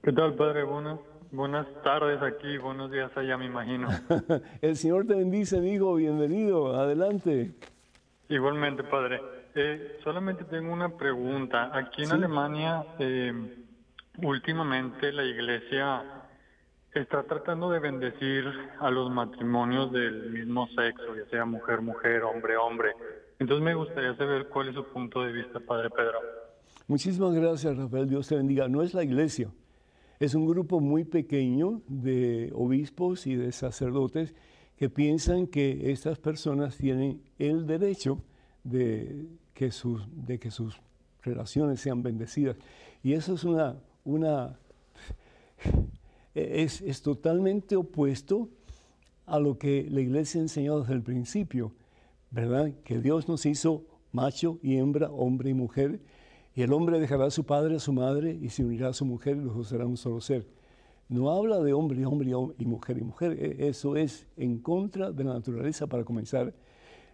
¿Qué 0.00 0.12
tal, 0.12 0.34
padre? 0.34 0.62
Buenas, 0.62 1.00
buenas 1.32 1.66
tardes 1.82 2.22
aquí, 2.22 2.56
buenos 2.58 2.90
días 2.92 3.10
allá, 3.16 3.36
me 3.36 3.46
imagino. 3.46 3.88
El 4.60 4.76
Señor 4.76 5.06
te 5.06 5.14
bendice, 5.14 5.58
amigo. 5.58 5.96
Bienvenido. 5.96 6.76
Adelante. 6.76 7.52
Igualmente, 8.34 8.82
padre. 8.82 9.20
Eh, 9.54 9.98
solamente 10.02 10.42
tengo 10.42 10.72
una 10.72 10.88
pregunta. 10.88 11.70
Aquí 11.72 12.02
en 12.02 12.10
Alemania, 12.10 12.84
eh, 12.98 13.32
últimamente 14.24 15.12
la 15.12 15.24
iglesia 15.24 16.02
está 16.92 17.22
tratando 17.22 17.70
de 17.70 17.78
bendecir 17.78 18.44
a 18.80 18.90
los 18.90 19.08
matrimonios 19.08 19.92
del 19.92 20.32
mismo 20.32 20.66
sexo, 20.66 21.14
ya 21.14 21.30
sea 21.30 21.44
mujer-mujer, 21.44 22.24
hombre-hombre. 22.24 22.94
Entonces 23.38 23.64
me 23.64 23.74
gustaría 23.74 24.16
saber 24.16 24.48
cuál 24.48 24.70
es 24.70 24.74
su 24.74 24.84
punto 24.84 25.22
de 25.22 25.30
vista, 25.30 25.60
Padre 25.60 25.90
Pedro. 25.90 26.18
Muchísimas 26.88 27.34
gracias, 27.34 27.76
Rafael. 27.76 28.08
Dios 28.08 28.26
te 28.26 28.34
bendiga. 28.34 28.66
No 28.66 28.82
es 28.82 28.94
la 28.94 29.04
iglesia, 29.04 29.48
es 30.18 30.34
un 30.34 30.48
grupo 30.48 30.80
muy 30.80 31.04
pequeño 31.04 31.82
de 31.86 32.50
obispos 32.52 33.28
y 33.28 33.36
de 33.36 33.52
sacerdotes 33.52 34.34
que 34.84 34.90
piensan 34.90 35.46
que 35.46 35.92
estas 35.92 36.18
personas 36.18 36.76
tienen 36.76 37.22
el 37.38 37.66
derecho 37.66 38.22
de 38.64 39.28
que 39.54 39.70
sus, 39.70 40.02
de 40.14 40.38
que 40.38 40.50
sus 40.50 40.78
relaciones 41.22 41.80
sean 41.80 42.02
bendecidas. 42.02 42.58
Y 43.02 43.14
eso 43.14 43.32
es 43.32 43.44
una, 43.44 43.78
una 44.04 44.58
es, 46.34 46.82
es 46.82 47.00
totalmente 47.00 47.76
opuesto 47.76 48.50
a 49.24 49.38
lo 49.38 49.56
que 49.56 49.88
la 49.90 50.02
iglesia 50.02 50.38
ha 50.38 50.42
enseñado 50.42 50.80
desde 50.82 50.92
el 50.92 51.02
principio 51.02 51.72
¿verdad? 52.30 52.70
Que 52.84 52.98
Dios 52.98 53.26
nos 53.26 53.46
hizo 53.46 53.86
macho 54.12 54.58
y 54.62 54.76
hembra, 54.76 55.10
hombre 55.10 55.48
y 55.48 55.54
mujer, 55.54 56.02
y 56.54 56.60
el 56.60 56.74
hombre 56.74 57.00
dejará 57.00 57.24
a 57.24 57.30
su 57.30 57.44
padre, 57.44 57.76
a 57.76 57.78
su 57.80 57.94
madre, 57.94 58.38
y 58.38 58.50
se 58.50 58.62
unirá 58.62 58.88
a 58.88 58.92
su 58.92 59.06
mujer, 59.06 59.38
y 59.38 59.40
los 59.40 59.56
dos 59.56 59.68
serán 59.68 59.86
un 59.86 59.96
solo 59.96 60.20
ser. 60.20 60.46
No 61.14 61.30
habla 61.30 61.60
de 61.60 61.72
hombre 61.72 62.00
y 62.00 62.04
hombre 62.04 62.32
y 62.58 62.66
mujer 62.66 62.98
y 62.98 63.02
mujer, 63.02 63.38
e, 63.38 63.68
eso 63.68 63.94
es 63.94 64.26
en 64.36 64.58
contra 64.58 65.12
de 65.12 65.22
la 65.22 65.34
naturaleza 65.34 65.86
para 65.86 66.02
comenzar. 66.02 66.52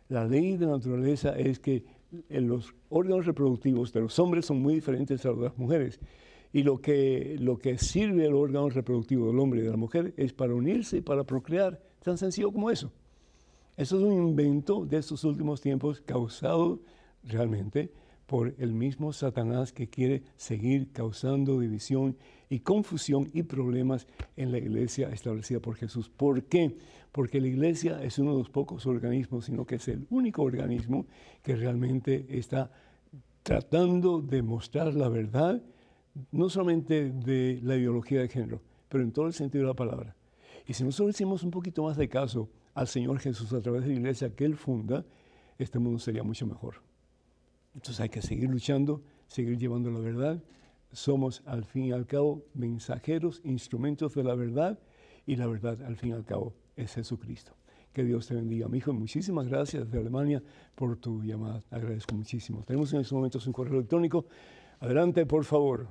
La 0.09 0.25
ley 0.25 0.57
de 0.57 0.65
la 0.65 0.73
naturaleza 0.73 1.39
es 1.39 1.61
que 1.61 1.85
los 2.31 2.75
órganos 2.89 3.27
reproductivos 3.27 3.93
de 3.93 4.01
los 4.01 4.19
hombres 4.19 4.47
son 4.47 4.63
muy 4.63 4.73
diferentes 4.73 5.23
a 5.27 5.29
los 5.29 5.39
de 5.41 5.45
las 5.45 5.59
mujeres. 5.59 6.01
Y 6.51 6.63
lo 6.63 6.81
que, 6.81 7.37
lo 7.41 7.59
que 7.59 7.77
sirve 7.77 8.25
el 8.25 8.33
órgano 8.33 8.71
reproductivo 8.71 9.27
del 9.27 9.39
hombre 9.39 9.61
y 9.61 9.65
de 9.65 9.71
la 9.71 9.77
mujer 9.77 10.15
es 10.17 10.33
para 10.33 10.55
unirse 10.55 10.97
y 10.97 11.01
para 11.03 11.25
procrear, 11.25 11.79
tan 12.03 12.17
sencillo 12.17 12.51
como 12.53 12.71
eso. 12.71 12.91
Eso 13.77 13.99
es 13.99 14.03
un 14.03 14.29
invento 14.29 14.87
de 14.87 14.97
estos 14.97 15.25
últimos 15.25 15.61
tiempos 15.61 16.01
causado 16.01 16.81
realmente 17.23 17.93
por 18.25 18.55
el 18.57 18.73
mismo 18.73 19.13
Satanás 19.13 19.75
que 19.75 19.91
quiere 19.91 20.23
seguir 20.37 20.91
causando 20.91 21.61
división 21.61 22.17
y 22.51 22.59
confusión 22.61 23.31
y 23.33 23.45
problemas 23.45 24.07
en 24.37 24.51
la 24.51 24.59
iglesia 24.59 25.09
establecida 25.11 25.61
por 25.61 25.77
Jesús. 25.77 26.11
¿Por 26.11 26.43
qué? 26.43 26.77
Porque 27.13 27.41
la 27.41 27.47
iglesia 27.47 28.03
es 28.03 28.19
uno 28.19 28.33
de 28.33 28.39
los 28.39 28.51
pocos 28.51 28.85
organismos, 28.87 29.47
sino 29.47 29.65
que 29.65 29.77
es 29.77 29.89
el 29.89 30.07
único 30.11 30.43
organismo 30.43 31.07
que 31.43 31.55
realmente 31.55 32.27
está 32.29 32.71
tratando 33.45 34.21
de 34.21 34.43
mostrar 34.43 34.95
la 34.95 35.09
verdad, 35.09 35.63
no 36.33 36.51
solamente 36.51 37.11
de 37.11 37.61
la 37.63 37.77
ideología 37.77 38.21
de 38.21 38.29
género, 38.29 38.61
pero 38.89 39.05
en 39.05 39.13
todo 39.13 39.27
el 39.29 39.33
sentido 39.33 39.63
de 39.63 39.69
la 39.69 39.75
palabra. 39.75 40.17
Y 40.67 40.75
si 40.75 40.83
nosotros 40.83 41.15
hicimos 41.15 41.45
un 41.45 41.53
poquito 41.53 41.85
más 41.85 41.97
de 41.97 42.09
caso 42.09 42.51
al 42.75 42.89
Señor 42.89 43.21
Jesús 43.21 43.53
a 43.53 43.61
través 43.61 43.83
de 43.83 43.89
la 43.89 43.95
iglesia 43.95 44.35
que 44.35 44.45
Él 44.45 44.57
funda, 44.57 45.05
este 45.57 45.79
mundo 45.79 46.01
sería 46.01 46.25
mucho 46.25 46.47
mejor. 46.47 46.83
Entonces 47.75 48.01
hay 48.01 48.09
que 48.09 48.23
seguir 48.23 48.51
luchando, 48.51 49.03
seguir 49.29 49.57
llevando 49.57 49.91
la 49.91 50.01
verdad. 50.01 50.43
Somos 50.93 51.43
al 51.47 51.65
fin 51.65 51.85
y 51.85 51.93
al 51.93 52.07
cabo 52.07 52.45
mensajeros, 52.55 53.41
instrumentos 53.45 54.15
de 54.15 54.25
la 54.25 54.35
verdad 54.35 54.79
y 55.27 55.37
la 55.37 55.47
verdad 55.47 55.81
al 55.83 55.97
fin 55.97 56.11
y 56.11 56.13
al 56.13 56.25
cabo 56.25 56.55
es 56.77 56.95
Jesucristo. 56.95 57.53
Que 57.93 58.05
Dios 58.05 58.27
te 58.29 58.35
bendiga, 58.35 58.69
mi 58.69 58.79
hijo. 58.79 58.93
Muchísimas 58.93 59.49
gracias 59.49 59.87
desde 59.87 59.99
Alemania 59.99 60.43
por 60.75 60.97
tu 60.97 61.23
llamada. 61.23 61.63
Agradezco 61.71 62.15
muchísimo. 62.15 62.63
Tenemos 62.65 62.93
en 62.93 63.01
estos 63.01 63.15
momentos 63.15 63.47
un 63.47 63.53
correo 63.53 63.75
electrónico. 63.75 64.27
Adelante, 64.79 65.27
por 65.27 65.45
favor. 65.45 65.89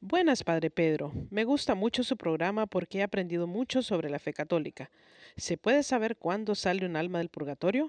Buenas, 0.00 0.44
Padre 0.44 0.68
Pedro. 0.68 1.12
Me 1.30 1.44
gusta 1.44 1.74
mucho 1.74 2.02
su 2.02 2.16
programa 2.16 2.66
porque 2.66 2.98
he 2.98 3.02
aprendido 3.02 3.46
mucho 3.46 3.82
sobre 3.82 4.10
la 4.10 4.18
fe 4.18 4.32
católica. 4.32 4.90
¿Se 5.36 5.56
puede 5.56 5.82
saber 5.82 6.16
cuándo 6.16 6.54
sale 6.54 6.84
un 6.84 6.96
alma 6.96 7.18
del 7.18 7.28
purgatorio? 7.28 7.88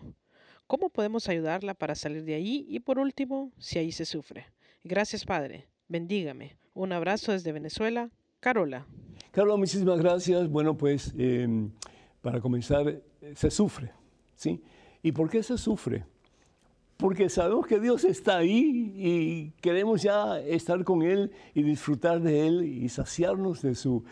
¿Cómo 0.68 0.90
podemos 0.90 1.28
ayudarla 1.28 1.74
para 1.74 1.96
salir 1.96 2.24
de 2.24 2.36
ahí? 2.36 2.66
Y 2.70 2.80
por 2.80 3.00
último, 3.00 3.52
si 3.58 3.80
ahí 3.80 3.92
se 3.92 4.06
sufre. 4.06 4.46
Gracias, 4.84 5.26
Padre. 5.26 5.68
Bendígame. 5.88 6.58
Un 6.74 6.92
abrazo 6.92 7.32
desde 7.32 7.52
Venezuela. 7.52 8.10
Carola. 8.40 8.86
Carola, 9.32 9.58
muchísimas 9.58 10.00
gracias. 10.00 10.50
Bueno, 10.50 10.78
pues 10.78 11.14
em, 11.18 11.72
para 12.22 12.42
comenzar, 12.42 12.88
eh, 12.88 13.34
se 13.36 13.52
sufre. 13.52 13.92
¿sí? 14.36 14.62
¿Y 15.02 15.12
por 15.12 15.30
qué 15.30 15.44
se 15.44 15.58
sufre? 15.58 16.06
Porque 16.98 17.30
sabemos 17.30 17.68
que 17.68 17.80
Dios 17.80 18.04
está 18.04 18.38
ahí 18.38 18.94
y 18.96 19.52
queremos 19.62 20.02
ya 20.02 20.40
estar 20.40 20.84
con 20.84 21.02
Él 21.02 21.32
y 21.54 21.64
disfrutar 21.64 22.22
de 22.22 22.48
Él 22.48 22.64
y 22.64 22.88
saciarnos 22.90 23.62
de 23.62 23.76
su, 23.76 24.04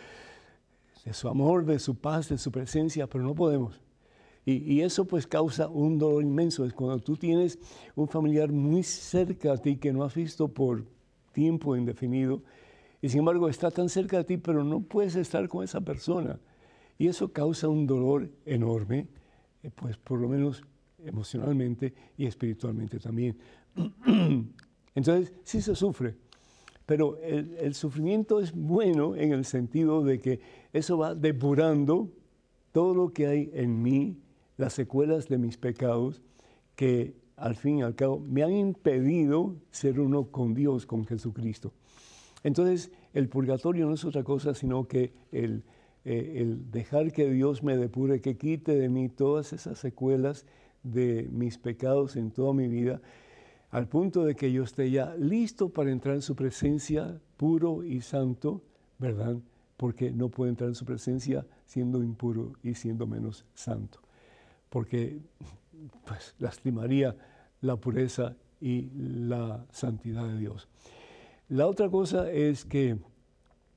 de 1.05 1.13
su 1.13 1.27
amor, 1.27 1.65
de 1.65 1.79
su 1.79 1.95
paz, 1.95 2.29
de 2.29 2.37
su 2.37 2.51
presencia, 2.51 3.07
pero 3.07 3.23
no 3.23 3.35
podemos. 3.35 3.79
Y, 4.43 4.81
eso 4.81 5.05
pues 5.05 5.27
causa 5.27 5.67
un 5.67 5.99
dolor 5.99 6.23
inmenso. 6.23 6.65
Es 6.65 6.73
cuando 6.73 6.99
tú 6.99 7.15
tienes 7.15 7.59
un 7.95 8.07
familiar 8.07 8.51
muy 8.51 8.81
cerca 8.81 9.53
a 9.53 9.57
ti 9.57 9.77
que 9.77 9.93
no 9.93 10.03
has 10.03 10.15
visto 10.15 10.47
por 10.47 10.83
tiempo 11.31 11.75
indefinido 11.75 12.43
y 13.01 13.09
sin 13.09 13.19
embargo 13.19 13.49
está 13.49 13.71
tan 13.71 13.89
cerca 13.89 14.17
de 14.17 14.23
ti, 14.23 14.37
pero 14.37 14.63
no 14.63 14.81
puedes 14.81 15.15
estar 15.15 15.47
con 15.47 15.63
esa 15.63 15.81
persona. 15.81 16.39
Y 16.97 17.07
eso 17.07 17.31
causa 17.33 17.67
un 17.67 17.87
dolor 17.87 18.29
enorme, 18.45 19.07
eh, 19.63 19.71
pues 19.73 19.97
por 19.97 20.19
lo 20.19 20.29
menos 20.29 20.63
emocionalmente 21.03 21.93
y 22.15 22.27
espiritualmente 22.27 22.99
también. 22.99 23.37
Entonces, 24.95 25.33
sí 25.43 25.61
se 25.61 25.75
sufre. 25.75 26.15
Pero 26.85 27.17
el, 27.21 27.73
sufrimiento 27.73 28.39
es 28.39 28.51
bueno 28.53 29.15
en 29.15 29.31
el 29.31 29.45
sentido 29.45 30.03
de 30.03 30.19
que 30.19 30.41
eso 30.73 30.97
va 30.97 31.15
depurando 31.15 32.09
todo 32.71 32.93
lo 32.93 33.13
que 33.13 33.27
hay 33.27 33.49
en 33.53 33.81
mí, 33.81 34.17
las 34.57 34.73
secuelas 34.73 35.29
de 35.29 35.37
mis 35.37 35.57
pecados, 35.57 36.21
que 36.75 37.15
al 37.41 37.55
fin 37.55 37.79
y 37.79 37.81
al 37.81 37.95
cabo 37.95 38.19
me 38.19 38.43
han 38.43 38.53
impedido 38.53 39.55
ser 39.71 39.99
uno 39.99 40.25
con 40.25 40.53
Dios, 40.53 40.85
con 40.85 41.05
Jesucristo. 41.05 41.73
Entonces, 42.43 42.91
el 43.13 43.29
purgatorio 43.29 43.87
no 43.87 43.95
es 43.95 44.05
otra 44.05 44.23
cosa 44.23 44.53
sino 44.53 44.87
que 44.87 45.11
el, 45.31 45.63
eh, 46.05 46.35
el 46.37 46.71
dejar 46.71 47.11
que 47.11 47.29
Dios 47.29 47.63
me 47.63 47.75
depure, 47.77 48.21
que 48.21 48.37
quite 48.37 48.75
de 48.75 48.89
mí 48.89 49.09
todas 49.09 49.53
esas 49.53 49.79
secuelas 49.79 50.45
de 50.83 51.27
mis 51.31 51.57
pecados 51.57 52.15
en 52.15 52.31
toda 52.31 52.53
mi 52.53 52.67
vida 52.67 53.01
al 53.71 53.87
punto 53.87 54.23
de 54.25 54.35
que 54.35 54.51
yo 54.51 54.63
esté 54.63 54.91
ya 54.91 55.15
listo 55.15 55.69
para 55.69 55.91
entrar 55.91 56.15
en 56.15 56.21
su 56.21 56.35
presencia 56.35 57.19
puro 57.37 57.83
y 57.83 58.01
santo, 58.01 58.61
¿verdad? 58.99 59.37
Porque 59.77 60.11
no 60.11 60.29
puedo 60.29 60.49
entrar 60.49 60.69
en 60.69 60.75
su 60.75 60.85
presencia 60.85 61.45
siendo 61.65 62.03
impuro 62.03 62.53
y 62.61 62.75
siendo 62.75 63.07
menos 63.07 63.45
santo, 63.53 63.99
porque 64.69 65.19
pues, 66.05 66.35
lastimaría 66.37 67.15
la 67.61 67.77
pureza 67.77 68.35
y 68.59 68.89
la 68.95 69.65
santidad 69.71 70.27
de 70.27 70.37
Dios. 70.37 70.67
La 71.49 71.67
otra 71.67 71.89
cosa 71.89 72.31
es 72.31 72.65
que 72.65 72.97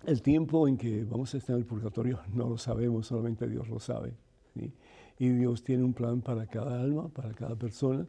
el 0.06 0.22
tiempo 0.22 0.68
en 0.68 0.76
que 0.76 1.04
vamos 1.04 1.34
a 1.34 1.38
estar 1.38 1.54
en 1.54 1.62
el 1.62 1.66
purgatorio 1.66 2.20
no 2.32 2.48
lo 2.48 2.58
sabemos, 2.58 3.06
solamente 3.06 3.48
Dios 3.48 3.68
lo 3.68 3.78
sabe. 3.78 4.14
Y 5.18 5.28
Dios 5.28 5.64
tiene 5.64 5.84
un 5.84 5.94
plan 5.94 6.20
para 6.20 6.46
cada 6.46 6.80
alma, 6.80 7.08
para 7.08 7.32
cada 7.32 7.56
persona. 7.56 8.06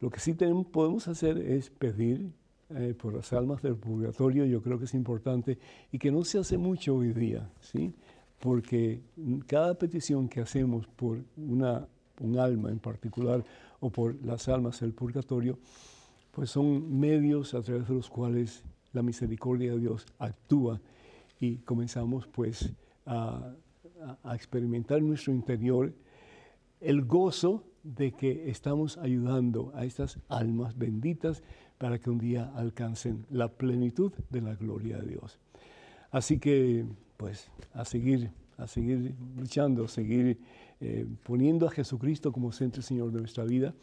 Lo 0.00 0.10
que 0.10 0.20
sí 0.20 0.34
tenemos, 0.34 0.66
podemos 0.66 1.08
hacer 1.08 1.38
es 1.38 1.70
pedir 1.70 2.30
eh, 2.70 2.94
por 2.94 3.14
las 3.14 3.32
almas 3.32 3.62
del 3.62 3.76
purgatorio, 3.76 4.44
yo 4.44 4.62
creo 4.62 4.78
que 4.78 4.84
es 4.84 4.94
importante, 4.94 5.58
y 5.92 5.98
que 5.98 6.10
no 6.10 6.24
se 6.24 6.38
hace 6.38 6.56
mucho 6.56 6.94
hoy 6.96 7.12
día, 7.12 7.50
¿sí? 7.60 7.92
porque 8.40 9.02
cada 9.46 9.74
petición 9.74 10.28
que 10.28 10.40
hacemos 10.40 10.86
por 10.86 11.18
una, 11.36 11.86
un 12.20 12.38
alma 12.38 12.70
en 12.70 12.78
particular 12.78 13.44
o 13.80 13.90
por 13.90 14.24
las 14.24 14.48
almas 14.48 14.80
del 14.80 14.92
purgatorio, 14.92 15.58
pues 16.30 16.50
son 16.50 16.98
medios 16.98 17.54
a 17.54 17.62
través 17.62 17.88
de 17.88 17.94
los 17.94 18.08
cuales 18.08 18.62
la 18.92 19.02
misericordia 19.02 19.72
de 19.72 19.80
Dios 19.80 20.06
actúa 20.18 20.80
y 21.38 21.56
comenzamos 21.58 22.26
pues 22.26 22.72
a, 23.06 23.54
experimentar 24.32 24.98
en 24.98 25.08
nuestro 25.08 25.32
interior 25.32 25.92
el 26.80 27.04
gozo 27.04 27.64
de 27.82 28.12
que 28.12 28.48
estamos 28.48 28.96
ayudando 28.96 29.72
a 29.74 29.84
estas 29.84 30.18
almas 30.28 30.76
benditas 30.78 31.42
para 31.76 31.98
que 31.98 32.08
un 32.08 32.18
día 32.18 32.50
alcancen 32.54 33.26
la 33.30 33.48
plenitud 33.48 34.12
de 34.30 34.40
la 34.40 34.54
gloria 34.54 34.98
de 34.98 35.08
Dios. 35.08 35.38
Así 36.10 36.38
que, 36.38 36.86
pues, 37.16 37.50
a 37.72 37.84
seguir, 37.84 38.30
a 38.60 38.66
seguir 38.66 39.14
luchando, 39.36 39.84
a 39.84 39.88
seguir 39.88 40.38
eh, 40.80 41.06
poniendo 41.22 41.66
a 41.66 41.70
Jesucristo 41.70 42.32
como 42.32 42.52
centro 42.52 42.80
y 42.80 42.82
Señor 42.82 43.12
de 43.12 43.20
nuestra 43.20 43.44
vida. 43.44 43.74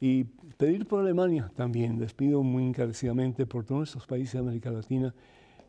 Y 0.00 0.24
pedir 0.56 0.86
por 0.86 1.00
Alemania 1.00 1.50
también. 1.54 1.98
Les 1.98 2.14
pido 2.14 2.42
muy 2.42 2.64
encarecidamente 2.64 3.46
por 3.46 3.64
todos 3.64 3.88
estos 3.88 4.06
países 4.06 4.34
de 4.34 4.38
América 4.38 4.70
Latina, 4.70 5.14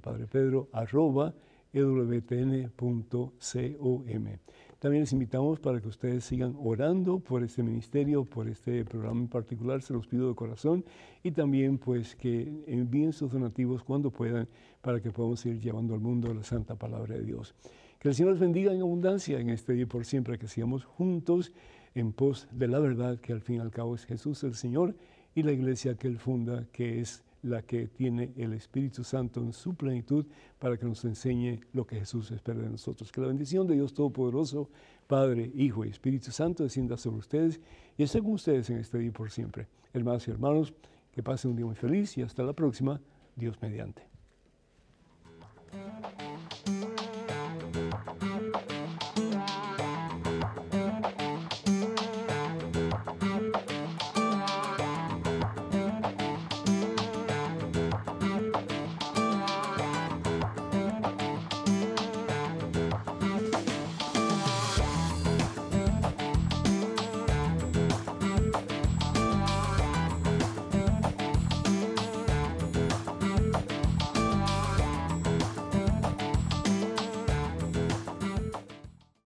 También 4.78 5.02
les 5.02 5.12
invitamos 5.12 5.60
para 5.60 5.80
que 5.80 5.86
ustedes 5.88 6.24
sigan 6.24 6.56
orando 6.58 7.20
por 7.20 7.44
este 7.44 7.62
ministerio, 7.62 8.24
por 8.24 8.48
este 8.48 8.84
programa 8.84 9.20
en 9.20 9.28
particular, 9.28 9.80
se 9.80 9.94
los 9.94 10.08
pido 10.08 10.28
de 10.28 10.34
corazón, 10.34 10.84
y 11.22 11.30
también 11.30 11.78
pues 11.78 12.16
que 12.16 12.64
envíen 12.66 13.12
sus 13.12 13.32
donativos 13.32 13.84
cuando 13.84 14.10
puedan 14.10 14.48
para 14.80 15.00
que 15.00 15.10
podamos 15.10 15.46
ir 15.46 15.60
llevando 15.60 15.94
al 15.94 16.00
mundo 16.00 16.34
la 16.34 16.42
santa 16.42 16.74
palabra 16.74 17.14
de 17.14 17.22
Dios. 17.22 17.54
Que 18.02 18.08
el 18.08 18.16
Señor 18.16 18.32
les 18.32 18.40
bendiga 18.40 18.72
en 18.72 18.80
abundancia 18.80 19.38
en 19.38 19.48
este 19.48 19.74
día 19.74 19.86
por 19.86 20.04
siempre, 20.04 20.36
que 20.36 20.48
sigamos 20.48 20.84
juntos 20.84 21.52
en 21.94 22.12
pos 22.12 22.48
de 22.50 22.66
la 22.66 22.80
verdad, 22.80 23.20
que 23.20 23.32
al 23.32 23.42
fin 23.42 23.58
y 23.58 23.58
al 23.60 23.70
cabo 23.70 23.94
es 23.94 24.06
Jesús 24.06 24.42
el 24.42 24.56
Señor 24.56 24.96
y 25.36 25.44
la 25.44 25.52
iglesia 25.52 25.94
que 25.94 26.08
Él 26.08 26.18
funda, 26.18 26.66
que 26.72 26.98
es 26.98 27.22
la 27.42 27.62
que 27.62 27.86
tiene 27.86 28.32
el 28.36 28.54
Espíritu 28.54 29.04
Santo 29.04 29.40
en 29.40 29.52
su 29.52 29.76
plenitud 29.76 30.26
para 30.58 30.76
que 30.76 30.84
nos 30.84 31.04
enseñe 31.04 31.60
lo 31.72 31.86
que 31.86 32.00
Jesús 32.00 32.32
espera 32.32 32.58
de 32.58 32.70
nosotros. 32.70 33.12
Que 33.12 33.20
la 33.20 33.28
bendición 33.28 33.68
de 33.68 33.74
Dios 33.74 33.94
Todopoderoso, 33.94 34.68
Padre, 35.06 35.52
Hijo 35.54 35.84
y 35.84 35.90
Espíritu 35.90 36.32
Santo 36.32 36.64
descienda 36.64 36.96
sobre 36.96 37.18
ustedes 37.18 37.60
y 37.96 38.02
esté 38.02 38.18
con 38.18 38.32
ustedes 38.32 38.68
en 38.70 38.78
este 38.78 38.98
día 38.98 39.12
por 39.12 39.30
siempre. 39.30 39.68
Hermanos 39.92 40.26
y 40.26 40.32
hermanos, 40.32 40.74
que 41.12 41.22
pasen 41.22 41.52
un 41.52 41.56
día 41.56 41.66
muy 41.66 41.76
feliz 41.76 42.18
y 42.18 42.22
hasta 42.22 42.42
la 42.42 42.52
próxima, 42.52 43.00
Dios 43.36 43.62
mediante. 43.62 44.11